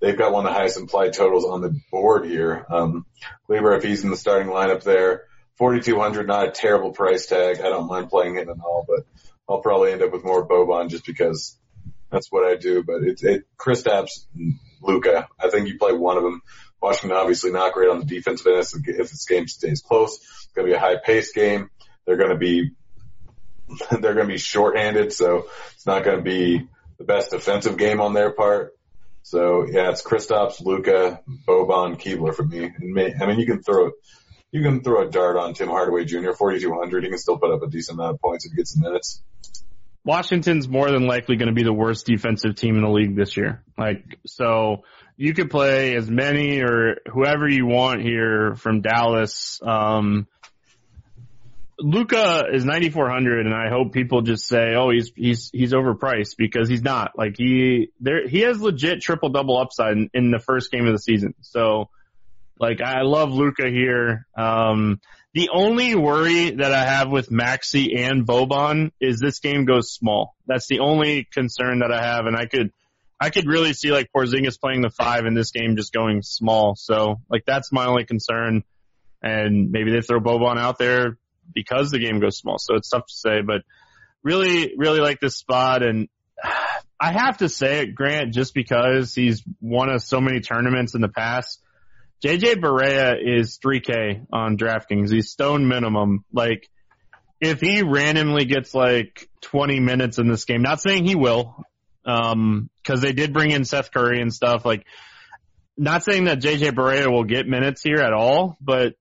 They've 0.00 0.18
got 0.18 0.32
one 0.32 0.44
of 0.44 0.52
the 0.52 0.58
highest 0.58 0.78
implied 0.78 1.14
totals 1.14 1.46
on 1.46 1.62
the 1.62 1.80
board 1.90 2.26
here. 2.26 2.66
Um, 2.68 3.06
if 3.48 3.82
he's 3.82 4.04
in 4.04 4.10
the 4.10 4.18
starting 4.18 4.48
lineup 4.48 4.82
there, 4.82 5.24
4,200, 5.56 6.26
not 6.26 6.48
a 6.48 6.50
terrible 6.50 6.92
price 6.92 7.24
tag. 7.24 7.60
I 7.60 7.70
don't 7.70 7.88
mind 7.88 8.10
playing 8.10 8.34
him 8.34 8.50
at 8.50 8.60
all, 8.62 8.84
but 8.86 9.06
I'll 9.48 9.62
probably 9.62 9.92
end 9.92 10.02
up 10.02 10.12
with 10.12 10.24
more 10.24 10.46
Boban 10.46 10.90
just 10.90 11.06
because 11.06 11.56
that's 12.12 12.30
what 12.30 12.44
I 12.44 12.56
do. 12.56 12.82
But 12.82 13.02
it's 13.02 13.24
it, 13.24 13.44
Kristaps, 13.58 14.26
Luka. 14.80 15.28
I 15.38 15.50
think 15.50 15.68
you 15.68 15.78
play 15.78 15.92
one 15.92 16.16
of 16.16 16.22
them. 16.22 16.42
Washington 16.80 17.16
obviously 17.16 17.52
not 17.52 17.74
great 17.74 17.90
on 17.90 17.98
the 17.98 18.06
defensive 18.06 18.46
end 18.46 18.66
if 18.86 19.10
this 19.10 19.26
game 19.26 19.46
stays 19.46 19.82
close. 19.82 20.16
It's 20.16 20.48
going 20.54 20.66
to 20.66 20.72
be 20.72 20.76
a 20.76 20.80
high 20.80 20.96
paced 20.96 21.34
game. 21.34 21.70
They're 22.06 22.16
going 22.16 22.30
to 22.30 22.36
be 22.36 22.70
they're 23.90 24.14
going 24.14 24.26
to 24.26 24.32
be 24.32 24.38
shorthanded, 24.38 25.12
so 25.12 25.46
it's 25.74 25.86
not 25.86 26.04
going 26.04 26.16
to 26.16 26.22
be 26.22 26.66
the 26.98 27.04
best 27.04 27.30
defensive 27.30 27.76
game 27.76 28.00
on 28.00 28.14
their 28.14 28.30
part. 28.30 28.76
So 29.22 29.66
yeah, 29.66 29.90
it's 29.90 30.02
Kristaps, 30.02 30.64
Luka, 30.64 31.20
Boban, 31.46 32.00
Kleber 32.00 32.32
for 32.32 32.42
me. 32.42 32.64
I 32.64 33.26
mean, 33.26 33.38
you 33.38 33.46
can 33.46 33.62
throw 33.62 33.92
you 34.50 34.62
can 34.62 34.82
throw 34.82 35.06
a 35.06 35.10
dart 35.10 35.36
on 35.36 35.54
Tim 35.54 35.68
Hardaway 35.68 36.04
Jr. 36.04 36.32
4,200. 36.32 37.04
He 37.04 37.10
can 37.10 37.18
still 37.18 37.38
put 37.38 37.52
up 37.52 37.62
a 37.62 37.68
decent 37.68 37.98
amount 37.98 38.14
of 38.14 38.20
points 38.20 38.46
if 38.46 38.52
he 38.52 38.56
gets 38.56 38.74
the 38.74 38.80
minutes. 38.80 39.22
Washington's 40.04 40.68
more 40.68 40.90
than 40.90 41.06
likely 41.06 41.36
going 41.36 41.48
to 41.48 41.54
be 41.54 41.62
the 41.62 41.72
worst 41.72 42.06
defensive 42.06 42.54
team 42.54 42.76
in 42.76 42.82
the 42.82 42.90
league 42.90 43.16
this 43.16 43.36
year. 43.36 43.62
Like, 43.76 44.18
so 44.26 44.84
you 45.16 45.34
could 45.34 45.50
play 45.50 45.94
as 45.94 46.10
many 46.10 46.62
or 46.62 46.96
whoever 47.06 47.48
you 47.48 47.66
want 47.66 48.00
here 48.00 48.54
from 48.54 48.80
Dallas. 48.80 49.60
Um, 49.62 50.26
Luka 51.78 52.44
is 52.52 52.64
9400 52.64 53.46
and 53.46 53.54
I 53.54 53.68
hope 53.70 53.92
people 53.92 54.22
just 54.22 54.46
say, 54.46 54.74
"Oh, 54.74 54.90
he's 54.90 55.12
he's 55.16 55.50
he's 55.52 55.72
overpriced" 55.72 56.36
because 56.36 56.68
he's 56.68 56.82
not. 56.82 57.12
Like 57.16 57.36
he 57.36 57.90
there 58.00 58.28
he 58.28 58.40
has 58.40 58.60
legit 58.60 59.00
triple 59.00 59.30
double 59.30 59.58
upside 59.58 59.92
in, 59.96 60.10
in 60.12 60.30
the 60.30 60.38
first 60.38 60.70
game 60.70 60.86
of 60.86 60.92
the 60.92 60.98
season. 60.98 61.34
So 61.40 61.88
like 62.58 62.80
I 62.82 63.02
love 63.02 63.32
Luka 63.32 63.68
here. 63.68 64.26
Um 64.36 65.00
the 65.32 65.50
only 65.52 65.94
worry 65.94 66.50
that 66.50 66.72
I 66.72 66.84
have 66.84 67.10
with 67.10 67.30
Maxi 67.30 67.98
and 67.98 68.26
Boban 68.26 68.90
is 69.00 69.20
this 69.20 69.38
game 69.38 69.64
goes 69.64 69.92
small. 69.92 70.34
That's 70.46 70.66
the 70.66 70.80
only 70.80 71.28
concern 71.32 71.80
that 71.80 71.92
I 71.92 72.02
have 72.02 72.26
and 72.26 72.36
I 72.36 72.46
could 72.46 72.72
I 73.22 73.30
could 73.30 73.46
really 73.46 73.74
see 73.74 73.92
like 73.92 74.08
Porzingis 74.16 74.58
playing 74.58 74.80
the 74.80 74.90
5 74.90 75.26
in 75.26 75.34
this 75.34 75.50
game 75.50 75.76
just 75.76 75.92
going 75.92 76.22
small. 76.22 76.74
So 76.74 77.20
like 77.28 77.44
that's 77.46 77.70
my 77.70 77.86
only 77.86 78.04
concern 78.04 78.64
and 79.22 79.70
maybe 79.70 79.92
they 79.92 80.00
throw 80.00 80.20
Boban 80.20 80.58
out 80.58 80.78
there 80.78 81.18
because 81.52 81.90
the 81.90 81.98
game 81.98 82.20
goes 82.20 82.38
small. 82.38 82.56
So 82.58 82.76
it's 82.76 82.88
tough 82.88 83.06
to 83.06 83.14
say, 83.14 83.42
but 83.42 83.62
really, 84.22 84.72
really 84.76 85.00
like 85.00 85.20
this 85.20 85.36
spot. 85.36 85.82
And 85.82 86.08
I 87.00 87.12
have 87.12 87.38
to 87.38 87.48
say 87.48 87.80
it, 87.80 87.94
Grant, 87.94 88.34
just 88.34 88.54
because 88.54 89.14
he's 89.14 89.42
won 89.60 89.90
us 89.90 90.06
so 90.06 90.20
many 90.20 90.40
tournaments 90.40 90.94
in 90.94 91.00
the 91.00 91.08
past. 91.08 91.60
JJ 92.24 92.56
Barea 92.56 93.16
is 93.20 93.58
3K 93.64 94.26
on 94.32 94.58
DraftKings. 94.58 95.10
He's 95.10 95.30
stone 95.30 95.66
minimum. 95.66 96.24
Like, 96.32 96.68
if 97.40 97.60
he 97.60 97.82
randomly 97.82 98.44
gets 98.44 98.74
like 98.74 99.28
20 99.42 99.80
minutes 99.80 100.18
in 100.18 100.28
this 100.28 100.44
game, 100.44 100.60
not 100.60 100.80
saying 100.80 101.06
he 101.06 101.14
will, 101.14 101.64
um, 102.04 102.68
cause 102.84 103.00
they 103.00 103.12
did 103.12 103.32
bring 103.32 103.50
in 103.52 103.64
Seth 103.64 103.90
Curry 103.90 104.20
and 104.20 104.32
stuff, 104.32 104.66
like, 104.66 104.84
not 105.78 106.04
saying 106.04 106.24
that 106.24 106.40
JJ 106.40 106.72
Barea 106.72 107.10
will 107.10 107.24
get 107.24 107.48
minutes 107.48 107.82
here 107.82 108.00
at 108.00 108.12
all, 108.12 108.58
but 108.60 108.94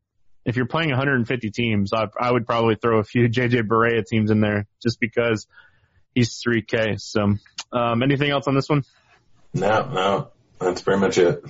if 0.46 0.56
you're 0.56 0.68
playing 0.68 0.90
150 0.90 1.52
teams, 1.52 1.92
I, 1.94 2.06
I 2.18 2.32
would 2.32 2.46
probably 2.46 2.76
throw 2.76 3.00
a 3.00 3.04
few 3.04 3.28
JJ 3.30 3.68
Barea 3.68 4.06
teams 4.06 4.32
in 4.32 4.40
there 4.40 4.66
just 4.82 4.98
because 5.02 5.46
he's 6.16 6.42
3K. 6.42 7.00
So, 7.02 7.36
um, 7.74 8.02
anything 8.02 8.32
else 8.32 8.48
on 8.48 8.56
this 8.56 8.70
one? 8.70 8.84
No, 9.54 9.90
no, 9.92 10.32
that's 10.58 10.82
pretty 10.82 11.02
much 11.02 11.18
it. 11.18 11.44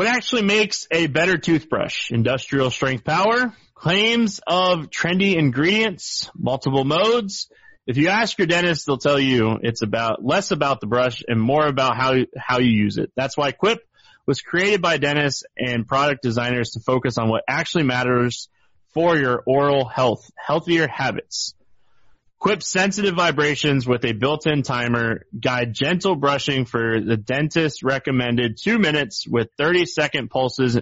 What 0.00 0.08
actually 0.08 0.44
makes 0.44 0.86
a 0.90 1.08
better 1.08 1.36
toothbrush? 1.36 2.10
Industrial 2.10 2.70
strength 2.70 3.04
power, 3.04 3.54
claims 3.74 4.40
of 4.46 4.88
trendy 4.88 5.36
ingredients, 5.36 6.30
multiple 6.34 6.86
modes. 6.86 7.50
If 7.86 7.98
you 7.98 8.08
ask 8.08 8.38
your 8.38 8.46
dentist, 8.46 8.86
they'll 8.86 8.96
tell 8.96 9.20
you 9.20 9.58
it's 9.62 9.82
about 9.82 10.24
less 10.24 10.52
about 10.52 10.80
the 10.80 10.86
brush 10.86 11.22
and 11.28 11.38
more 11.38 11.66
about 11.66 11.98
how 11.98 12.16
how 12.34 12.60
you 12.60 12.70
use 12.70 12.96
it. 12.96 13.12
That's 13.14 13.36
why 13.36 13.52
Quip 13.52 13.86
was 14.24 14.40
created 14.40 14.80
by 14.80 14.96
dentists 14.96 15.44
and 15.58 15.86
product 15.86 16.22
designers 16.22 16.70
to 16.70 16.80
focus 16.80 17.18
on 17.18 17.28
what 17.28 17.44
actually 17.46 17.84
matters 17.84 18.48
for 18.94 19.18
your 19.18 19.42
oral 19.44 19.86
health, 19.86 20.30
healthier 20.34 20.88
habits. 20.88 21.54
Quip 22.40 22.62
sensitive 22.62 23.14
vibrations 23.14 23.86
with 23.86 24.02
a 24.06 24.12
built-in 24.12 24.62
timer 24.62 25.26
guide 25.38 25.74
gentle 25.74 26.16
brushing 26.16 26.64
for 26.64 26.98
the 26.98 27.18
dentist 27.18 27.82
recommended 27.82 28.56
two 28.56 28.78
minutes 28.78 29.26
with 29.28 29.48
30 29.58 29.84
second 29.84 30.30
pulses, 30.30 30.80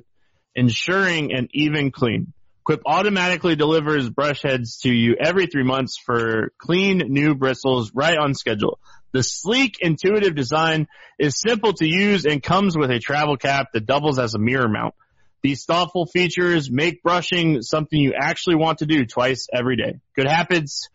ensuring 0.55 1.33
an 1.33 1.49
even 1.53 1.91
clean. 1.91 2.33
Quip 2.63 2.83
automatically 2.87 3.57
delivers 3.57 4.09
brush 4.09 4.41
heads 4.43 4.79
to 4.83 4.93
you 4.93 5.17
every 5.19 5.49
three 5.49 5.65
months 5.65 5.99
for 5.99 6.53
clean 6.59 6.99
new 7.09 7.35
bristles 7.35 7.91
right 7.93 8.19
on 8.19 8.35
schedule. 8.35 8.79
The 9.11 9.25
sleek, 9.25 9.79
intuitive 9.81 10.37
design 10.37 10.87
is 11.19 11.41
simple 11.41 11.73
to 11.73 11.89
use 11.89 12.25
and 12.25 12.41
comes 12.41 12.79
with 12.79 12.93
a 12.93 13.01
travel 13.01 13.37
cap 13.37 13.73
that 13.73 13.85
doubles 13.85 14.21
as 14.21 14.35
a 14.35 14.39
mirror 14.39 14.69
mount. 14.69 14.95
These 15.43 15.65
thoughtful 15.65 16.07
features 16.07 16.71
make 16.71 17.03
brushing 17.03 17.63
something 17.63 17.99
you 17.99 18.15
actually 18.17 18.57
want 18.57 18.79
to 18.79 18.87
do 18.87 19.07
twice 19.07 19.49
every 19.53 19.77
day. 19.77 19.99
Good 20.15 20.29
habits 20.29 20.89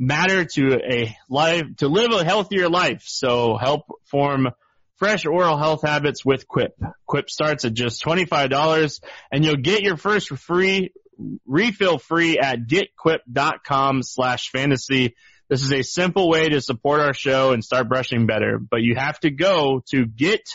matter 0.00 0.46
to 0.46 0.80
a 0.82 1.16
life, 1.28 1.76
to 1.76 1.88
live 1.88 2.10
a 2.12 2.24
healthier 2.24 2.68
life. 2.68 3.02
So 3.04 3.56
help 3.56 3.82
form 4.06 4.48
fresh 4.96 5.26
oral 5.26 5.58
health 5.58 5.82
habits 5.82 6.24
with 6.24 6.48
Quip. 6.48 6.74
Quip 7.06 7.30
starts 7.30 7.64
at 7.64 7.74
just 7.74 8.02
$25 8.02 9.00
and 9.30 9.44
you'll 9.44 9.56
get 9.56 9.82
your 9.82 9.96
first 9.96 10.30
free 10.30 10.92
refill 11.46 11.98
free 11.98 12.38
at 12.38 12.66
getquip.com 12.66 14.02
slash 14.02 14.50
fantasy. 14.50 15.14
This 15.48 15.62
is 15.62 15.72
a 15.72 15.82
simple 15.82 16.30
way 16.30 16.48
to 16.48 16.60
support 16.60 17.00
our 17.00 17.12
show 17.12 17.52
and 17.52 17.64
start 17.64 17.88
brushing 17.88 18.26
better, 18.26 18.58
but 18.58 18.80
you 18.80 18.94
have 18.96 19.20
to 19.20 19.30
go 19.30 19.82
to 19.90 20.06
getquip.com 20.06 20.46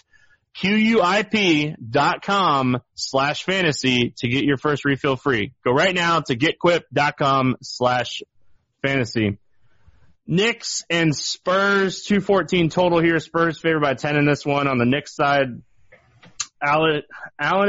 slash 2.95 3.43
fantasy 3.43 4.13
to 4.17 4.27
get 4.27 4.43
your 4.43 4.57
first 4.57 4.85
refill 4.85 5.17
free. 5.17 5.53
Go 5.63 5.71
right 5.71 5.93
now 5.93 6.21
to 6.21 6.35
getquip.com 6.35 7.57
slash 7.61 8.23
fantasy. 8.85 9.37
Knicks 10.27 10.83
and 10.89 11.15
Spurs, 11.15 12.03
214 12.03 12.69
total 12.69 12.99
here. 12.99 13.19
Spurs 13.19 13.59
favored 13.59 13.81
by 13.81 13.93
10 13.93 14.17
in 14.17 14.25
this 14.25 14.45
one. 14.45 14.67
On 14.67 14.77
the 14.77 14.85
Knicks 14.85 15.15
side, 15.15 15.61
Allen, 16.61 17.03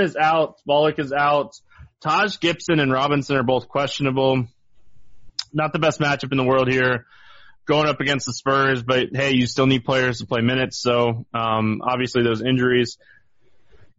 is 0.01 0.17
out. 0.17 0.57
Bullock 0.65 0.99
is 0.99 1.13
out. 1.13 1.53
Taj 2.01 2.39
Gibson 2.41 2.81
and 2.81 2.93
Robinson 2.93 3.37
are 3.37 3.43
both 3.43 3.69
questionable 3.69 4.47
not 5.53 5.73
the 5.73 5.79
best 5.79 6.01
matchup 6.01 6.33
in 6.33 6.39
the 6.39 6.45
world 6.45 6.69
here 6.69 7.07
going 7.67 7.89
up 7.89 8.01
against 8.01 8.27
the 8.27 8.33
Spurs, 8.33 8.83
but 8.83 9.09
hey, 9.13 9.33
you 9.33 9.47
still 9.47 9.67
need 9.67 9.85
players 9.85 10.19
to 10.19 10.27
play 10.27 10.41
minutes. 10.41 10.79
So, 10.79 11.27
um, 11.35 11.81
obviously 11.83 12.23
those 12.23 12.43
injuries 12.43 12.97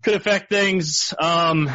could 0.03 0.13
affect 0.13 0.49
things. 0.49 1.13
Um, 1.19 1.69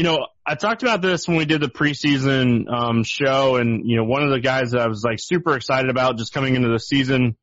you 0.00 0.04
know, 0.04 0.28
I 0.46 0.54
talked 0.54 0.82
about 0.82 1.02
this 1.02 1.28
when 1.28 1.36
we 1.36 1.44
did 1.44 1.60
the 1.60 1.68
preseason, 1.68 2.64
um, 2.72 3.04
show 3.04 3.56
and, 3.56 3.82
you 3.84 3.98
know, 3.98 4.04
one 4.04 4.22
of 4.22 4.30
the 4.30 4.40
guys 4.40 4.70
that 4.70 4.80
I 4.80 4.86
was 4.86 5.04
like 5.04 5.18
super 5.20 5.54
excited 5.54 5.90
about 5.90 6.16
just 6.16 6.32
coming 6.32 6.56
into 6.56 6.70
the 6.70 6.78
season 6.78 7.36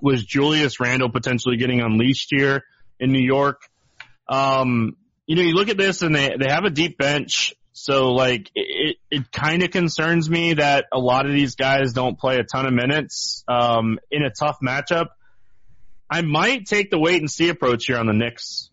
was 0.00 0.24
Julius 0.24 0.78
Randle 0.78 1.10
potentially 1.10 1.56
getting 1.56 1.80
unleashed 1.80 2.28
here 2.30 2.62
in 3.00 3.10
New 3.10 3.18
York. 3.18 3.62
Um, 4.28 4.96
you 5.26 5.34
know, 5.34 5.42
you 5.42 5.52
look 5.54 5.68
at 5.68 5.76
this 5.76 6.02
and 6.02 6.14
they, 6.14 6.36
they 6.38 6.48
have 6.48 6.62
a 6.62 6.70
deep 6.70 6.96
bench. 6.96 7.54
So 7.72 8.12
like 8.12 8.52
it, 8.54 8.98
it 9.10 9.32
kind 9.32 9.64
of 9.64 9.72
concerns 9.72 10.30
me 10.30 10.54
that 10.54 10.84
a 10.92 11.00
lot 11.00 11.26
of 11.26 11.32
these 11.32 11.56
guys 11.56 11.92
don't 11.92 12.16
play 12.16 12.38
a 12.38 12.44
ton 12.44 12.66
of 12.66 12.72
minutes 12.72 13.42
um, 13.48 13.98
in 14.12 14.22
a 14.22 14.30
tough 14.30 14.58
matchup. 14.64 15.08
I 16.08 16.22
might 16.22 16.66
take 16.66 16.92
the 16.92 17.00
wait 17.00 17.20
and 17.20 17.28
see 17.28 17.48
approach 17.48 17.86
here 17.86 17.98
on 17.98 18.06
the 18.06 18.12
Knicks. 18.12 18.70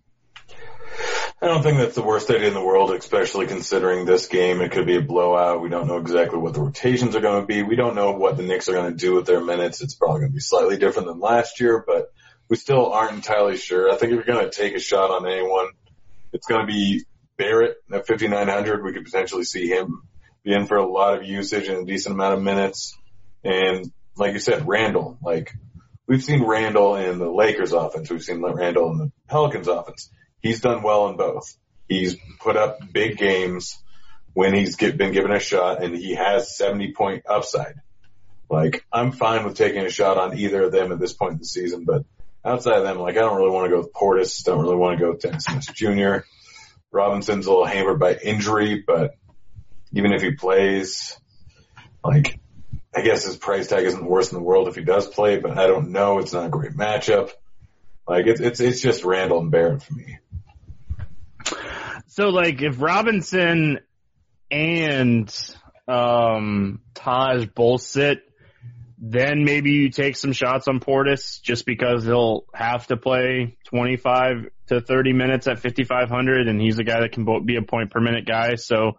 I 1.44 1.48
don't 1.48 1.64
think 1.64 1.80
that's 1.80 1.96
the 1.96 2.04
worst 2.04 2.30
idea 2.30 2.50
in 2.50 2.54
the 2.54 2.64
world, 2.64 2.92
especially 2.92 3.48
considering 3.48 4.06
this 4.06 4.28
game. 4.28 4.62
It 4.62 4.72
could 4.72 4.86
be 4.86 4.98
a 4.98 5.02
blowout. 5.02 5.62
We 5.62 5.70
don't 5.70 5.88
know 5.88 5.98
exactly 5.98 6.38
what 6.38 6.54
the 6.54 6.62
rotations 6.62 7.16
are 7.16 7.22
going 7.22 7.42
to 7.42 7.48
be. 7.48 7.64
We 7.64 7.76
don't 7.76 7.96
know 7.96 8.12
what 8.12 8.38
the 8.38 8.44
Knicks 8.44 8.70
are 8.70 8.74
going 8.74 8.92
to 8.92 8.98
do 8.98 9.16
with 9.16 9.26
their 9.26 9.42
minutes. 9.42 9.82
It's 9.82 9.96
probably 9.96 10.20
going 10.20 10.32
to 10.32 10.36
be 10.36 10.39
slightly 10.39 10.78
different 10.78 11.08
than 11.08 11.20
last 11.20 11.60
year, 11.60 11.84
but 11.86 12.14
we 12.48 12.58
still 12.58 12.92
aren't 12.92 13.14
entirely 13.14 13.58
sure. 13.58 13.92
I 13.92 13.96
think 13.96 14.12
if 14.12 14.18
you're 14.18 14.36
going 14.36 14.48
to 14.48 14.56
take 14.56 14.76
a 14.76 14.80
shot 14.80 15.10
on 15.10 15.28
anyone, 15.28 15.70
it's 16.32 16.46
going 16.46 16.62
to 16.62 16.72
be 16.72 17.06
Barrett 17.38 17.78
at 17.92 18.06
5,900, 18.06 18.84
we 18.84 18.94
could 18.94 19.06
potentially 19.06 19.44
see 19.44 19.68
him 19.68 20.04
be 20.44 20.54
in 20.54 20.68
for 20.68 20.78
a 20.78 20.86
lot 20.86 21.18
of 21.18 21.26
usage 21.26 21.68
and 21.68 21.80
a 21.80 21.86
decent 21.86 22.14
amount 22.14 22.36
of 22.36 22.44
minutes. 22.44 22.96
And 23.44 23.92
like 24.16 24.34
you 24.34 24.39
said, 24.39 24.68
Randle, 24.68 25.18
like 25.24 25.52
we've 26.06 26.24
seen 26.24 26.44
Randle 26.44 26.98
in 26.98 27.18
the 27.18 27.32
Lakers 27.32 27.74
offense. 27.74 28.12
We've 28.12 28.22
seen 28.22 28.44
Randle 28.44 28.92
in 28.92 28.98
the 29.00 29.12
Pelicans 29.28 29.68
offense. 29.68 30.12
He's 30.42 30.62
done 30.62 30.84
well 30.84 31.08
in 31.10 31.18
both. 31.18 31.56
He's 31.88 32.16
put 32.39 32.58
up 32.58 32.80
big 32.92 33.18
games 33.18 33.82
when 34.34 34.54
he's 34.54 34.76
get, 34.76 34.98
been 34.98 35.12
given 35.12 35.32
a 35.32 35.39
shot 35.39 35.84
and 35.84 35.96
he 35.96 36.16
has 36.16 36.56
70 36.56 36.94
point 36.94 37.24
upside. 37.28 37.76
Like, 38.50 38.86
I'm 38.92 39.12
fine 39.12 39.46
with 39.46 39.56
taking 39.56 39.86
a 39.86 39.89
shot 39.89 40.18
on 40.18 40.38
either 40.38 40.64
of 40.64 40.72
them 40.72 40.92
at 40.92 41.00
this 41.00 41.14
point 41.14 41.34
in 41.34 41.39
the 41.39 41.46
season, 41.46 41.86
but 41.86 42.04
outside 42.44 42.78
of 42.78 42.84
them, 42.84 43.00
like, 43.00 43.16
I 43.16 43.22
don't 43.22 43.38
really 43.38 43.52
want 43.52 43.66
to 43.66 43.70
go 43.70 43.78
with 43.78 43.94
Portis. 43.94 44.44
Don't 44.44 44.62
really 44.62 44.76
want 44.76 45.00
to 45.00 45.06
go 45.06 45.12
with 45.12 45.22
Dennis 45.22 45.46
Smith 45.46 45.74
Jr. 45.74 46.26
Robinson's 46.92 47.46
a 47.46 47.50
little 47.50 47.66
hampered 47.66 48.00
by 48.00 48.16
injury, 48.16 48.84
but 48.86 49.16
even 49.94 50.12
if 50.12 50.22
he 50.22 50.32
plays, 50.32 51.18
like, 52.04 52.39
I 52.94 53.02
guess 53.02 53.26
his 53.26 53.38
price 53.38 53.68
tag 53.68 53.86
isn't 53.86 54.06
worse 54.06 54.32
in 54.32 54.38
the 54.38 54.44
world 54.44 54.68
if 54.68 54.76
he 54.76 54.84
does 54.84 55.08
play, 55.08 55.39
but 55.39 55.58
I 55.58 55.68
don't 55.68 55.92
know. 55.92 56.20
It's 56.20 56.34
not 56.34 56.48
a 56.48 56.50
great 56.50 56.74
matchup. 56.74 57.32
Like, 58.06 58.28
it's, 58.28 58.42
it's, 58.42 58.60
it's 58.60 58.82
just 58.82 59.06
Randle 59.06 59.39
and 59.39 59.52
Barrett 59.52 59.84
for 59.84 59.94
me. 59.94 60.18
So 62.12 62.28
like 62.28 62.62
if 62.62 62.82
Robinson 62.82 63.80
and 64.51 65.34
um 65.88 66.82
Taj 66.93 67.45
both 67.45 67.84
sit, 67.84 68.20
then 68.97 69.45
maybe 69.45 69.72
you 69.72 69.89
take 69.91 70.18
some 70.18 70.34
shots 70.34 70.68
on 70.68 70.82
Portis 70.82 71.41
just 71.41 71.66
because 71.66 72.03
he'll 72.03 72.43
have 72.53 72.86
to 72.88 72.97
play 72.97 73.57
25 73.68 74.49
to 74.68 74.82
30 74.82 75.14
minutes 75.14 75.47
at 75.47 75.59
5500 75.59 76.49
and 76.49 76.59
he's 76.59 76.80
a 76.80 76.84
guy 76.84 76.99
that 76.99 77.14
can 77.14 77.45
be 77.45 77.55
a 77.55 77.62
point 77.62 77.91
per 77.91 78.01
minute 78.01 78.26
guy. 78.26 78.55
So 78.55 78.97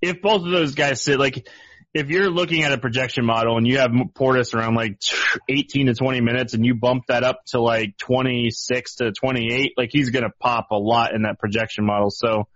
if 0.00 0.20
both 0.20 0.44
of 0.44 0.50
those 0.50 0.74
guys 0.74 1.00
sit 1.00 1.20
like 1.20 1.46
if 1.94 2.08
you're 2.08 2.30
looking 2.30 2.62
at 2.62 2.72
a 2.72 2.78
projection 2.78 3.24
model 3.24 3.58
and 3.58 3.66
you 3.66 3.78
have 3.78 3.90
Portis 3.90 4.54
around 4.54 4.74
like 4.74 5.02
18 5.48 5.86
to 5.86 5.94
20 5.94 6.20
minutes 6.20 6.54
and 6.54 6.64
you 6.64 6.74
bump 6.74 7.06
that 7.08 7.22
up 7.22 7.44
to 7.48 7.60
like 7.60 7.96
26 7.98 8.94
to 8.96 9.12
28, 9.12 9.72
like 9.76 9.90
he's 9.92 10.10
going 10.10 10.24
to 10.24 10.32
pop 10.40 10.68
a 10.70 10.78
lot 10.78 11.14
in 11.14 11.22
that 11.22 11.38
projection 11.38 11.84
model. 11.84 12.10
So 12.10 12.48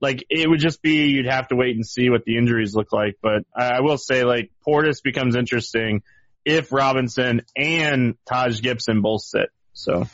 like 0.00 0.24
it 0.28 0.48
would 0.48 0.58
just 0.58 0.82
be, 0.82 1.06
you'd 1.06 1.26
have 1.26 1.48
to 1.48 1.56
wait 1.56 1.76
and 1.76 1.86
see 1.86 2.10
what 2.10 2.24
the 2.24 2.36
injuries 2.36 2.74
look 2.74 2.92
like. 2.92 3.16
But 3.22 3.44
I, 3.56 3.80
will 3.80 3.98
say 3.98 4.24
like 4.24 4.50
Portis 4.66 5.02
becomes 5.02 5.36
interesting 5.36 6.02
if 6.44 6.72
Robinson 6.72 7.42
and 7.56 8.16
Taj 8.26 8.60
Gibson 8.60 9.02
both 9.02 9.22
sit. 9.22 9.50
So, 9.72 10.06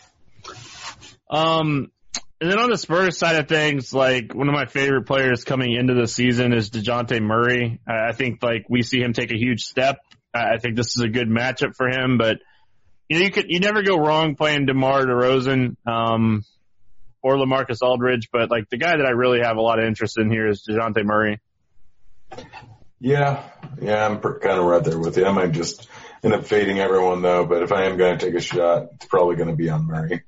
um, 1.30 1.90
and 2.40 2.50
then 2.50 2.58
on 2.58 2.70
the 2.70 2.78
Spurs 2.78 3.18
side 3.18 3.36
of 3.36 3.48
things, 3.48 3.92
like 3.92 4.34
one 4.34 4.48
of 4.48 4.54
my 4.54 4.64
favorite 4.64 5.06
players 5.06 5.44
coming 5.44 5.74
into 5.74 5.94
the 5.94 6.08
season 6.08 6.54
is 6.54 6.70
DeJounte 6.70 7.20
Murray. 7.20 7.80
I 7.86 8.12
think 8.12 8.42
like 8.42 8.64
we 8.68 8.82
see 8.82 9.00
him 9.00 9.12
take 9.12 9.30
a 9.30 9.36
huge 9.36 9.64
step. 9.64 9.98
I 10.32 10.58
think 10.58 10.76
this 10.76 10.96
is 10.96 11.02
a 11.02 11.08
good 11.08 11.28
matchup 11.28 11.74
for 11.76 11.88
him, 11.88 12.16
but 12.16 12.38
you 13.08 13.18
know, 13.18 13.24
you 13.24 13.30
could, 13.30 13.46
you 13.48 13.60
never 13.60 13.82
go 13.82 13.98
wrong 13.98 14.36
playing 14.36 14.66
DeMar 14.66 15.04
DeRozan, 15.04 15.76
um, 15.86 16.44
or 17.22 17.34
LaMarcus 17.34 17.82
Aldridge, 17.82 18.28
but 18.32 18.50
like 18.50 18.70
the 18.70 18.78
guy 18.78 18.96
that 18.96 19.04
I 19.04 19.10
really 19.10 19.40
have 19.40 19.56
a 19.56 19.60
lot 19.60 19.78
of 19.78 19.84
interest 19.84 20.16
in 20.18 20.30
here 20.30 20.48
is 20.48 20.64
DeJounte 20.66 21.04
Murray. 21.04 21.40
Yeah. 23.00 23.42
Yeah. 23.82 24.06
I'm 24.06 24.20
kind 24.20 24.58
of 24.58 24.64
right 24.64 24.82
there 24.82 24.98
with 24.98 25.18
you. 25.18 25.26
I 25.26 25.32
might 25.32 25.52
just 25.52 25.88
end 26.22 26.32
up 26.32 26.46
fading 26.46 26.78
everyone 26.78 27.20
though, 27.20 27.44
but 27.44 27.62
if 27.62 27.72
I 27.72 27.84
am 27.84 27.98
going 27.98 28.18
to 28.18 28.24
take 28.24 28.34
a 28.34 28.40
shot, 28.40 28.88
it's 28.94 29.06
probably 29.06 29.36
going 29.36 29.48
to 29.48 29.56
be 29.56 29.68
on 29.68 29.86
Murray. 29.86 30.22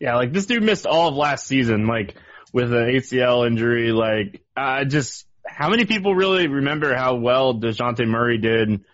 Yeah, 0.00 0.16
like 0.16 0.32
this 0.32 0.46
dude 0.46 0.62
missed 0.62 0.86
all 0.86 1.08
of 1.08 1.14
last 1.14 1.46
season, 1.46 1.86
like 1.86 2.14
with 2.54 2.72
an 2.72 2.86
ACL 2.86 3.46
injury. 3.46 3.90
Like, 3.92 4.42
I 4.56 4.84
just, 4.84 5.26
how 5.46 5.68
many 5.68 5.84
people 5.84 6.14
really 6.14 6.46
remember 6.46 6.94
how 6.94 7.16
well 7.16 7.54
DeJounte 7.54 8.06
Murray 8.06 8.38
did 8.38 8.84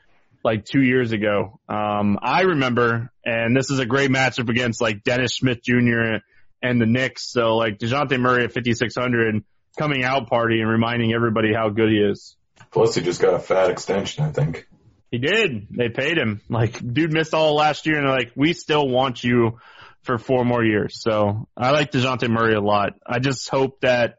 like 0.43 0.65
two 0.65 0.83
years 0.83 1.13
ago? 1.13 1.61
Um, 1.69 2.19
I 2.23 2.43
remember, 2.43 3.13
and 3.25 3.55
this 3.55 3.71
is 3.71 3.79
a 3.79 3.87
great 3.87 4.11
matchup 4.11 4.49
against 4.49 4.81
like 4.81 5.05
Dennis 5.05 5.37
Smith 5.37 5.63
Jr. 5.63 6.21
and 6.63 6.81
the 6.81 6.87
Knicks. 6.87 7.31
So 7.31 7.57
like 7.57 7.79
DeJounte 7.79 8.19
Murray 8.19 8.45
at 8.45 8.53
5,600 8.53 9.45
coming 9.79 10.05
out 10.05 10.29
party 10.29 10.61
and 10.61 10.71
reminding 10.71 11.13
everybody 11.13 11.53
how 11.53 11.69
good 11.69 11.91
he 11.91 11.99
is. 11.99 12.37
Plus 12.71 12.95
he 12.95 13.03
just 13.03 13.21
got 13.21 13.35
a 13.35 13.39
fat 13.39 13.71
extension, 13.71 14.25
I 14.25 14.33
think. 14.33 14.67
He 15.11 15.19
did. 15.19 15.67
They 15.71 15.89
paid 15.91 16.17
him. 16.17 16.41
Like, 16.49 16.81
dude 16.81 17.13
missed 17.13 17.35
all 17.35 17.55
last 17.57 17.87
year 17.87 17.99
and 17.99 18.07
they're 18.07 18.17
like, 18.17 18.33
we 18.37 18.55
still 18.55 18.89
want 18.89 19.23
you 19.23 19.59
for 20.03 20.19
four 20.19 20.45
more 20.45 20.65
years. 20.65 21.01
So 21.03 21.49
I 21.57 21.71
like 21.71 21.93
DeJounte 21.93 22.29
Murray 22.29 22.55
a 22.55 22.61
lot. 22.61 22.95
I 23.07 23.19
just 23.19 23.49
hope 23.49 23.81
that 23.81 24.17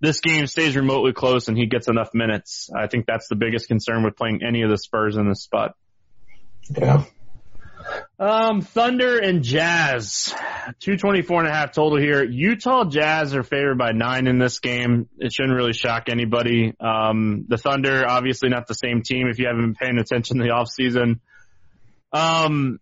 this 0.00 0.20
game 0.20 0.46
stays 0.46 0.76
remotely 0.76 1.12
close 1.12 1.48
and 1.48 1.56
he 1.56 1.66
gets 1.66 1.88
enough 1.88 2.10
minutes. 2.12 2.70
I 2.76 2.86
think 2.86 3.06
that's 3.06 3.28
the 3.28 3.36
biggest 3.36 3.68
concern 3.68 4.04
with 4.04 4.16
playing 4.16 4.40
any 4.46 4.62
of 4.62 4.70
the 4.70 4.76
Spurs 4.76 5.16
in 5.16 5.28
this 5.28 5.42
spot. 5.42 5.74
Yeah. 6.70 7.04
Um, 8.18 8.62
Thunder 8.62 9.18
and 9.18 9.42
Jazz, 9.42 10.34
224 10.80 11.40
and 11.40 11.48
a 11.48 11.52
half 11.52 11.72
total 11.72 11.98
here. 11.98 12.24
Utah 12.24 12.84
Jazz 12.84 13.34
are 13.34 13.42
favored 13.42 13.78
by 13.78 13.92
nine 13.92 14.26
in 14.26 14.38
this 14.38 14.58
game. 14.58 15.08
It 15.18 15.32
shouldn't 15.32 15.54
really 15.54 15.72
shock 15.72 16.08
anybody. 16.08 16.74
Um, 16.80 17.44
the 17.48 17.58
Thunder, 17.58 18.04
obviously 18.06 18.48
not 18.48 18.66
the 18.66 18.74
same 18.74 19.02
team 19.02 19.28
if 19.28 19.38
you 19.38 19.46
haven't 19.46 19.62
been 19.62 19.74
paying 19.74 19.98
attention 19.98 20.38
to 20.38 20.44
the 20.44 20.50
off 20.50 20.68
season. 20.68 21.20
Um, 22.12 22.80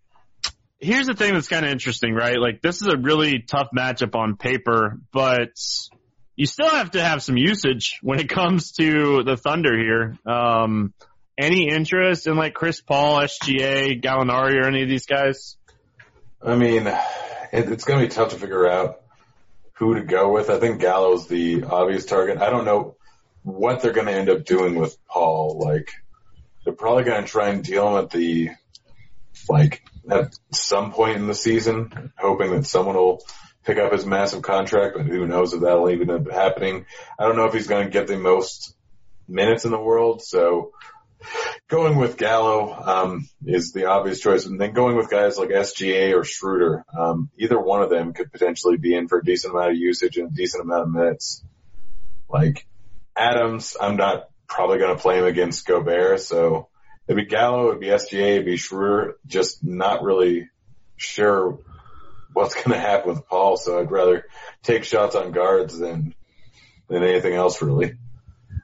here's 0.79 1.07
the 1.07 1.13
thing 1.13 1.33
that's 1.33 1.47
kind 1.47 1.65
of 1.65 1.71
interesting, 1.71 2.13
right? 2.13 2.39
Like 2.39 2.61
this 2.61 2.81
is 2.81 2.87
a 2.87 2.97
really 2.97 3.39
tough 3.41 3.69
matchup 3.75 4.15
on 4.15 4.37
paper, 4.37 4.99
but 5.11 5.51
you 6.35 6.45
still 6.45 6.69
have 6.69 6.91
to 6.91 7.03
have 7.03 7.23
some 7.23 7.37
usage 7.37 7.99
when 8.01 8.19
it 8.19 8.29
comes 8.29 8.73
to 8.73 9.23
the 9.23 9.37
Thunder 9.37 9.77
here. 9.77 10.17
Um, 10.25 10.93
any 11.37 11.69
interest 11.69 12.27
in 12.27 12.35
like 12.35 12.53
Chris 12.53 12.81
Paul, 12.81 13.19
SGA, 13.19 14.01
Gallinari, 14.01 14.61
or 14.61 14.67
any 14.67 14.83
of 14.83 14.89
these 14.89 15.05
guys? 15.05 15.57
I 16.41 16.55
mean, 16.55 16.87
it, 16.87 17.71
it's 17.71 17.83
going 17.83 17.99
to 17.99 18.05
be 18.05 18.13
tough 18.13 18.29
to 18.29 18.35
figure 18.37 18.67
out 18.67 19.01
who 19.73 19.95
to 19.95 20.01
go 20.01 20.31
with. 20.31 20.49
I 20.49 20.59
think 20.59 20.79
Gallo's 20.79 21.27
the 21.27 21.63
obvious 21.63 22.05
target. 22.05 22.41
I 22.41 22.49
don't 22.49 22.65
know 22.65 22.95
what 23.43 23.81
they're 23.81 23.93
going 23.93 24.07
to 24.07 24.13
end 24.13 24.29
up 24.29 24.45
doing 24.45 24.75
with 24.75 24.97
Paul. 25.07 25.59
Like, 25.59 25.89
they're 26.63 26.73
probably 26.73 27.03
going 27.03 27.21
to 27.21 27.29
try 27.29 27.49
and 27.49 27.63
deal 27.63 27.89
him 27.89 28.03
at 28.03 28.09
the 28.09 28.49
like 29.49 29.83
at 30.09 30.35
some 30.51 30.91
point 30.91 31.17
in 31.17 31.27
the 31.27 31.35
season, 31.35 32.11
hoping 32.17 32.51
that 32.51 32.65
someone 32.65 32.95
will 32.95 33.23
pick 33.63 33.77
up 33.77 33.91
his 33.91 34.05
massive 34.05 34.41
contract, 34.41 34.95
but 34.97 35.05
who 35.05 35.25
knows 35.25 35.53
if 35.53 35.61
that'll 35.61 35.89
even 35.89 36.09
end 36.09 36.27
up 36.27 36.33
happening. 36.33 36.85
I 37.17 37.25
don't 37.25 37.35
know 37.35 37.45
if 37.45 37.53
he's 37.53 37.67
going 37.67 37.85
to 37.85 37.91
get 37.91 38.07
the 38.07 38.17
most 38.17 38.75
minutes 39.27 39.65
in 39.65 39.71
the 39.71 39.79
world, 39.79 40.21
so 40.21 40.71
going 41.67 41.97
with 41.97 42.17
Gallo 42.17 42.71
um, 42.73 43.29
is 43.45 43.71
the 43.71 43.85
obvious 43.85 44.19
choice, 44.19 44.45
and 44.45 44.59
then 44.59 44.73
going 44.73 44.95
with 44.95 45.09
guys 45.09 45.37
like 45.37 45.49
SGA 45.49 46.15
or 46.15 46.23
Schroeder. 46.23 46.85
Um, 46.97 47.29
either 47.37 47.59
one 47.59 47.81
of 47.81 47.89
them 47.89 48.13
could 48.13 48.31
potentially 48.31 48.77
be 48.77 48.95
in 48.95 49.07
for 49.07 49.19
a 49.19 49.23
decent 49.23 49.53
amount 49.53 49.71
of 49.71 49.77
usage 49.77 50.17
and 50.17 50.31
a 50.31 50.35
decent 50.35 50.63
amount 50.63 50.83
of 50.83 50.91
minutes. 50.91 51.43
Like 52.29 52.67
Adams, 53.15 53.75
I'm 53.79 53.97
not 53.97 54.29
probably 54.47 54.77
going 54.77 54.95
to 54.95 55.01
play 55.01 55.17
him 55.17 55.25
against 55.25 55.65
Gobert, 55.65 56.21
so 56.21 56.69
it'd 57.07 57.17
be 57.17 57.29
Gallo, 57.29 57.69
it'd 57.69 57.79
be 57.79 57.87
SGA, 57.87 58.35
it'd 58.35 58.45
be 58.45 58.57
Schroeder. 58.57 59.17
Just 59.25 59.63
not 59.63 60.03
really 60.03 60.49
sure 60.97 61.59
what's 62.33 62.53
going 62.63 62.71
to 62.71 62.79
happen 62.79 63.09
with 63.09 63.27
Paul, 63.27 63.57
so 63.57 63.79
I'd 63.79 63.91
rather 63.91 64.25
take 64.63 64.83
shots 64.83 65.15
on 65.15 65.31
guards 65.31 65.77
than 65.77 66.13
than 66.87 67.03
anything 67.03 67.33
else, 67.33 67.61
really. 67.61 67.93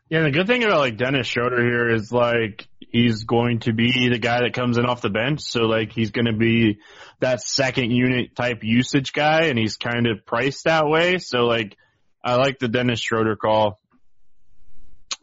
Yeah, 0.10 0.24
the 0.24 0.32
good 0.32 0.46
thing 0.46 0.64
about 0.64 0.80
like 0.80 0.98
Dennis 0.98 1.26
Schroeder 1.26 1.64
here 1.64 1.90
is 1.90 2.12
like 2.12 2.68
he's 2.80 3.24
going 3.24 3.60
to 3.62 3.74
be 3.74 4.10
the 4.10 4.20
guy 4.20 4.42
that 4.42 4.54
comes 4.54 4.78
in 4.78 4.86
off 4.86 5.02
the 5.02 5.10
bench, 5.10 5.42
so 5.42 5.62
like 5.62 5.94
he's 5.94 6.12
going 6.12 6.26
to 6.26 6.38
be 6.38 6.80
that 7.20 7.42
second 7.42 7.92
unit 7.92 8.36
type 8.36 8.60
usage 8.62 9.14
guy, 9.14 9.44
and 9.44 9.58
he's 9.58 9.78
kind 9.78 10.08
of 10.08 10.26
priced 10.26 10.66
that 10.66 10.88
way. 10.88 11.18
So 11.18 11.46
like 11.46 11.78
I 12.24 12.36
like 12.36 12.60
the 12.60 12.68
Dennis 12.68 13.00
Schroeder 13.00 13.36
call. 13.36 13.80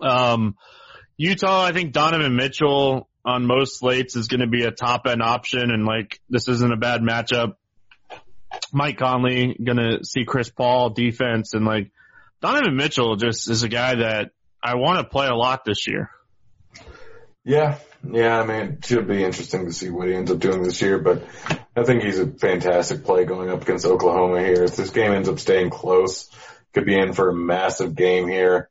Um, 0.00 0.56
Utah, 1.16 1.64
I 1.64 1.72
think 1.72 1.92
Donovan 1.92 2.36
Mitchell 2.36 3.07
on 3.24 3.46
most 3.46 3.78
slates 3.78 4.16
is 4.16 4.28
going 4.28 4.40
to 4.40 4.46
be 4.46 4.64
a 4.64 4.70
top 4.70 5.06
end 5.06 5.22
option, 5.22 5.70
and 5.70 5.84
like 5.84 6.20
this 6.28 6.48
isn't 6.48 6.72
a 6.72 6.76
bad 6.76 7.00
matchup. 7.02 7.54
Mike 8.72 8.98
Conley 8.98 9.56
gonna 9.62 10.04
see 10.04 10.24
Chris 10.24 10.50
Paul 10.50 10.90
defense, 10.90 11.54
and 11.54 11.64
like 11.64 11.90
Donovan 12.40 12.76
Mitchell 12.76 13.16
just 13.16 13.50
is 13.50 13.62
a 13.62 13.68
guy 13.68 13.96
that 13.96 14.30
I 14.62 14.76
want 14.76 14.98
to 14.98 15.04
play 15.04 15.26
a 15.26 15.34
lot 15.34 15.64
this 15.64 15.86
year. 15.86 16.10
Yeah, 17.44 17.78
yeah. 18.10 18.40
I 18.40 18.46
mean, 18.46 18.78
it 18.78 18.84
should 18.84 19.06
be 19.06 19.22
interesting 19.22 19.66
to 19.66 19.72
see 19.72 19.90
what 19.90 20.08
he 20.08 20.14
ends 20.14 20.30
up 20.30 20.38
doing 20.38 20.62
this 20.62 20.80
year, 20.80 20.98
but 20.98 21.24
I 21.76 21.84
think 21.84 22.02
he's 22.02 22.18
a 22.18 22.26
fantastic 22.26 23.04
play 23.04 23.24
going 23.24 23.50
up 23.50 23.62
against 23.62 23.86
Oklahoma 23.86 24.40
here. 24.40 24.64
If 24.64 24.76
this 24.76 24.90
game 24.90 25.12
ends 25.12 25.28
up 25.28 25.38
staying 25.38 25.70
close, 25.70 26.30
could 26.72 26.86
be 26.86 26.98
in 26.98 27.12
for 27.12 27.30
a 27.30 27.34
massive 27.34 27.94
game 27.94 28.28
here. 28.28 28.68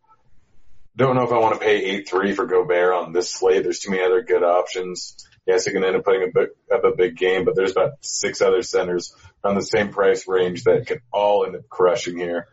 Don't 0.98 1.16
know 1.16 1.24
if 1.24 1.32
I 1.32 1.38
want 1.38 1.54
to 1.54 1.60
pay 1.60 2.02
8-3 2.04 2.36
for 2.36 2.48
Gobert 2.48 2.92
on 2.92 3.14
this 3.14 3.32
slate. 3.32 3.62
There's 3.62 3.80
too 3.80 3.92
many 3.92 4.04
other 4.04 4.24
good 4.24 4.42
options. 4.42 5.16
Yes, 5.46 5.66
he 5.66 5.72
can 5.72 5.84
end 5.84 5.96
up 5.96 6.04
putting 6.04 6.24
a 6.24 6.32
big, 6.34 6.50
up 6.74 6.84
a 6.84 6.96
big 6.96 7.16
game, 7.16 7.46
but 7.46 7.56
there's 7.56 7.72
about 7.72 8.04
six 8.04 8.42
other 8.42 8.64
centers 8.64 9.16
on 9.44 9.54
the 9.54 9.62
same 9.62 9.90
price 9.90 10.28
range 10.28 10.64
that 10.64 10.88
can 10.88 11.00
all 11.14 11.46
end 11.46 11.56
up 11.56 11.70
crushing 11.70 12.18
here. 12.18 12.48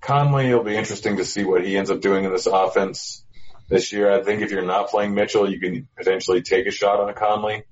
Conley, 0.00 0.48
it'll 0.48 0.64
be 0.64 0.76
interesting 0.76 1.18
to 1.18 1.24
see 1.24 1.44
what 1.44 1.64
he 1.64 1.76
ends 1.76 1.90
up 1.90 2.00
doing 2.00 2.24
in 2.24 2.32
this 2.32 2.46
offense 2.46 3.24
this 3.68 3.92
year. 3.92 4.10
I 4.10 4.24
think 4.24 4.42
if 4.42 4.50
you're 4.50 4.66
not 4.66 4.88
playing 4.88 5.14
Mitchell, 5.14 5.48
you 5.48 5.60
can 5.60 5.86
potentially 5.96 6.42
take 6.42 6.66
a 6.66 6.72
shot 6.72 6.98
on 6.98 7.14
Conley. 7.14 7.62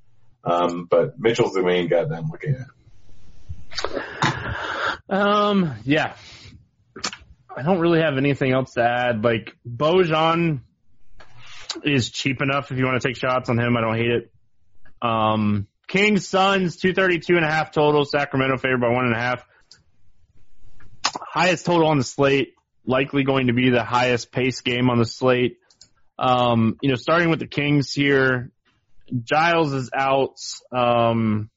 Um, 0.45 0.87
but 0.89 1.19
Mitchell's 1.19 1.55
the 1.55 1.63
main 1.63 1.89
guy 1.89 2.05
that 2.05 2.15
I'm 2.17 2.31
looking 2.31 2.55
at. 2.55 2.69
Um, 5.09 5.75
yeah, 5.85 6.15
I 7.57 7.63
don't 7.63 7.81
really 7.81 8.01
have 8.01 8.19
anything 8.19 8.53
else 8.53 8.75
to 8.75 8.83
add. 8.83 9.25
Like 9.25 9.57
Bojan, 9.67 10.61
is 11.85 12.11
cheap 12.11 12.41
enough 12.41 12.71
if 12.71 12.79
you 12.79 12.85
want 12.85 13.01
to 13.01 13.09
take 13.09 13.17
shots 13.17 13.49
on 13.49 13.59
him. 13.59 13.77
I 13.77 13.81
don't 13.81 13.97
hate 13.97 14.11
it. 14.11 14.33
Um, 15.03 15.67
Kings 15.89 16.29
Suns 16.29 16.77
232 16.77 17.37
and 17.37 17.45
a 17.45 17.51
half 17.51 17.71
total. 17.71 18.05
Sacramento 18.05 18.57
favored 18.59 18.81
by 18.81 18.89
one 18.89 19.07
and 19.07 19.15
a 19.15 19.19
half. 19.19 19.47
Highest 21.05 21.67
total 21.67 21.89
on 21.89 21.99
the 21.99 22.05
slate. 22.05 22.55
Likely 22.85 23.25
going 23.25 23.49
to 23.49 23.53
be 23.53 23.71
the 23.71 23.85
highest 23.85 24.33
pace 24.33 24.61
game 24.61 24.91
on 24.91 24.99
the 24.99 25.05
slate. 25.05 25.59
Um, 26.19 26.77
you 26.83 26.89
know, 26.89 26.97
starting 26.97 27.31
with 27.31 27.41
the 27.41 27.47
Kings 27.47 27.93
here, 27.93 28.53
Giles 29.23 29.73
is 29.73 29.91
out. 29.95 30.39
Um, 30.73 31.51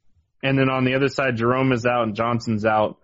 and 0.43 0.57
then 0.57 0.69
on 0.69 0.85
the 0.85 0.95
other 0.95 1.07
side, 1.07 1.37
Jerome 1.37 1.71
is 1.71 1.85
out 1.85 2.03
and 2.03 2.15
Johnson's 2.15 2.65
out. 2.65 2.97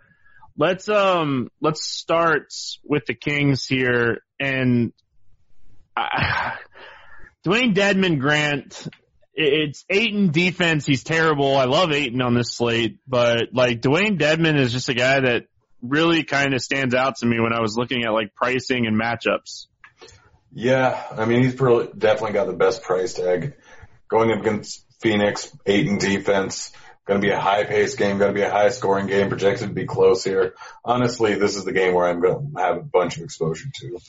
Let's 0.57 0.87
um 0.87 1.49
let's 1.61 1.85
start 1.85 2.53
with 2.83 3.05
the 3.05 3.13
Kings 3.13 3.65
here 3.65 4.21
and 4.39 4.93
uh, 5.97 6.07
Dewayne 7.45 7.75
Dedmon 7.75 8.19
Grant. 8.19 8.87
It's 9.33 9.83
Ayton 9.89 10.31
defense. 10.31 10.85
He's 10.85 11.03
terrible. 11.03 11.57
I 11.57 11.65
love 11.65 11.91
Ayton 11.91 12.21
on 12.21 12.33
this 12.35 12.53
slate, 12.53 12.99
but 13.05 13.49
like 13.53 13.81
Dewayne 13.81 14.17
Dedmon 14.17 14.57
is 14.57 14.71
just 14.71 14.87
a 14.87 14.93
guy 14.93 15.19
that 15.19 15.47
really 15.81 16.23
kind 16.23 16.53
of 16.53 16.61
stands 16.61 16.95
out 16.95 17.17
to 17.17 17.25
me 17.25 17.39
when 17.39 17.51
I 17.51 17.59
was 17.59 17.75
looking 17.75 18.05
at 18.05 18.13
like 18.13 18.33
pricing 18.33 18.87
and 18.87 18.99
matchups. 18.99 19.67
Yeah, 20.53 21.01
I 21.11 21.25
mean 21.25 21.43
he's 21.43 21.55
probably 21.55 21.89
definitely 21.97 22.31
got 22.31 22.47
the 22.47 22.53
best 22.53 22.81
price 22.81 23.13
tag 23.13 23.55
going 24.07 24.31
up 24.31 24.39
against 24.39 24.85
Phoenix, 25.01 25.51
Ayton 25.65 25.97
defense. 25.97 26.71
Going 27.05 27.21
to 27.21 27.27
be 27.27 27.31
a 27.31 27.39
high 27.39 27.65
paced 27.65 27.97
game, 27.97 28.17
going 28.17 28.33
to 28.33 28.39
be 28.39 28.41
a 28.41 28.49
high 28.49 28.69
scoring 28.69 29.05
game, 29.05 29.29
projected 29.29 29.67
to 29.67 29.73
be 29.73 29.85
close 29.85 30.23
here. 30.23 30.55
Honestly, 30.83 31.35
this 31.35 31.55
is 31.55 31.63
the 31.63 31.71
game 31.71 31.93
where 31.93 32.07
I'm 32.07 32.19
going 32.19 32.53
to 32.55 32.61
have 32.61 32.77
a 32.77 32.81
bunch 32.81 33.17
of 33.17 33.23
exposure 33.23 33.69
to. 33.81 33.99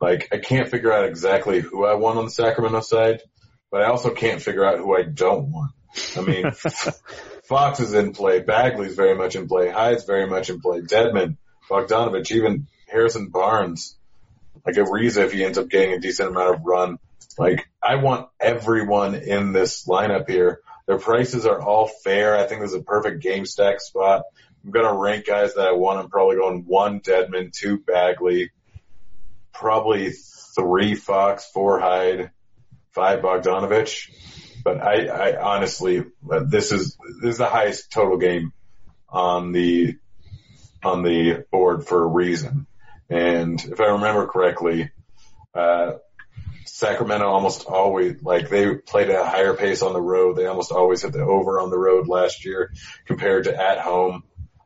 Like, 0.00 0.28
I 0.32 0.38
can't 0.38 0.68
figure 0.68 0.92
out 0.92 1.04
exactly 1.04 1.60
who 1.60 1.84
I 1.84 1.94
want 1.94 2.18
on 2.18 2.26
the 2.26 2.30
Sacramento 2.30 2.80
side, 2.80 3.22
but 3.72 3.82
I 3.82 3.86
also 3.86 4.10
can't 4.10 4.40
figure 4.40 4.64
out 4.64 4.78
who 4.78 4.96
I 4.96 5.02
don't 5.02 5.50
want. 5.50 5.72
I 6.16 6.20
mean, 6.20 6.52
Fox 7.44 7.80
is 7.80 7.92
in 7.92 8.12
play, 8.12 8.38
Bagley's 8.38 8.94
very 8.94 9.16
much 9.16 9.34
in 9.34 9.48
play, 9.48 9.68
Hyde's 9.68 10.04
very 10.04 10.26
much 10.26 10.48
in 10.48 10.60
play, 10.60 10.80
Dedmon, 10.80 11.36
Bogdanovich, 11.68 12.30
even 12.30 12.68
Harrison 12.88 13.30
Barnes, 13.30 13.96
like 14.64 14.76
a 14.76 14.80
Ariza 14.80 15.24
if 15.24 15.32
he 15.32 15.44
ends 15.44 15.58
up 15.58 15.68
getting 15.68 15.92
a 15.92 15.98
decent 15.98 16.28
amount 16.28 16.54
of 16.54 16.64
run. 16.64 16.98
Like, 17.36 17.68
I 17.82 17.96
want 17.96 18.28
everyone 18.38 19.16
in 19.16 19.52
this 19.52 19.86
lineup 19.86 20.28
here 20.28 20.60
their 20.86 20.98
prices 20.98 21.46
are 21.46 21.60
all 21.60 21.86
fair. 21.86 22.36
I 22.36 22.46
think 22.46 22.60
this 22.60 22.70
is 22.70 22.76
a 22.76 22.82
perfect 22.82 23.22
game 23.22 23.46
stack 23.46 23.80
spot. 23.80 24.22
I'm 24.64 24.70
going 24.70 24.86
to 24.86 24.98
rank 24.98 25.26
guys 25.26 25.54
that 25.54 25.66
I 25.66 25.72
want. 25.72 25.98
I'm 25.98 26.08
probably 26.08 26.36
going 26.36 26.64
one 26.66 27.00
Dedmon, 27.00 27.52
two 27.52 27.78
Bagley, 27.78 28.50
probably 29.52 30.12
three 30.54 30.94
Fox, 30.94 31.50
four 31.52 31.80
Hyde, 31.80 32.30
five 32.92 33.20
Bogdanovich. 33.20 34.10
But 34.62 34.80
I, 34.80 35.06
I 35.06 35.42
honestly, 35.42 36.04
this 36.46 36.72
is, 36.72 36.96
this 37.20 37.32
is 37.32 37.38
the 37.38 37.46
highest 37.46 37.92
total 37.92 38.16
game 38.16 38.52
on 39.08 39.52
the, 39.52 39.96
on 40.82 41.02
the 41.02 41.44
board 41.50 41.86
for 41.86 42.02
a 42.02 42.06
reason. 42.06 42.66
And 43.10 43.62
if 43.62 43.80
I 43.80 43.88
remember 43.88 44.26
correctly, 44.26 44.90
uh, 45.54 45.94
Sacramento 46.66 47.26
almost 47.26 47.66
always 47.66 48.22
like 48.22 48.48
they 48.48 48.74
played 48.74 49.10
at 49.10 49.20
a 49.20 49.28
higher 49.28 49.54
pace 49.54 49.82
on 49.82 49.92
the 49.92 50.00
road. 50.00 50.36
They 50.36 50.46
almost 50.46 50.72
always 50.72 51.02
hit 51.02 51.12
the 51.12 51.22
over 51.22 51.60
on 51.60 51.70
the 51.70 51.78
road 51.78 52.08
last 52.08 52.44
year 52.44 52.72
compared 53.06 53.44
to 53.44 53.56
at 53.56 53.78
home. 53.78 54.24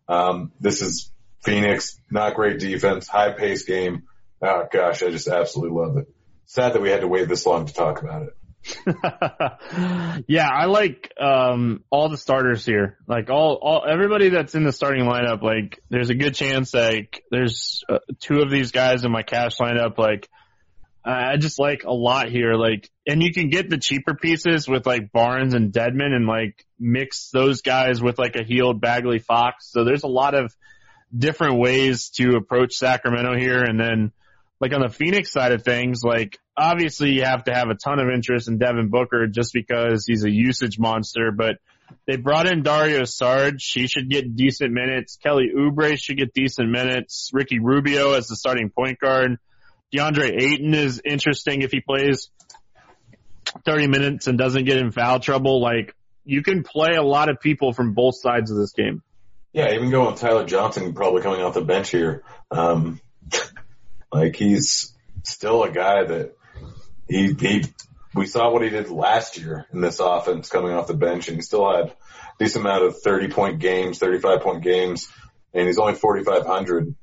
Um, 0.09 0.53
this 0.61 0.83
is 0.83 1.11
Phoenix, 1.43 2.01
not 2.11 2.35
great 2.35 2.59
defense, 2.59 3.09
high 3.09 3.33
pace 3.33 3.65
game. 3.65 4.05
Oh 4.43 4.67
gosh, 4.71 5.03
I 5.03 5.11
just 5.11 5.29
absolutely 5.29 5.79
love 5.79 5.97
it. 5.99 6.09
Sad 6.47 6.73
that 6.73 6.83
we 6.83 6.91
had 6.91 7.03
to 7.03 7.09
wait 7.09 7.29
this 7.29 7.47
long 7.47 7.67
to 7.67 7.73
talk 7.75 8.03
about 8.03 8.23
it. 8.23 8.35
yeah, 10.27 10.49
I 10.49 10.67
like 10.67 11.13
um 11.21 11.85
all 11.91 12.09
the 12.09 12.17
starters 12.17 12.65
here. 12.65 12.99
Like 13.07 13.31
all 13.31 13.55
all 13.55 13.85
everybody 13.89 14.31
that's 14.31 14.55
in 14.55 14.65
the 14.65 14.73
starting 14.73 15.05
lineup 15.05 15.43
like 15.43 15.81
there's 15.91 16.11
a 16.11 16.15
good 16.15 16.35
chance 16.35 16.75
like 16.75 17.23
there's 17.31 17.83
uh, 17.89 17.99
two 18.21 18.41
of 18.41 18.51
these 18.51 18.73
guys 18.73 19.05
in 19.05 19.13
my 19.13 19.23
cash 19.23 19.59
lineup 19.59 19.97
like 19.97 20.29
I 21.05 21.37
just 21.37 21.59
like 21.59 21.85
a 21.85 21.93
lot 21.93 22.29
here. 22.29 22.55
Like, 22.55 22.91
and 23.07 23.23
you 23.23 23.33
can 23.33 23.49
get 23.49 23.71
the 23.71 23.79
cheaper 23.79 24.15
pieces 24.15 24.69
with 24.69 24.87
like 24.87 25.11
Barnes 25.13 25.55
and 25.55 25.73
Dedmon 25.73 26.13
and 26.13 26.27
like 26.27 26.67
mix 26.79 27.31
those 27.31 27.63
guys 27.63 28.03
with 28.03 28.19
like 28.19 28.37
a 28.37 28.43
Hield 28.43 28.81
Bagley 28.81 29.19
Fox. 29.19 29.71
So 29.71 29.85
there's 29.85 30.03
a 30.03 30.09
lot 30.09 30.35
of 30.35 30.55
different 31.17 31.59
ways 31.59 32.11
to 32.17 32.37
approach 32.37 32.75
Sacramento 32.75 33.37
here. 33.39 33.63
And 33.63 33.81
then 33.81 34.13
like 34.61 34.75
on 34.75 34.83
the 34.83 34.91
Phoenix 34.91 35.33
side 35.33 35.53
of 35.53 35.63
things, 35.63 36.03
like 36.03 36.39
obviously 36.57 37.13
you 37.13 37.25
have 37.25 37.45
to 37.45 37.55
have 37.55 37.69
a 37.69 37.75
ton 37.75 38.01
of 38.01 38.09
interest 38.13 38.49
in 38.49 38.59
Devin 38.59 38.89
Booker 38.89 39.27
just 39.29 39.53
because 39.53 40.05
he's 40.07 40.25
a 40.25 40.31
usage 40.31 40.79
monster, 40.79 41.31
but 41.31 41.57
they 42.07 42.17
brought 42.17 42.47
in 42.47 42.63
Dario 42.63 43.03
Saric. 43.03 43.63
He 43.63 43.87
should 43.87 44.11
get 44.11 44.37
decent 44.37 44.73
minutes. 44.73 45.17
Kelly 45.17 45.51
Oubre 45.57 45.99
should 45.99 46.19
get 46.19 46.35
decent 46.35 46.69
minutes. 46.69 47.31
Ricky 47.33 47.61
Rubio 47.61 48.13
as 48.13 48.29
the 48.29 48.37
starting 48.37 48.69
point 48.69 48.99
guard. 48.99 49.39
DeAndre 49.95 50.41
Ayton 50.41 50.75
is 50.75 51.01
interesting 51.05 51.63
if 51.63 51.71
he 51.71 51.81
plays 51.81 52.31
30 53.65 53.87
minutes 53.87 54.27
and 54.27 54.37
doesn't 54.37 54.65
get 54.65 54.77
in 54.77 54.93
foul 54.93 55.21
trouble. 55.21 55.61
Like 55.61 55.95
you 56.25 56.43
can 56.43 56.63
play 56.63 56.95
a 56.95 57.03
lot 57.03 57.29
of 57.29 57.41
people 57.41 57.73
from 57.73 57.95
both 57.95 58.17
sides 58.17 58.51
of 58.51 58.59
this 58.59 58.73
game. 58.73 59.03
Yeah, 59.53 59.73
even 59.73 59.91
going 59.91 60.13
with 60.13 60.21
Tyler 60.21 60.45
Johnson 60.45 60.93
probably 60.93 61.23
coming 61.23 61.41
off 61.41 61.55
the 61.55 61.63
bench 61.63 61.91
here. 61.91 62.23
Um, 62.51 63.01
like 64.13 64.37
he's 64.37 64.95
still 65.25 65.63
a 65.65 65.71
guy 65.71 66.05
that 66.05 66.37
he, 67.09 67.33
he, 67.33 67.65
we 68.15 68.27
saw 68.27 68.53
what 68.53 68.63
he 68.63 68.69
did 68.69 68.91
last 68.91 69.39
year 69.39 69.67
in 69.73 69.81
this 69.81 70.01
offense 70.01 70.51
coming 70.51 70.73
off 70.73 70.87
the 70.87 70.95
bench 70.95 71.29
and 71.29 71.37
he 71.37 71.43
still 71.43 71.71
had 71.71 71.87
a 71.87 71.95
decent 72.39 72.65
amount 72.65 72.85
of 72.85 73.01
30 73.01 73.29
point 73.29 73.59
games, 73.59 73.99
35 73.99 74.41
point 74.43 74.63
games, 74.63 75.09
and 75.55 75.67
he's 75.67 75.79
only 75.79 75.95
4,500 75.95 76.95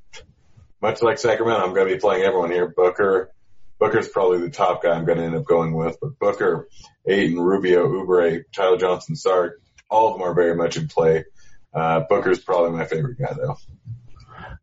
much 0.82 1.02
like 1.02 1.18
Sacramento, 1.18 1.66
I'm 1.66 1.74
going 1.74 1.88
to 1.88 1.96
be 1.96 2.00
playing 2.00 2.24
everyone 2.24 2.52
here. 2.52 2.68
Booker, 2.68 3.32
Booker's 3.80 4.08
probably 4.08 4.40
the 4.40 4.50
top 4.50 4.84
guy 4.84 4.92
I'm 4.92 5.06
going 5.06 5.18
to 5.18 5.24
end 5.24 5.36
up 5.36 5.46
going 5.46 5.74
with, 5.74 5.98
but 6.02 6.18
Booker, 6.20 6.68
Ayton, 7.08 7.40
Rubio, 7.40 7.88
Oubre, 7.88 8.44
Tyler 8.54 8.78
Johnson, 8.78 9.16
Sark, 9.16 9.62
all 9.90 10.08
of 10.08 10.14
them 10.14 10.28
are 10.28 10.34
very 10.34 10.56
much 10.56 10.78
in 10.78 10.88
play. 10.88 11.26
Uh, 11.74 12.02
Booker's 12.08 12.40
probably 12.40 12.72
my 12.72 12.86
favorite 12.86 13.18
guy 13.20 13.34
though. 13.34 13.58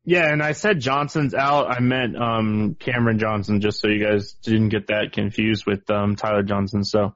Yeah, 0.04 0.32
and 0.32 0.42
I 0.42 0.52
said 0.52 0.80
Johnson's 0.80 1.34
out. 1.34 1.70
I 1.70 1.78
meant 1.80 2.16
um, 2.16 2.74
Cameron 2.78 3.18
Johnson, 3.20 3.60
just 3.60 3.80
so 3.80 3.88
you 3.88 4.04
guys 4.04 4.32
didn't 4.42 4.70
get 4.70 4.88
that 4.88 5.12
confused 5.12 5.64
with 5.64 5.88
um, 5.90 6.16
Tyler 6.16 6.42
Johnson. 6.42 6.82
So, 6.82 7.14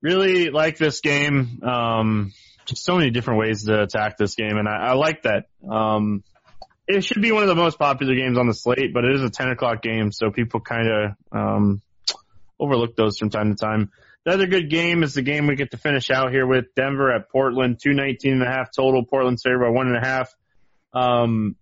really 0.00 0.50
like 0.50 0.78
this 0.78 1.00
game. 1.00 1.60
Um, 1.64 2.32
just 2.66 2.84
so 2.84 2.96
many 2.96 3.10
different 3.10 3.40
ways 3.40 3.64
to 3.64 3.82
attack 3.82 4.16
this 4.18 4.36
game, 4.36 4.56
and 4.56 4.68
I, 4.68 4.90
I 4.90 4.92
like 4.92 5.22
that. 5.22 5.46
Um, 5.68 6.22
it 6.86 7.04
should 7.04 7.22
be 7.22 7.32
one 7.32 7.42
of 7.42 7.48
the 7.48 7.54
most 7.54 7.78
popular 7.78 8.14
games 8.14 8.38
on 8.38 8.46
the 8.46 8.54
slate, 8.54 8.92
but 8.92 9.04
it 9.04 9.14
is 9.14 9.22
a 9.22 9.30
10 9.30 9.50
o'clock 9.50 9.82
game, 9.82 10.12
so 10.12 10.30
people 10.30 10.60
kind 10.60 10.88
of 10.88 11.10
um, 11.32 11.82
overlook 12.58 12.96
those 12.96 13.18
from 13.18 13.30
time 13.30 13.54
to 13.54 13.56
time. 13.56 13.90
The 14.24 14.32
other 14.32 14.46
good 14.46 14.70
game 14.70 15.02
is 15.02 15.14
the 15.14 15.22
game 15.22 15.46
we 15.46 15.56
get 15.56 15.72
to 15.72 15.76
finish 15.76 16.10
out 16.10 16.30
here 16.30 16.46
with 16.46 16.74
Denver 16.74 17.12
at 17.14 17.30
Portland, 17.30 17.78
219 17.82 18.32
and 18.32 18.42
a 18.42 18.46
half 18.46 18.70
total. 18.74 19.04
Portland's 19.04 19.42
favored 19.42 19.60
by 19.60 19.68
one 19.68 19.88
and 19.88 19.96
a 19.96 20.06
half. 20.06 20.34
Um, 20.94 21.56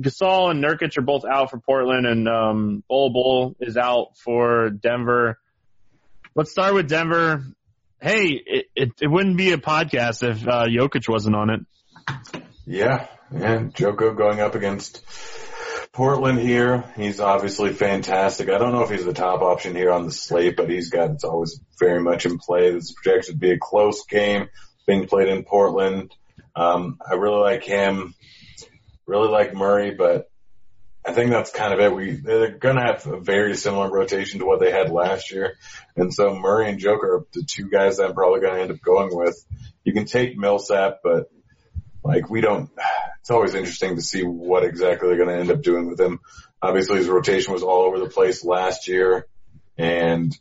Gasol 0.00 0.50
and 0.50 0.62
Nurkic 0.62 0.96
are 0.98 1.02
both 1.02 1.24
out 1.24 1.50
for 1.50 1.58
Portland, 1.58 2.06
and 2.06 2.28
um, 2.28 2.84
Bol 2.88 3.54
is 3.60 3.76
out 3.76 4.16
for 4.16 4.70
Denver. 4.70 5.38
Let's 6.34 6.50
start 6.50 6.74
with 6.74 6.88
Denver. 6.88 7.44
Hey, 8.00 8.28
it, 8.28 8.66
it, 8.74 8.88
it 9.02 9.06
wouldn't 9.06 9.36
be 9.36 9.52
a 9.52 9.58
podcast 9.58 10.28
if 10.28 10.46
uh, 10.48 10.66
Jokic 10.66 11.08
wasn't 11.08 11.36
on 11.36 11.50
it. 11.50 11.60
Yeah, 12.66 13.08
and 13.32 13.74
Joko 13.74 14.14
going 14.14 14.40
up 14.40 14.54
against 14.54 15.02
Portland 15.92 16.38
here. 16.38 16.84
He's 16.96 17.20
obviously 17.20 17.72
fantastic. 17.72 18.48
I 18.48 18.58
don't 18.58 18.72
know 18.72 18.82
if 18.82 18.90
he's 18.90 19.04
the 19.04 19.12
top 19.12 19.42
option 19.42 19.74
here 19.74 19.90
on 19.90 20.06
the 20.06 20.12
slate, 20.12 20.56
but 20.56 20.70
he's 20.70 20.90
got, 20.90 21.10
it's 21.10 21.24
always 21.24 21.60
very 21.78 22.00
much 22.00 22.26
in 22.26 22.38
play. 22.38 22.70
This 22.70 22.84
is 22.84 22.92
projected 22.92 23.34
to 23.34 23.38
be 23.38 23.50
a 23.52 23.58
close 23.58 24.06
game 24.06 24.48
being 24.86 25.06
played 25.06 25.28
in 25.28 25.44
Portland. 25.44 26.14
Um, 26.54 26.98
I 27.08 27.14
really 27.14 27.40
like 27.40 27.64
him, 27.64 28.14
really 29.06 29.28
like 29.28 29.54
Murray, 29.54 29.94
but 29.94 30.30
I 31.04 31.12
think 31.12 31.30
that's 31.30 31.50
kind 31.50 31.72
of 31.72 31.80
it. 31.80 31.94
We, 31.94 32.12
they're 32.12 32.58
going 32.58 32.76
to 32.76 32.82
have 32.82 33.06
a 33.06 33.20
very 33.20 33.56
similar 33.56 33.90
rotation 33.90 34.40
to 34.40 34.46
what 34.46 34.60
they 34.60 34.70
had 34.70 34.90
last 34.90 35.32
year. 35.32 35.56
And 35.96 36.12
so 36.12 36.34
Murray 36.34 36.68
and 36.68 36.78
Joker 36.78 37.16
are 37.16 37.26
the 37.32 37.44
two 37.46 37.70
guys 37.70 37.96
that 37.96 38.06
I'm 38.06 38.14
probably 38.14 38.40
going 38.40 38.54
to 38.54 38.60
end 38.60 38.70
up 38.70 38.80
going 38.82 39.16
with. 39.16 39.42
You 39.82 39.92
can 39.92 40.04
take 40.04 40.36
Millsap, 40.36 40.98
but 41.02 41.30
like 42.02 42.30
we 42.30 42.40
don't, 42.40 42.70
it's 43.20 43.30
always 43.30 43.54
interesting 43.54 43.96
to 43.96 44.02
see 44.02 44.22
what 44.22 44.64
exactly 44.64 45.08
they're 45.08 45.18
going 45.24 45.28
to 45.28 45.40
end 45.40 45.50
up 45.50 45.62
doing 45.62 45.88
with 45.88 46.00
him. 46.00 46.20
Obviously 46.62 46.98
his 46.98 47.08
rotation 47.08 47.52
was 47.52 47.62
all 47.62 47.82
over 47.82 47.98
the 47.98 48.08
place 48.08 48.44
last 48.44 48.88
year 48.88 49.26
and 49.78 50.36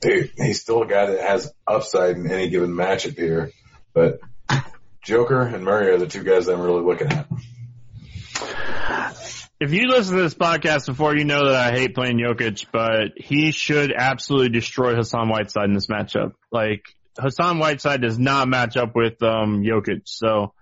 they, 0.00 0.30
he's 0.36 0.60
still 0.60 0.82
a 0.82 0.86
guy 0.86 1.06
that 1.06 1.20
has 1.20 1.52
upside 1.66 2.16
in 2.16 2.30
any 2.30 2.48
given 2.50 2.70
matchup 2.70 3.16
here, 3.16 3.52
but 3.94 4.20
Joker 5.02 5.42
and 5.42 5.64
Murray 5.64 5.90
are 5.90 5.98
the 5.98 6.06
two 6.06 6.22
guys 6.22 6.48
I'm 6.48 6.60
really 6.60 6.82
looking 6.82 7.08
at. 7.08 7.28
if 9.60 9.72
you 9.72 9.88
listen 9.88 10.16
to 10.16 10.22
this 10.22 10.34
podcast 10.34 10.86
before, 10.86 11.16
you 11.16 11.24
know 11.24 11.46
that 11.46 11.54
I 11.54 11.70
hate 11.72 11.94
playing 11.94 12.18
Jokic, 12.18 12.66
but 12.72 13.12
he 13.16 13.52
should 13.52 13.92
absolutely 13.96 14.50
destroy 14.50 14.94
Hassan 14.94 15.28
Whiteside 15.28 15.64
in 15.64 15.72
this 15.72 15.86
matchup. 15.86 16.32
Like 16.50 16.82
Hassan 17.18 17.58
Whiteside 17.58 18.00
does 18.00 18.18
not 18.18 18.48
match 18.48 18.76
up 18.76 18.94
with 18.94 19.22
um, 19.22 19.62
Jokic, 19.62 20.02
so 20.04 20.54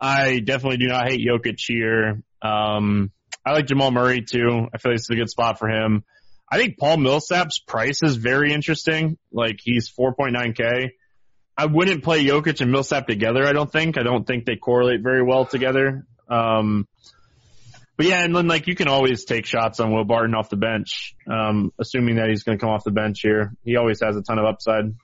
I 0.00 0.40
definitely 0.40 0.78
do 0.78 0.88
not 0.88 1.08
hate 1.08 1.20
Jokic 1.26 1.58
here. 1.58 2.22
Um, 2.42 3.10
I 3.44 3.52
like 3.52 3.66
Jamal 3.66 3.90
Murray 3.90 4.22
too. 4.22 4.68
I 4.72 4.78
feel 4.78 4.92
like 4.92 4.98
this 4.98 5.02
is 5.02 5.10
a 5.10 5.16
good 5.16 5.30
spot 5.30 5.58
for 5.58 5.68
him. 5.68 6.04
I 6.50 6.58
think 6.58 6.78
Paul 6.78 6.98
Millsap's 6.98 7.58
price 7.58 8.02
is 8.02 8.16
very 8.16 8.52
interesting. 8.52 9.18
Like 9.32 9.58
he's 9.62 9.90
4.9k. 9.90 10.90
I 11.56 11.66
wouldn't 11.66 12.02
play 12.02 12.24
Jokic 12.24 12.60
and 12.60 12.70
Millsap 12.70 13.06
together. 13.06 13.46
I 13.46 13.52
don't 13.52 13.70
think. 13.70 13.98
I 13.98 14.02
don't 14.02 14.26
think 14.26 14.44
they 14.44 14.56
correlate 14.56 15.02
very 15.02 15.22
well 15.22 15.46
together. 15.46 16.06
Um, 16.28 16.88
but 17.96 18.06
yeah, 18.06 18.24
and 18.24 18.34
then 18.34 18.48
like 18.48 18.66
you 18.66 18.74
can 18.74 18.88
always 18.88 19.24
take 19.24 19.46
shots 19.46 19.78
on 19.78 19.92
Will 19.92 20.04
Barton 20.04 20.34
off 20.34 20.50
the 20.50 20.56
bench, 20.56 21.14
um, 21.30 21.72
assuming 21.78 22.16
that 22.16 22.28
he's 22.28 22.42
going 22.42 22.58
to 22.58 22.62
come 22.62 22.70
off 22.70 22.82
the 22.84 22.90
bench 22.90 23.20
here. 23.20 23.52
He 23.64 23.76
always 23.76 24.00
has 24.00 24.16
a 24.16 24.22
ton 24.22 24.38
of 24.38 24.46
upside. 24.46 24.94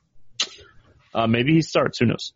Uh, 1.15 1.27
maybe 1.27 1.55
he 1.55 1.63
starts. 1.63 1.99
Who 1.99 2.07
knows? 2.07 2.33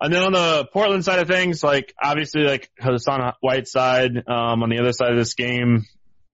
And 0.00 0.12
then 0.12 0.22
on 0.22 0.32
the 0.32 0.68
Portland 0.72 1.04
side 1.04 1.20
of 1.20 1.28
things, 1.28 1.62
like 1.62 1.94
obviously 2.02 2.42
like 2.42 2.70
Hassan 2.78 3.32
Whiteside, 3.40 4.16
um, 4.28 4.62
on 4.62 4.68
the 4.68 4.78
other 4.78 4.92
side 4.92 5.10
of 5.10 5.16
this 5.16 5.34
game, 5.34 5.86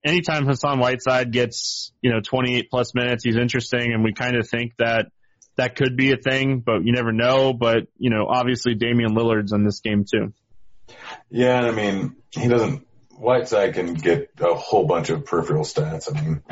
anytime 0.03 0.45
Hassan 0.45 0.79
Whiteside 0.79 1.31
gets, 1.31 1.93
you 2.01 2.11
know, 2.11 2.19
28 2.19 2.69
plus 2.69 2.93
minutes, 2.93 3.23
he's 3.23 3.37
interesting 3.37 3.93
and 3.93 4.03
we 4.03 4.13
kind 4.13 4.35
of 4.35 4.49
think 4.49 4.73
that 4.79 5.07
that 5.55 5.75
could 5.75 5.95
be 5.95 6.11
a 6.11 6.17
thing, 6.17 6.59
but 6.59 6.83
you 6.83 6.91
never 6.91 7.13
know. 7.13 7.53
But, 7.53 7.87
you 7.97 8.09
know, 8.09 8.27
obviously 8.27 8.75
Damian 8.75 9.15
Lillard's 9.15 9.53
on 9.53 9.63
this 9.63 9.79
game 9.79 10.03
too. 10.11 10.33
Yeah, 11.29 11.61
I 11.61 11.71
mean, 11.71 12.17
he 12.31 12.49
doesn't 12.49 12.85
Whiteside 13.17 13.73
can 13.73 13.93
get 13.93 14.31
a 14.41 14.53
whole 14.53 14.85
bunch 14.85 15.09
of 15.09 15.25
peripheral 15.25 15.63
stats. 15.63 16.13
I 16.13 16.21
mean, 16.21 16.43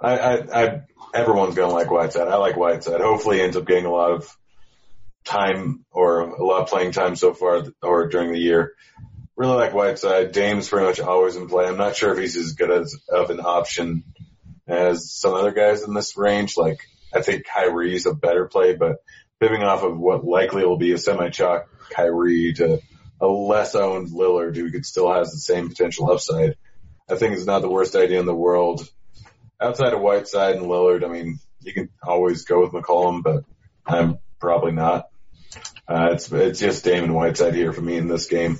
I, 0.00 0.18
I, 0.18 0.64
I 0.64 0.80
everyone's 1.12 1.54
gonna 1.54 1.72
like 1.72 1.90
Whiteside. 1.90 2.28
I 2.28 2.36
like 2.36 2.56
Whiteside. 2.56 3.00
Hopefully, 3.00 3.38
he 3.38 3.42
ends 3.42 3.56
up 3.56 3.66
getting 3.66 3.84
a 3.84 3.90
lot 3.90 4.12
of 4.12 4.36
time 5.28 5.84
or 5.90 6.20
a 6.20 6.44
lot 6.44 6.62
of 6.62 6.68
playing 6.68 6.92
time 6.92 7.16
so 7.16 7.34
far 7.34 7.64
or 7.82 8.08
during 8.08 8.32
the 8.32 8.38
year. 8.38 8.74
Really 9.36 9.54
like 9.54 9.72
Whiteside. 9.72 10.32
Dame's 10.32 10.68
pretty 10.68 10.86
much 10.86 11.00
always 11.00 11.36
in 11.36 11.48
play. 11.48 11.66
I'm 11.66 11.76
not 11.76 11.96
sure 11.96 12.12
if 12.12 12.18
he's 12.18 12.36
as 12.36 12.54
good 12.54 12.70
as 12.70 12.96
of 13.08 13.30
an 13.30 13.40
option 13.40 14.02
as 14.66 15.12
some 15.12 15.34
other 15.34 15.52
guys 15.52 15.82
in 15.82 15.94
this 15.94 16.16
range. 16.16 16.56
Like 16.56 16.80
I 17.14 17.22
think 17.22 17.44
Kyrie's 17.46 18.06
a 18.06 18.14
better 18.14 18.46
play, 18.46 18.74
but 18.74 18.96
pivoting 19.38 19.62
off 19.62 19.84
of 19.84 19.96
what 19.98 20.24
likely 20.24 20.64
will 20.64 20.78
be 20.78 20.92
a 20.92 20.98
semi 20.98 21.30
chalk 21.30 21.68
Kyrie 21.90 22.54
to 22.54 22.80
a 23.20 23.26
less 23.26 23.74
owned 23.74 24.10
Lillard 24.10 24.56
who 24.56 24.70
could 24.70 24.86
still 24.86 25.12
has 25.12 25.30
the 25.30 25.38
same 25.38 25.68
potential 25.68 26.10
upside. 26.10 26.56
I 27.10 27.16
think 27.16 27.34
it's 27.34 27.46
not 27.46 27.62
the 27.62 27.70
worst 27.70 27.96
idea 27.96 28.20
in 28.20 28.26
the 28.26 28.34
world. 28.34 28.88
Outside 29.60 29.92
of 29.92 30.00
Whiteside 30.00 30.56
and 30.56 30.66
Lillard, 30.66 31.04
I 31.04 31.08
mean, 31.08 31.38
you 31.62 31.72
can 31.72 31.88
always 32.02 32.44
go 32.44 32.60
with 32.60 32.72
McCollum, 32.72 33.22
but 33.22 33.44
I'm 33.86 34.18
probably 34.38 34.72
not. 34.72 35.08
Uh, 35.88 36.10
it's 36.12 36.30
it's 36.30 36.60
just 36.60 36.84
Damon 36.84 37.14
Whiteside 37.14 37.54
here 37.54 37.72
for 37.72 37.80
me 37.80 37.96
in 37.96 38.08
this 38.08 38.26
game. 38.26 38.58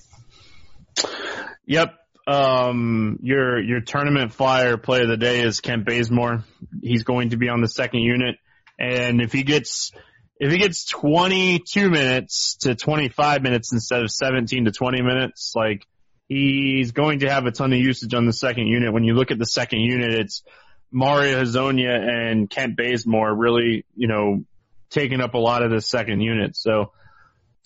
Yep. 1.67 1.95
Um, 2.27 3.19
your 3.23 3.61
your 3.61 3.81
tournament 3.81 4.33
flyer 4.33 4.77
play 4.77 5.03
of 5.03 5.09
the 5.09 5.17
day 5.17 5.41
is 5.41 5.61
Kent 5.61 5.85
Bazemore. 5.85 6.45
He's 6.83 7.05
going 7.05 7.31
to 7.31 7.37
be 7.37 7.49
on 7.49 7.61
the 7.61 7.69
second 7.69 8.01
unit, 8.01 8.37
and 8.79 9.21
if 9.21 9.33
he 9.33 9.43
gets 9.43 9.93
if 10.41 10.51
he 10.53 10.59
gets 10.59 10.87
22 10.87 11.91
minutes 11.91 12.57
to 12.61 12.75
25 12.75 13.43
minutes 13.43 13.73
instead 13.73 14.03
of 14.03 14.11
17 14.11 14.67
to 14.67 14.71
20 14.71 15.03
minutes, 15.03 15.53
like 15.55 15.87
he's 16.29 16.93
going 16.93 17.21
to 17.21 17.31
have 17.31 17.47
a 17.47 17.51
ton 17.51 17.73
of 17.73 17.79
usage 17.79 18.15
on 18.15 18.25
the 18.25 18.33
second 18.33 18.69
unit. 18.69 18.93
When 18.93 19.05
you 19.05 19.15
look 19.15 19.31
at 19.31 19.39
the 19.39 19.47
second 19.47 19.81
unit, 19.81 20.15
it's 20.15 20.45
Mario 20.93 21.43
Hezonja 21.43 22.31
and 22.31 22.49
Kent 22.49 22.77
Bazemore 22.77 23.35
really, 23.35 23.85
you 23.95 24.07
know, 24.09 24.45
taking 24.91 25.21
up 25.21 25.35
a 25.35 25.39
lot 25.39 25.63
of 25.63 25.71
the 25.71 25.81
second 25.81 26.21
unit. 26.21 26.57
So 26.57 26.93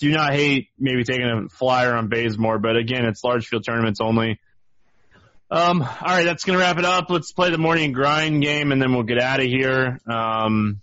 do 0.03 0.11
not 0.11 0.35
hate 0.35 0.69
maybe 0.79 1.05
taking 1.05 1.27
a 1.27 1.49
flyer 1.49 1.95
on 1.95 2.09
Bazemore, 2.09 2.59
but 2.59 2.77
again, 2.77 3.05
it's 3.05 3.23
large 3.23 3.47
field 3.47 3.65
tournaments 3.65 4.01
only. 4.01 4.41
Um, 5.51 5.83
all 5.83 5.89
right, 6.09 6.25
that's 6.25 6.45
going 6.45 6.59
to 6.59 6.65
wrap 6.65 6.79
it 6.79 6.85
up. 6.85 7.09
Let's 7.09 7.31
play 7.31 7.51
the 7.51 7.59
morning 7.59 7.93
grind 7.93 8.43
game 8.43 8.73
and 8.73 8.83
then 8.83 8.93
we'll 8.95 9.05
get 9.05 9.21
out 9.21 9.39
of 9.39 9.47
here. 9.47 10.01
Um, 10.11 10.81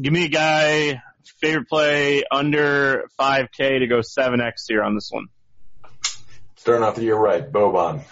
give 0.00 0.12
me 0.12 0.24
a 0.24 0.28
guy 0.28 1.02
favorite 1.40 1.68
play 1.68 2.24
under 2.30 3.04
5K 3.20 3.78
to 3.78 3.86
go 3.86 4.00
7X 4.00 4.64
here 4.66 4.82
on 4.82 4.94
this 4.94 5.10
one. 5.12 5.26
Starting 6.56 6.82
off 6.82 6.96
the 6.96 7.02
year 7.02 7.16
right, 7.16 7.50
Boban. 7.50 8.02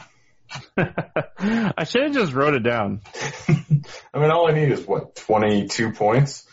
I 0.77 1.85
should 1.85 2.03
have 2.03 2.13
just 2.13 2.35
wrote 2.35 2.55
it 2.55 2.63
down. 2.63 3.01
I 3.49 4.19
mean, 4.19 4.31
all 4.31 4.49
I 4.49 4.53
need 4.53 4.71
is 4.71 4.87
what, 4.87 5.17
22 5.17 5.93
points? 5.93 6.47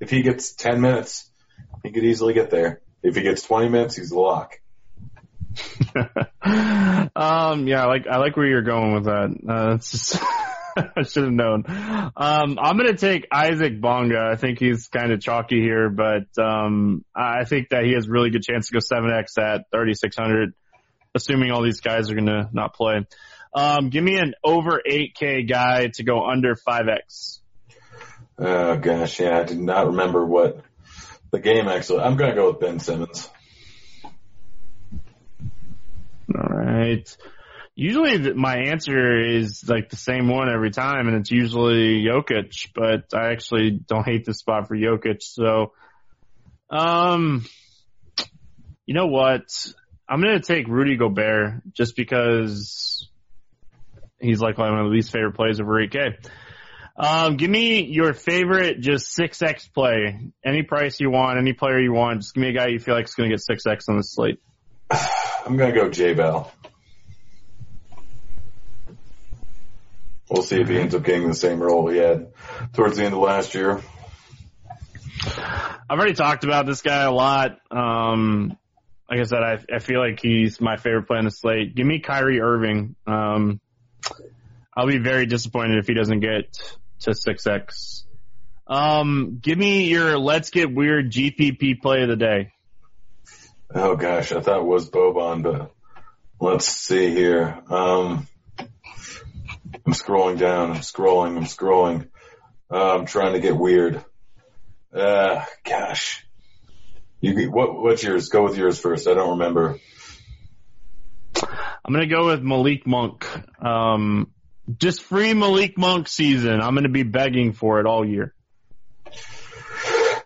If 0.00 0.10
he 0.10 0.22
gets 0.22 0.54
10 0.54 0.80
minutes, 0.80 1.29
he 1.82 1.90
could 1.90 2.04
easily 2.04 2.34
get 2.34 2.50
there. 2.50 2.80
If 3.02 3.16
he 3.16 3.22
gets 3.22 3.42
20 3.42 3.68
minutes, 3.68 3.96
he's 3.96 4.10
a 4.10 4.18
lock. 4.18 4.60
um, 6.44 7.66
yeah, 7.66 7.82
I 7.82 7.86
like, 7.86 8.06
I 8.06 8.18
like 8.18 8.36
where 8.36 8.46
you're 8.46 8.62
going 8.62 8.94
with 8.94 9.04
that. 9.04 9.36
Uh, 9.48 9.74
it's 9.74 9.90
just, 9.90 10.16
I 10.76 11.02
should 11.02 11.24
have 11.24 11.32
known. 11.32 11.64
Um, 11.66 12.58
I'm 12.60 12.76
going 12.76 12.94
to 12.94 12.96
take 12.96 13.26
Isaac 13.32 13.80
Bonga. 13.80 14.28
I 14.32 14.36
think 14.36 14.58
he's 14.58 14.88
kind 14.88 15.12
of 15.12 15.20
chalky 15.20 15.60
here, 15.60 15.88
but 15.90 16.26
um, 16.42 17.04
I 17.14 17.44
think 17.44 17.70
that 17.70 17.84
he 17.84 17.94
has 17.94 18.08
really 18.08 18.30
good 18.30 18.42
chance 18.42 18.68
to 18.68 18.74
go 18.74 18.78
7x 18.78 19.38
at 19.38 19.64
3600, 19.72 20.52
assuming 21.14 21.50
all 21.50 21.62
these 21.62 21.80
guys 21.80 22.10
are 22.10 22.14
going 22.14 22.26
to 22.26 22.48
not 22.52 22.74
play. 22.74 23.06
Um, 23.52 23.90
give 23.90 24.04
me 24.04 24.16
an 24.18 24.34
over 24.44 24.80
8K 24.88 25.48
guy 25.48 25.88
to 25.94 26.04
go 26.04 26.24
under 26.24 26.54
5x. 26.54 27.40
Oh 28.38 28.76
gosh, 28.76 29.20
yeah, 29.20 29.38
I 29.40 29.42
did 29.42 29.58
not 29.58 29.88
remember 29.88 30.24
what 30.24 30.62
the 31.30 31.40
game 31.40 31.68
actually. 31.68 32.00
I'm 32.00 32.16
going 32.16 32.30
to 32.30 32.36
go 32.36 32.50
with 32.50 32.60
Ben 32.60 32.80
Simmons. 32.80 33.28
All 36.34 36.56
right 36.56 37.16
usually 37.80 38.34
my 38.34 38.58
answer 38.58 39.18
is 39.38 39.64
like 39.66 39.88
the 39.88 39.96
same 39.96 40.28
one 40.28 40.50
every 40.52 40.70
time, 40.70 41.08
and 41.08 41.16
it's 41.16 41.30
usually 41.30 42.04
Jokic. 42.04 42.68
But 42.74 43.14
I 43.14 43.32
actually 43.32 43.70
don't 43.70 44.04
hate 44.04 44.26
the 44.26 44.34
spot 44.34 44.68
for 44.68 44.76
Jokic. 44.76 45.22
So, 45.22 45.72
um, 46.68 47.46
you 48.84 48.94
know 48.94 49.06
what? 49.06 49.48
I'm 50.06 50.20
gonna 50.20 50.40
take 50.40 50.68
Rudy 50.68 50.96
Gobert 50.96 51.62
just 51.72 51.96
because 51.96 53.08
he's 54.20 54.40
like 54.40 54.58
one 54.58 54.78
of 54.78 54.84
the 54.84 54.90
least 54.90 55.10
favorite 55.10 55.36
plays 55.36 55.58
of 55.58 55.66
8K. 55.66 56.16
Um, 56.96 57.36
give 57.36 57.50
me 57.50 57.84
your 57.84 58.12
favorite 58.12 58.80
just 58.80 59.16
6X 59.16 59.72
play. 59.72 60.32
Any 60.44 60.62
price 60.62 61.00
you 61.00 61.10
want, 61.10 61.38
any 61.38 61.52
player 61.52 61.78
you 61.78 61.92
want. 61.92 62.20
Just 62.20 62.34
give 62.34 62.42
me 62.42 62.48
a 62.48 62.52
guy 62.52 62.68
you 62.68 62.78
feel 62.78 62.94
like 62.94 63.06
is 63.06 63.14
going 63.14 63.30
to 63.30 63.36
get 63.36 63.42
6X 63.42 63.88
on 63.88 63.96
the 63.96 64.02
slate. 64.02 64.38
I'm 64.90 65.56
going 65.56 65.72
to 65.74 65.80
go 65.80 65.88
J 65.88 66.14
Bell. 66.14 66.52
We'll 70.28 70.42
see 70.42 70.60
if 70.60 70.68
he 70.68 70.78
ends 70.78 70.94
up 70.94 71.02
getting 71.02 71.26
the 71.26 71.34
same 71.34 71.60
role 71.60 71.88
he 71.88 71.98
had 71.98 72.28
towards 72.72 72.96
the 72.96 73.04
end 73.04 73.14
of 73.14 73.20
last 73.20 73.54
year. 73.54 73.80
I've 75.26 75.98
already 75.98 76.14
talked 76.14 76.44
about 76.44 76.66
this 76.66 76.82
guy 76.82 77.02
a 77.02 77.10
lot. 77.10 77.58
Um, 77.70 78.56
like 79.10 79.18
I 79.18 79.24
said, 79.24 79.42
I, 79.42 79.58
I 79.74 79.78
feel 79.80 79.98
like 79.98 80.20
he's 80.22 80.60
my 80.60 80.76
favorite 80.76 81.08
play 81.08 81.18
on 81.18 81.24
the 81.24 81.32
slate. 81.32 81.74
Give 81.74 81.84
me 81.84 81.98
Kyrie 81.98 82.40
Irving. 82.40 82.94
Um, 83.08 83.60
I'll 84.76 84.86
be 84.86 84.98
very 84.98 85.26
disappointed 85.26 85.78
if 85.78 85.88
he 85.88 85.94
doesn't 85.94 86.20
get 86.20 86.56
to 87.00 87.10
6x. 87.10 88.04
Um, 88.66 89.38
give 89.40 89.58
me 89.58 89.88
your 89.88 90.18
let's 90.18 90.50
get 90.50 90.72
weird 90.72 91.10
GPP 91.10 91.80
play 91.80 92.02
of 92.02 92.08
the 92.08 92.16
day. 92.16 92.52
Oh 93.74 93.96
gosh, 93.96 94.32
I 94.32 94.40
thought 94.40 94.60
it 94.60 94.66
was 94.66 94.88
Boban, 94.90 95.42
but 95.42 95.72
let's 96.40 96.66
see 96.66 97.10
here. 97.10 97.62
Um, 97.68 98.28
I'm 98.58 99.92
scrolling 99.92 100.38
down. 100.38 100.70
I'm 100.72 100.78
scrolling. 100.78 101.36
I'm 101.36 101.44
scrolling. 101.44 102.08
Uh, 102.70 102.96
I'm 102.96 103.06
trying 103.06 103.32
to 103.32 103.40
get 103.40 103.56
weird. 103.56 104.04
Uh, 104.94 105.44
gosh. 105.64 106.26
You 107.20 107.50
what? 107.50 107.80
What's 107.80 108.02
yours? 108.02 108.28
Go 108.28 108.44
with 108.44 108.56
yours 108.56 108.78
first. 108.78 109.06
I 109.06 109.14
don't 109.14 109.38
remember. 109.38 109.78
I'm 111.36 111.92
gonna 111.92 112.06
go 112.06 112.26
with 112.26 112.42
Malik 112.42 112.86
Monk. 112.86 113.26
Um, 113.62 114.30
just 114.78 115.02
free 115.02 115.34
Malik 115.34 115.78
Monk 115.78 116.08
season. 116.08 116.60
I'm 116.60 116.74
gonna 116.74 116.88
be 116.88 117.02
begging 117.02 117.52
for 117.52 117.80
it 117.80 117.86
all 117.86 118.06
year. 118.06 118.34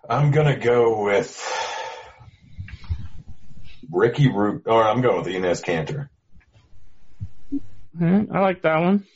I'm 0.08 0.30
gonna 0.30 0.58
go 0.58 1.04
with 1.04 1.40
Ricky 3.90 4.30
Root, 4.30 4.64
or 4.66 4.82
I'm 4.82 5.00
going 5.00 5.18
with 5.18 5.26
Enes 5.26 5.64
Kanter. 5.64 6.08
I 8.00 8.40
like 8.40 8.62
that 8.62 8.80
one. 8.80 9.06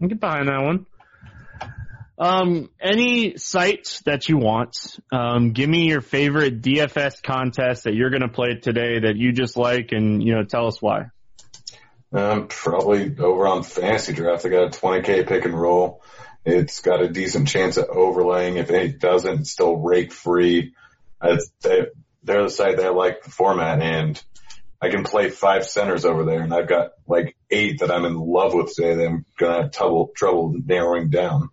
I 0.00 0.06
get 0.06 0.20
behind 0.20 0.48
that 0.48 0.62
one. 0.62 0.86
Um, 2.18 2.68
any 2.78 3.38
sites 3.38 4.00
that 4.00 4.28
you 4.28 4.36
want, 4.36 4.76
um, 5.10 5.52
give 5.52 5.70
me 5.70 5.88
your 5.88 6.02
favorite 6.02 6.60
DFS 6.60 7.22
contest 7.22 7.84
that 7.84 7.94
you're 7.94 8.10
going 8.10 8.20
to 8.20 8.28
play 8.28 8.56
today 8.56 9.00
that 9.00 9.16
you 9.16 9.32
just 9.32 9.56
like 9.56 9.92
and, 9.92 10.22
you 10.22 10.34
know, 10.34 10.44
tell 10.44 10.66
us 10.66 10.82
why. 10.82 11.06
Um, 12.12 12.48
probably 12.48 13.16
over 13.18 13.46
on 13.46 13.62
fantasy 13.62 14.12
draft. 14.12 14.44
I 14.44 14.48
got 14.48 14.74
a 14.74 14.78
20k 14.78 15.28
pick 15.28 15.44
and 15.44 15.58
roll. 15.58 16.02
It's 16.44 16.80
got 16.80 17.02
a 17.02 17.08
decent 17.08 17.48
chance 17.48 17.76
of 17.76 17.88
overlaying. 17.88 18.56
If 18.56 18.70
it 18.70 18.98
doesn't, 18.98 19.40
it's 19.40 19.50
still 19.52 19.76
rake 19.76 20.12
free. 20.12 20.74
Uh, 21.20 21.36
they, 21.62 21.86
they're 22.24 22.42
the 22.42 22.50
site 22.50 22.78
that 22.78 22.86
I 22.86 22.90
like 22.90 23.22
the 23.22 23.30
format 23.30 23.80
and 23.80 24.20
I 24.80 24.88
can 24.88 25.04
play 25.04 25.30
five 25.30 25.66
centers 25.66 26.04
over 26.04 26.24
there 26.24 26.40
and 26.40 26.54
I've 26.54 26.68
got 26.68 26.92
like 27.06 27.36
eight 27.50 27.80
that 27.80 27.90
I'm 27.90 28.06
in 28.06 28.16
love 28.16 28.54
with 28.54 28.74
today 28.74 28.94
that 28.94 29.06
I'm 29.06 29.24
going 29.38 29.52
to 29.52 29.62
have 29.62 29.72
trouble, 29.72 30.10
trouble 30.16 30.54
narrowing 30.64 31.10
down. 31.10 31.50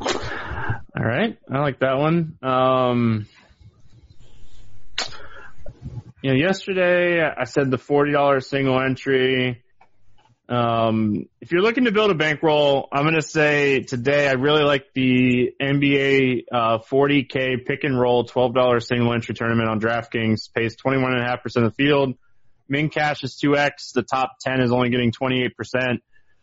All 0.00 1.06
right. 1.06 1.38
I 1.50 1.58
like 1.60 1.80
that 1.80 1.98
one. 1.98 2.36
Um, 2.42 3.26
you 6.22 6.30
know, 6.30 6.36
yesterday 6.36 7.22
I 7.22 7.44
said 7.44 7.70
the 7.70 7.78
$40 7.78 8.44
single 8.44 8.80
entry. 8.80 9.62
Um, 10.48 11.26
if 11.40 11.52
you're 11.52 11.62
looking 11.62 11.84
to 11.84 11.92
build 11.92 12.10
a 12.10 12.14
bankroll, 12.14 12.88
I'm 12.92 13.04
going 13.04 13.14
to 13.14 13.22
say 13.22 13.80
today 13.80 14.28
I 14.28 14.32
really 14.32 14.64
like 14.64 14.86
the 14.94 15.52
NBA 15.60 16.44
uh, 16.52 16.78
40K 16.78 17.64
pick 17.64 17.84
and 17.84 17.98
roll 17.98 18.26
$12 18.26 18.82
single 18.82 19.12
entry 19.14 19.34
tournament 19.34 19.68
on 19.68 19.80
DraftKings. 19.80 20.52
Pays 20.52 20.76
21.5% 20.76 21.44
of 21.56 21.62
the 21.62 21.70
field. 21.70 22.16
Min 22.68 22.88
cash 22.90 23.24
is 23.24 23.40
2x. 23.42 23.92
The 23.94 24.02
top 24.02 24.32
10 24.40 24.60
is 24.60 24.72
only 24.72 24.90
getting 24.90 25.12
28%. 25.12 26.00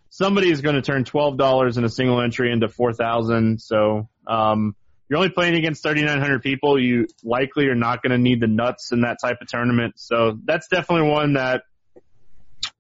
Somebody 0.09 0.49
is 0.49 0.61
going 0.61 0.75
to 0.75 0.82
turn 0.82 1.03
$12 1.03 1.78
in 1.78 1.84
a 1.84 1.89
single 1.89 2.21
entry 2.21 2.51
into 2.51 2.69
4,000. 2.69 3.61
So, 3.61 4.09
um, 4.25 4.75
you're 5.09 5.17
only 5.17 5.29
playing 5.29 5.55
against 5.55 5.83
3,900 5.83 6.41
people. 6.41 6.79
You 6.79 7.07
likely 7.23 7.67
are 7.67 7.75
not 7.75 8.03
going 8.03 8.11
to 8.11 8.17
need 8.17 8.41
the 8.41 8.47
nuts 8.47 8.91
in 8.91 9.01
that 9.01 9.17
type 9.21 9.37
of 9.41 9.47
tournament. 9.47 9.95
So 9.97 10.37
that's 10.43 10.67
definitely 10.67 11.09
one 11.09 11.33
that 11.33 11.63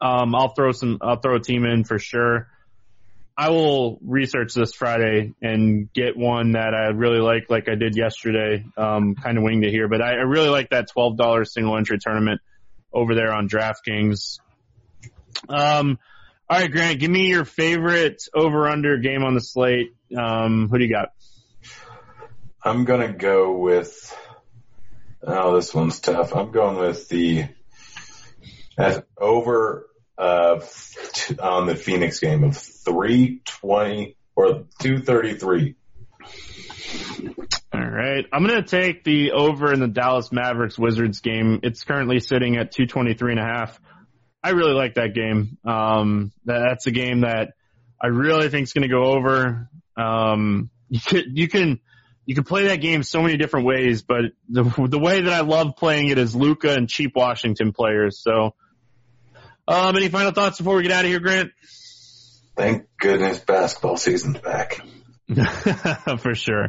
um, 0.01 0.35
I'll 0.35 0.49
throw 0.49 0.71
some. 0.71 0.97
I'll 1.01 1.19
throw 1.19 1.35
a 1.35 1.39
team 1.39 1.65
in 1.65 1.83
for 1.83 1.99
sure. 1.99 2.47
I 3.39 3.49
will 3.49 3.99
research 4.01 4.53
this 4.55 4.73
Friday 4.73 5.33
and 5.41 5.93
get 5.93 6.17
one 6.17 6.53
that 6.53 6.73
I 6.73 6.87
really 6.87 7.19
like, 7.19 7.51
like 7.51 7.69
I 7.69 7.75
did 7.75 7.95
yesterday. 7.95 8.65
Um, 8.75 9.13
kind 9.13 9.37
of 9.37 9.43
winged 9.43 9.63
it 9.63 9.71
here, 9.71 9.87
but 9.87 10.01
I, 10.01 10.13
I 10.13 10.23
really 10.23 10.49
like 10.49 10.71
that 10.71 10.89
twelve 10.91 11.17
dollars 11.17 11.53
single 11.53 11.77
entry 11.77 11.99
tournament 11.99 12.41
over 12.91 13.13
there 13.13 13.31
on 13.31 13.47
DraftKings. 13.47 14.39
Um, 15.47 15.99
all 16.49 16.59
right, 16.59 16.71
Grant, 16.71 16.99
give 16.99 17.11
me 17.11 17.27
your 17.27 17.45
favorite 17.45 18.23
over 18.33 18.67
under 18.67 18.97
game 18.97 19.23
on 19.23 19.35
the 19.35 19.41
slate. 19.41 19.93
Um, 20.17 20.69
who 20.69 20.79
do 20.79 20.85
you 20.85 20.91
got? 20.91 21.09
I'm 22.67 22.83
gonna 22.83 23.13
go 23.13 23.57
with. 23.57 24.13
Oh, 25.23 25.55
this 25.55 25.73
one's 25.73 26.01
tough. 26.01 26.35
I'm 26.35 26.51
going 26.51 26.77
with 26.77 27.07
the 27.07 27.45
over 29.17 29.87
uh, 30.17 30.59
on 31.39 31.67
the 31.67 31.75
Phoenix 31.75 32.19
game 32.19 32.43
of 32.43 32.57
320 32.57 34.17
or 34.35 34.65
233. 34.79 35.75
All 37.73 37.81
right. 37.81 38.25
I'm 38.33 38.43
to 38.61 38.67
take 38.67 39.05
the 39.05 39.31
over 39.31 39.71
in 39.71 39.79
the 39.79 39.87
Dallas 39.87 40.33
Mavericks 40.33 40.77
Wizards 40.77 41.21
game. 41.21 41.61
It's 41.63 41.85
currently 41.85 42.19
sitting 42.19 42.57
at 42.57 42.73
223 42.73 43.31
and 43.31 43.39
a 43.39 43.43
half. 43.43 43.79
I 44.43 44.49
really 44.49 44.73
like 44.73 44.95
that 44.95 45.13
game. 45.13 45.57
Um, 45.65 46.33
that's 46.43 46.85
a 46.85 46.91
game 46.91 47.21
that 47.21 47.53
I 48.01 48.07
really 48.07 48.49
think 48.49 48.63
is 48.63 48.73
to 48.87 48.93
go 48.93 49.05
over. 49.05 49.69
Um, 49.95 50.69
you 50.89 50.99
can, 50.99 51.23
you 51.33 51.47
can, 51.47 51.79
you 52.27 52.35
can 52.35 52.43
play 52.43 52.67
that 52.67 52.81
game 52.81 53.03
so 53.03 53.21
many 53.21 53.37
different 53.37 53.65
ways, 53.65 54.01
but 54.01 54.25
the, 54.49 54.63
the 54.89 54.99
way 54.99 55.21
that 55.21 55.31
I 55.31 55.39
love 55.39 55.77
playing 55.77 56.09
it 56.09 56.17
is 56.17 56.35
Luka 56.35 56.73
and 56.73 56.89
cheap 56.89 57.13
Washington 57.15 57.71
players. 57.71 58.19
So, 58.21 58.53
um, 59.65 59.95
any 59.95 60.09
final 60.09 60.33
thoughts 60.33 60.57
before 60.57 60.75
we 60.75 60.83
get 60.83 60.91
out 60.91 61.05
of 61.05 61.09
here, 61.09 61.21
Grant? 61.21 61.51
Thank 62.57 62.85
goodness 62.99 63.39
basketball 63.39 63.95
season's 63.95 64.39
back. 64.39 64.81
For 66.19 66.35
sure. 66.35 66.67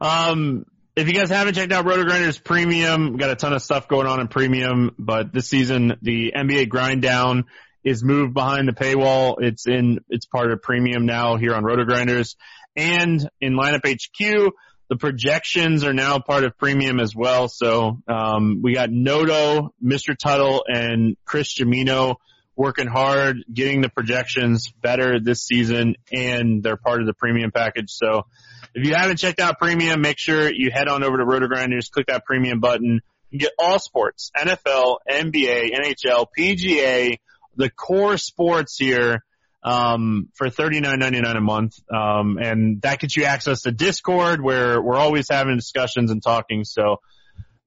Um, 0.00 0.64
if 0.94 1.08
you 1.08 1.14
guys 1.14 1.28
haven't 1.28 1.54
checked 1.54 1.72
out 1.72 1.86
RotoGrinders 1.86 2.44
Premium, 2.44 3.14
we 3.14 3.18
got 3.18 3.30
a 3.30 3.36
ton 3.36 3.52
of 3.52 3.62
stuff 3.62 3.88
going 3.88 4.06
on 4.06 4.20
in 4.20 4.28
Premium, 4.28 4.94
but 4.96 5.32
this 5.32 5.48
season 5.48 5.94
the 6.02 6.32
NBA 6.36 6.68
Grind 6.68 7.02
Down 7.02 7.46
is 7.82 8.04
moved 8.04 8.32
behind 8.32 8.68
the 8.68 8.72
paywall. 8.72 9.36
It's 9.40 9.66
in, 9.66 9.98
it's 10.08 10.26
part 10.26 10.52
of 10.52 10.62
Premium 10.62 11.04
now 11.04 11.36
here 11.36 11.52
on 11.52 11.64
RotoGrinders 11.64 12.36
and 12.76 13.28
in 13.40 13.54
Lineup 13.54 13.84
HQ. 13.84 14.52
The 14.94 14.98
projections 14.98 15.82
are 15.82 15.92
now 15.92 16.20
part 16.20 16.44
of 16.44 16.56
premium 16.56 17.00
as 17.00 17.16
well. 17.16 17.48
So, 17.48 17.98
um, 18.06 18.60
we 18.62 18.74
got 18.74 18.90
Noto, 18.92 19.74
Mr. 19.84 20.16
Tuttle, 20.16 20.62
and 20.68 21.16
Chris 21.24 21.52
Jamino 21.52 22.14
working 22.54 22.86
hard, 22.86 23.38
getting 23.52 23.80
the 23.80 23.88
projections 23.88 24.68
better 24.80 25.18
this 25.18 25.42
season, 25.42 25.96
and 26.12 26.62
they're 26.62 26.76
part 26.76 27.00
of 27.00 27.08
the 27.08 27.12
premium 27.12 27.50
package. 27.50 27.90
So, 27.90 28.26
if 28.72 28.86
you 28.86 28.94
haven't 28.94 29.16
checked 29.16 29.40
out 29.40 29.58
premium, 29.58 30.00
make 30.00 30.20
sure 30.20 30.48
you 30.48 30.70
head 30.70 30.86
on 30.86 31.02
over 31.02 31.16
to 31.16 31.24
RotoGrinders, 31.24 31.90
click 31.90 32.06
that 32.06 32.24
premium 32.24 32.60
button, 32.60 33.00
get 33.36 33.50
all 33.58 33.80
sports, 33.80 34.30
NFL, 34.36 34.98
NBA, 35.10 35.70
NHL, 35.72 36.26
PGA, 36.38 37.18
the 37.56 37.68
core 37.68 38.16
sports 38.16 38.76
here 38.78 39.24
um, 39.64 40.28
for 40.34 40.50
thirty 40.50 40.80
nine 40.80 40.98
ninety 40.98 41.20
nine 41.20 41.36
a 41.36 41.40
month, 41.40 41.74
um, 41.92 42.38
and 42.38 42.82
that 42.82 43.00
gets 43.00 43.16
you 43.16 43.24
access 43.24 43.62
to 43.62 43.72
Discord 43.72 44.42
where 44.42 44.80
we're 44.80 44.96
always 44.96 45.26
having 45.30 45.56
discussions 45.56 46.10
and 46.10 46.22
talking. 46.22 46.64
So 46.64 47.00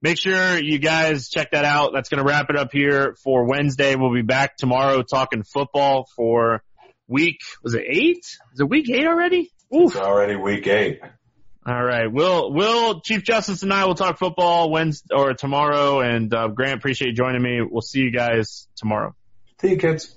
make 0.01 0.17
sure 0.17 0.59
you 0.59 0.77
guys 0.77 1.29
check 1.29 1.51
that 1.51 1.65
out. 1.65 1.91
That's 1.93 2.09
going 2.09 2.23
to 2.23 2.27
wrap 2.27 2.49
it 2.49 2.55
up 2.55 2.71
here 2.71 3.15
for 3.23 3.45
Wednesday. 3.45 3.95
We'll 3.95 4.13
be 4.13 4.21
back 4.21 4.57
tomorrow 4.57 5.01
talking 5.01 5.43
football 5.43 6.07
for 6.15 6.63
week. 7.07 7.39
Was 7.63 7.73
it 7.73 7.83
eight? 7.87 8.25
Is 8.53 8.59
it 8.59 8.69
week 8.69 8.89
eight 8.89 9.07
already? 9.07 9.51
Oof. 9.75 9.95
It's 9.95 9.95
already 9.95 10.35
week 10.35 10.67
eight. 10.67 11.01
All 11.65 11.83
right. 11.83 12.09
Will, 12.09 12.53
Will, 12.53 13.01
Chief 13.01 13.23
Justice 13.23 13.63
and 13.63 13.73
I 13.73 13.85
will 13.85 13.95
talk 13.95 14.17
football 14.17 14.71
Wednesday 14.71 15.13
or 15.13 15.33
tomorrow. 15.33 15.99
And, 15.99 16.33
uh, 16.33 16.47
Grant, 16.47 16.77
appreciate 16.77 17.09
you 17.09 17.13
joining 17.13 17.41
me. 17.41 17.59
We'll 17.61 17.81
see 17.81 17.99
you 17.99 18.11
guys 18.11 18.69
tomorrow. 18.77 19.15
See 19.59 19.71
you 19.71 19.77
kids. 19.77 20.16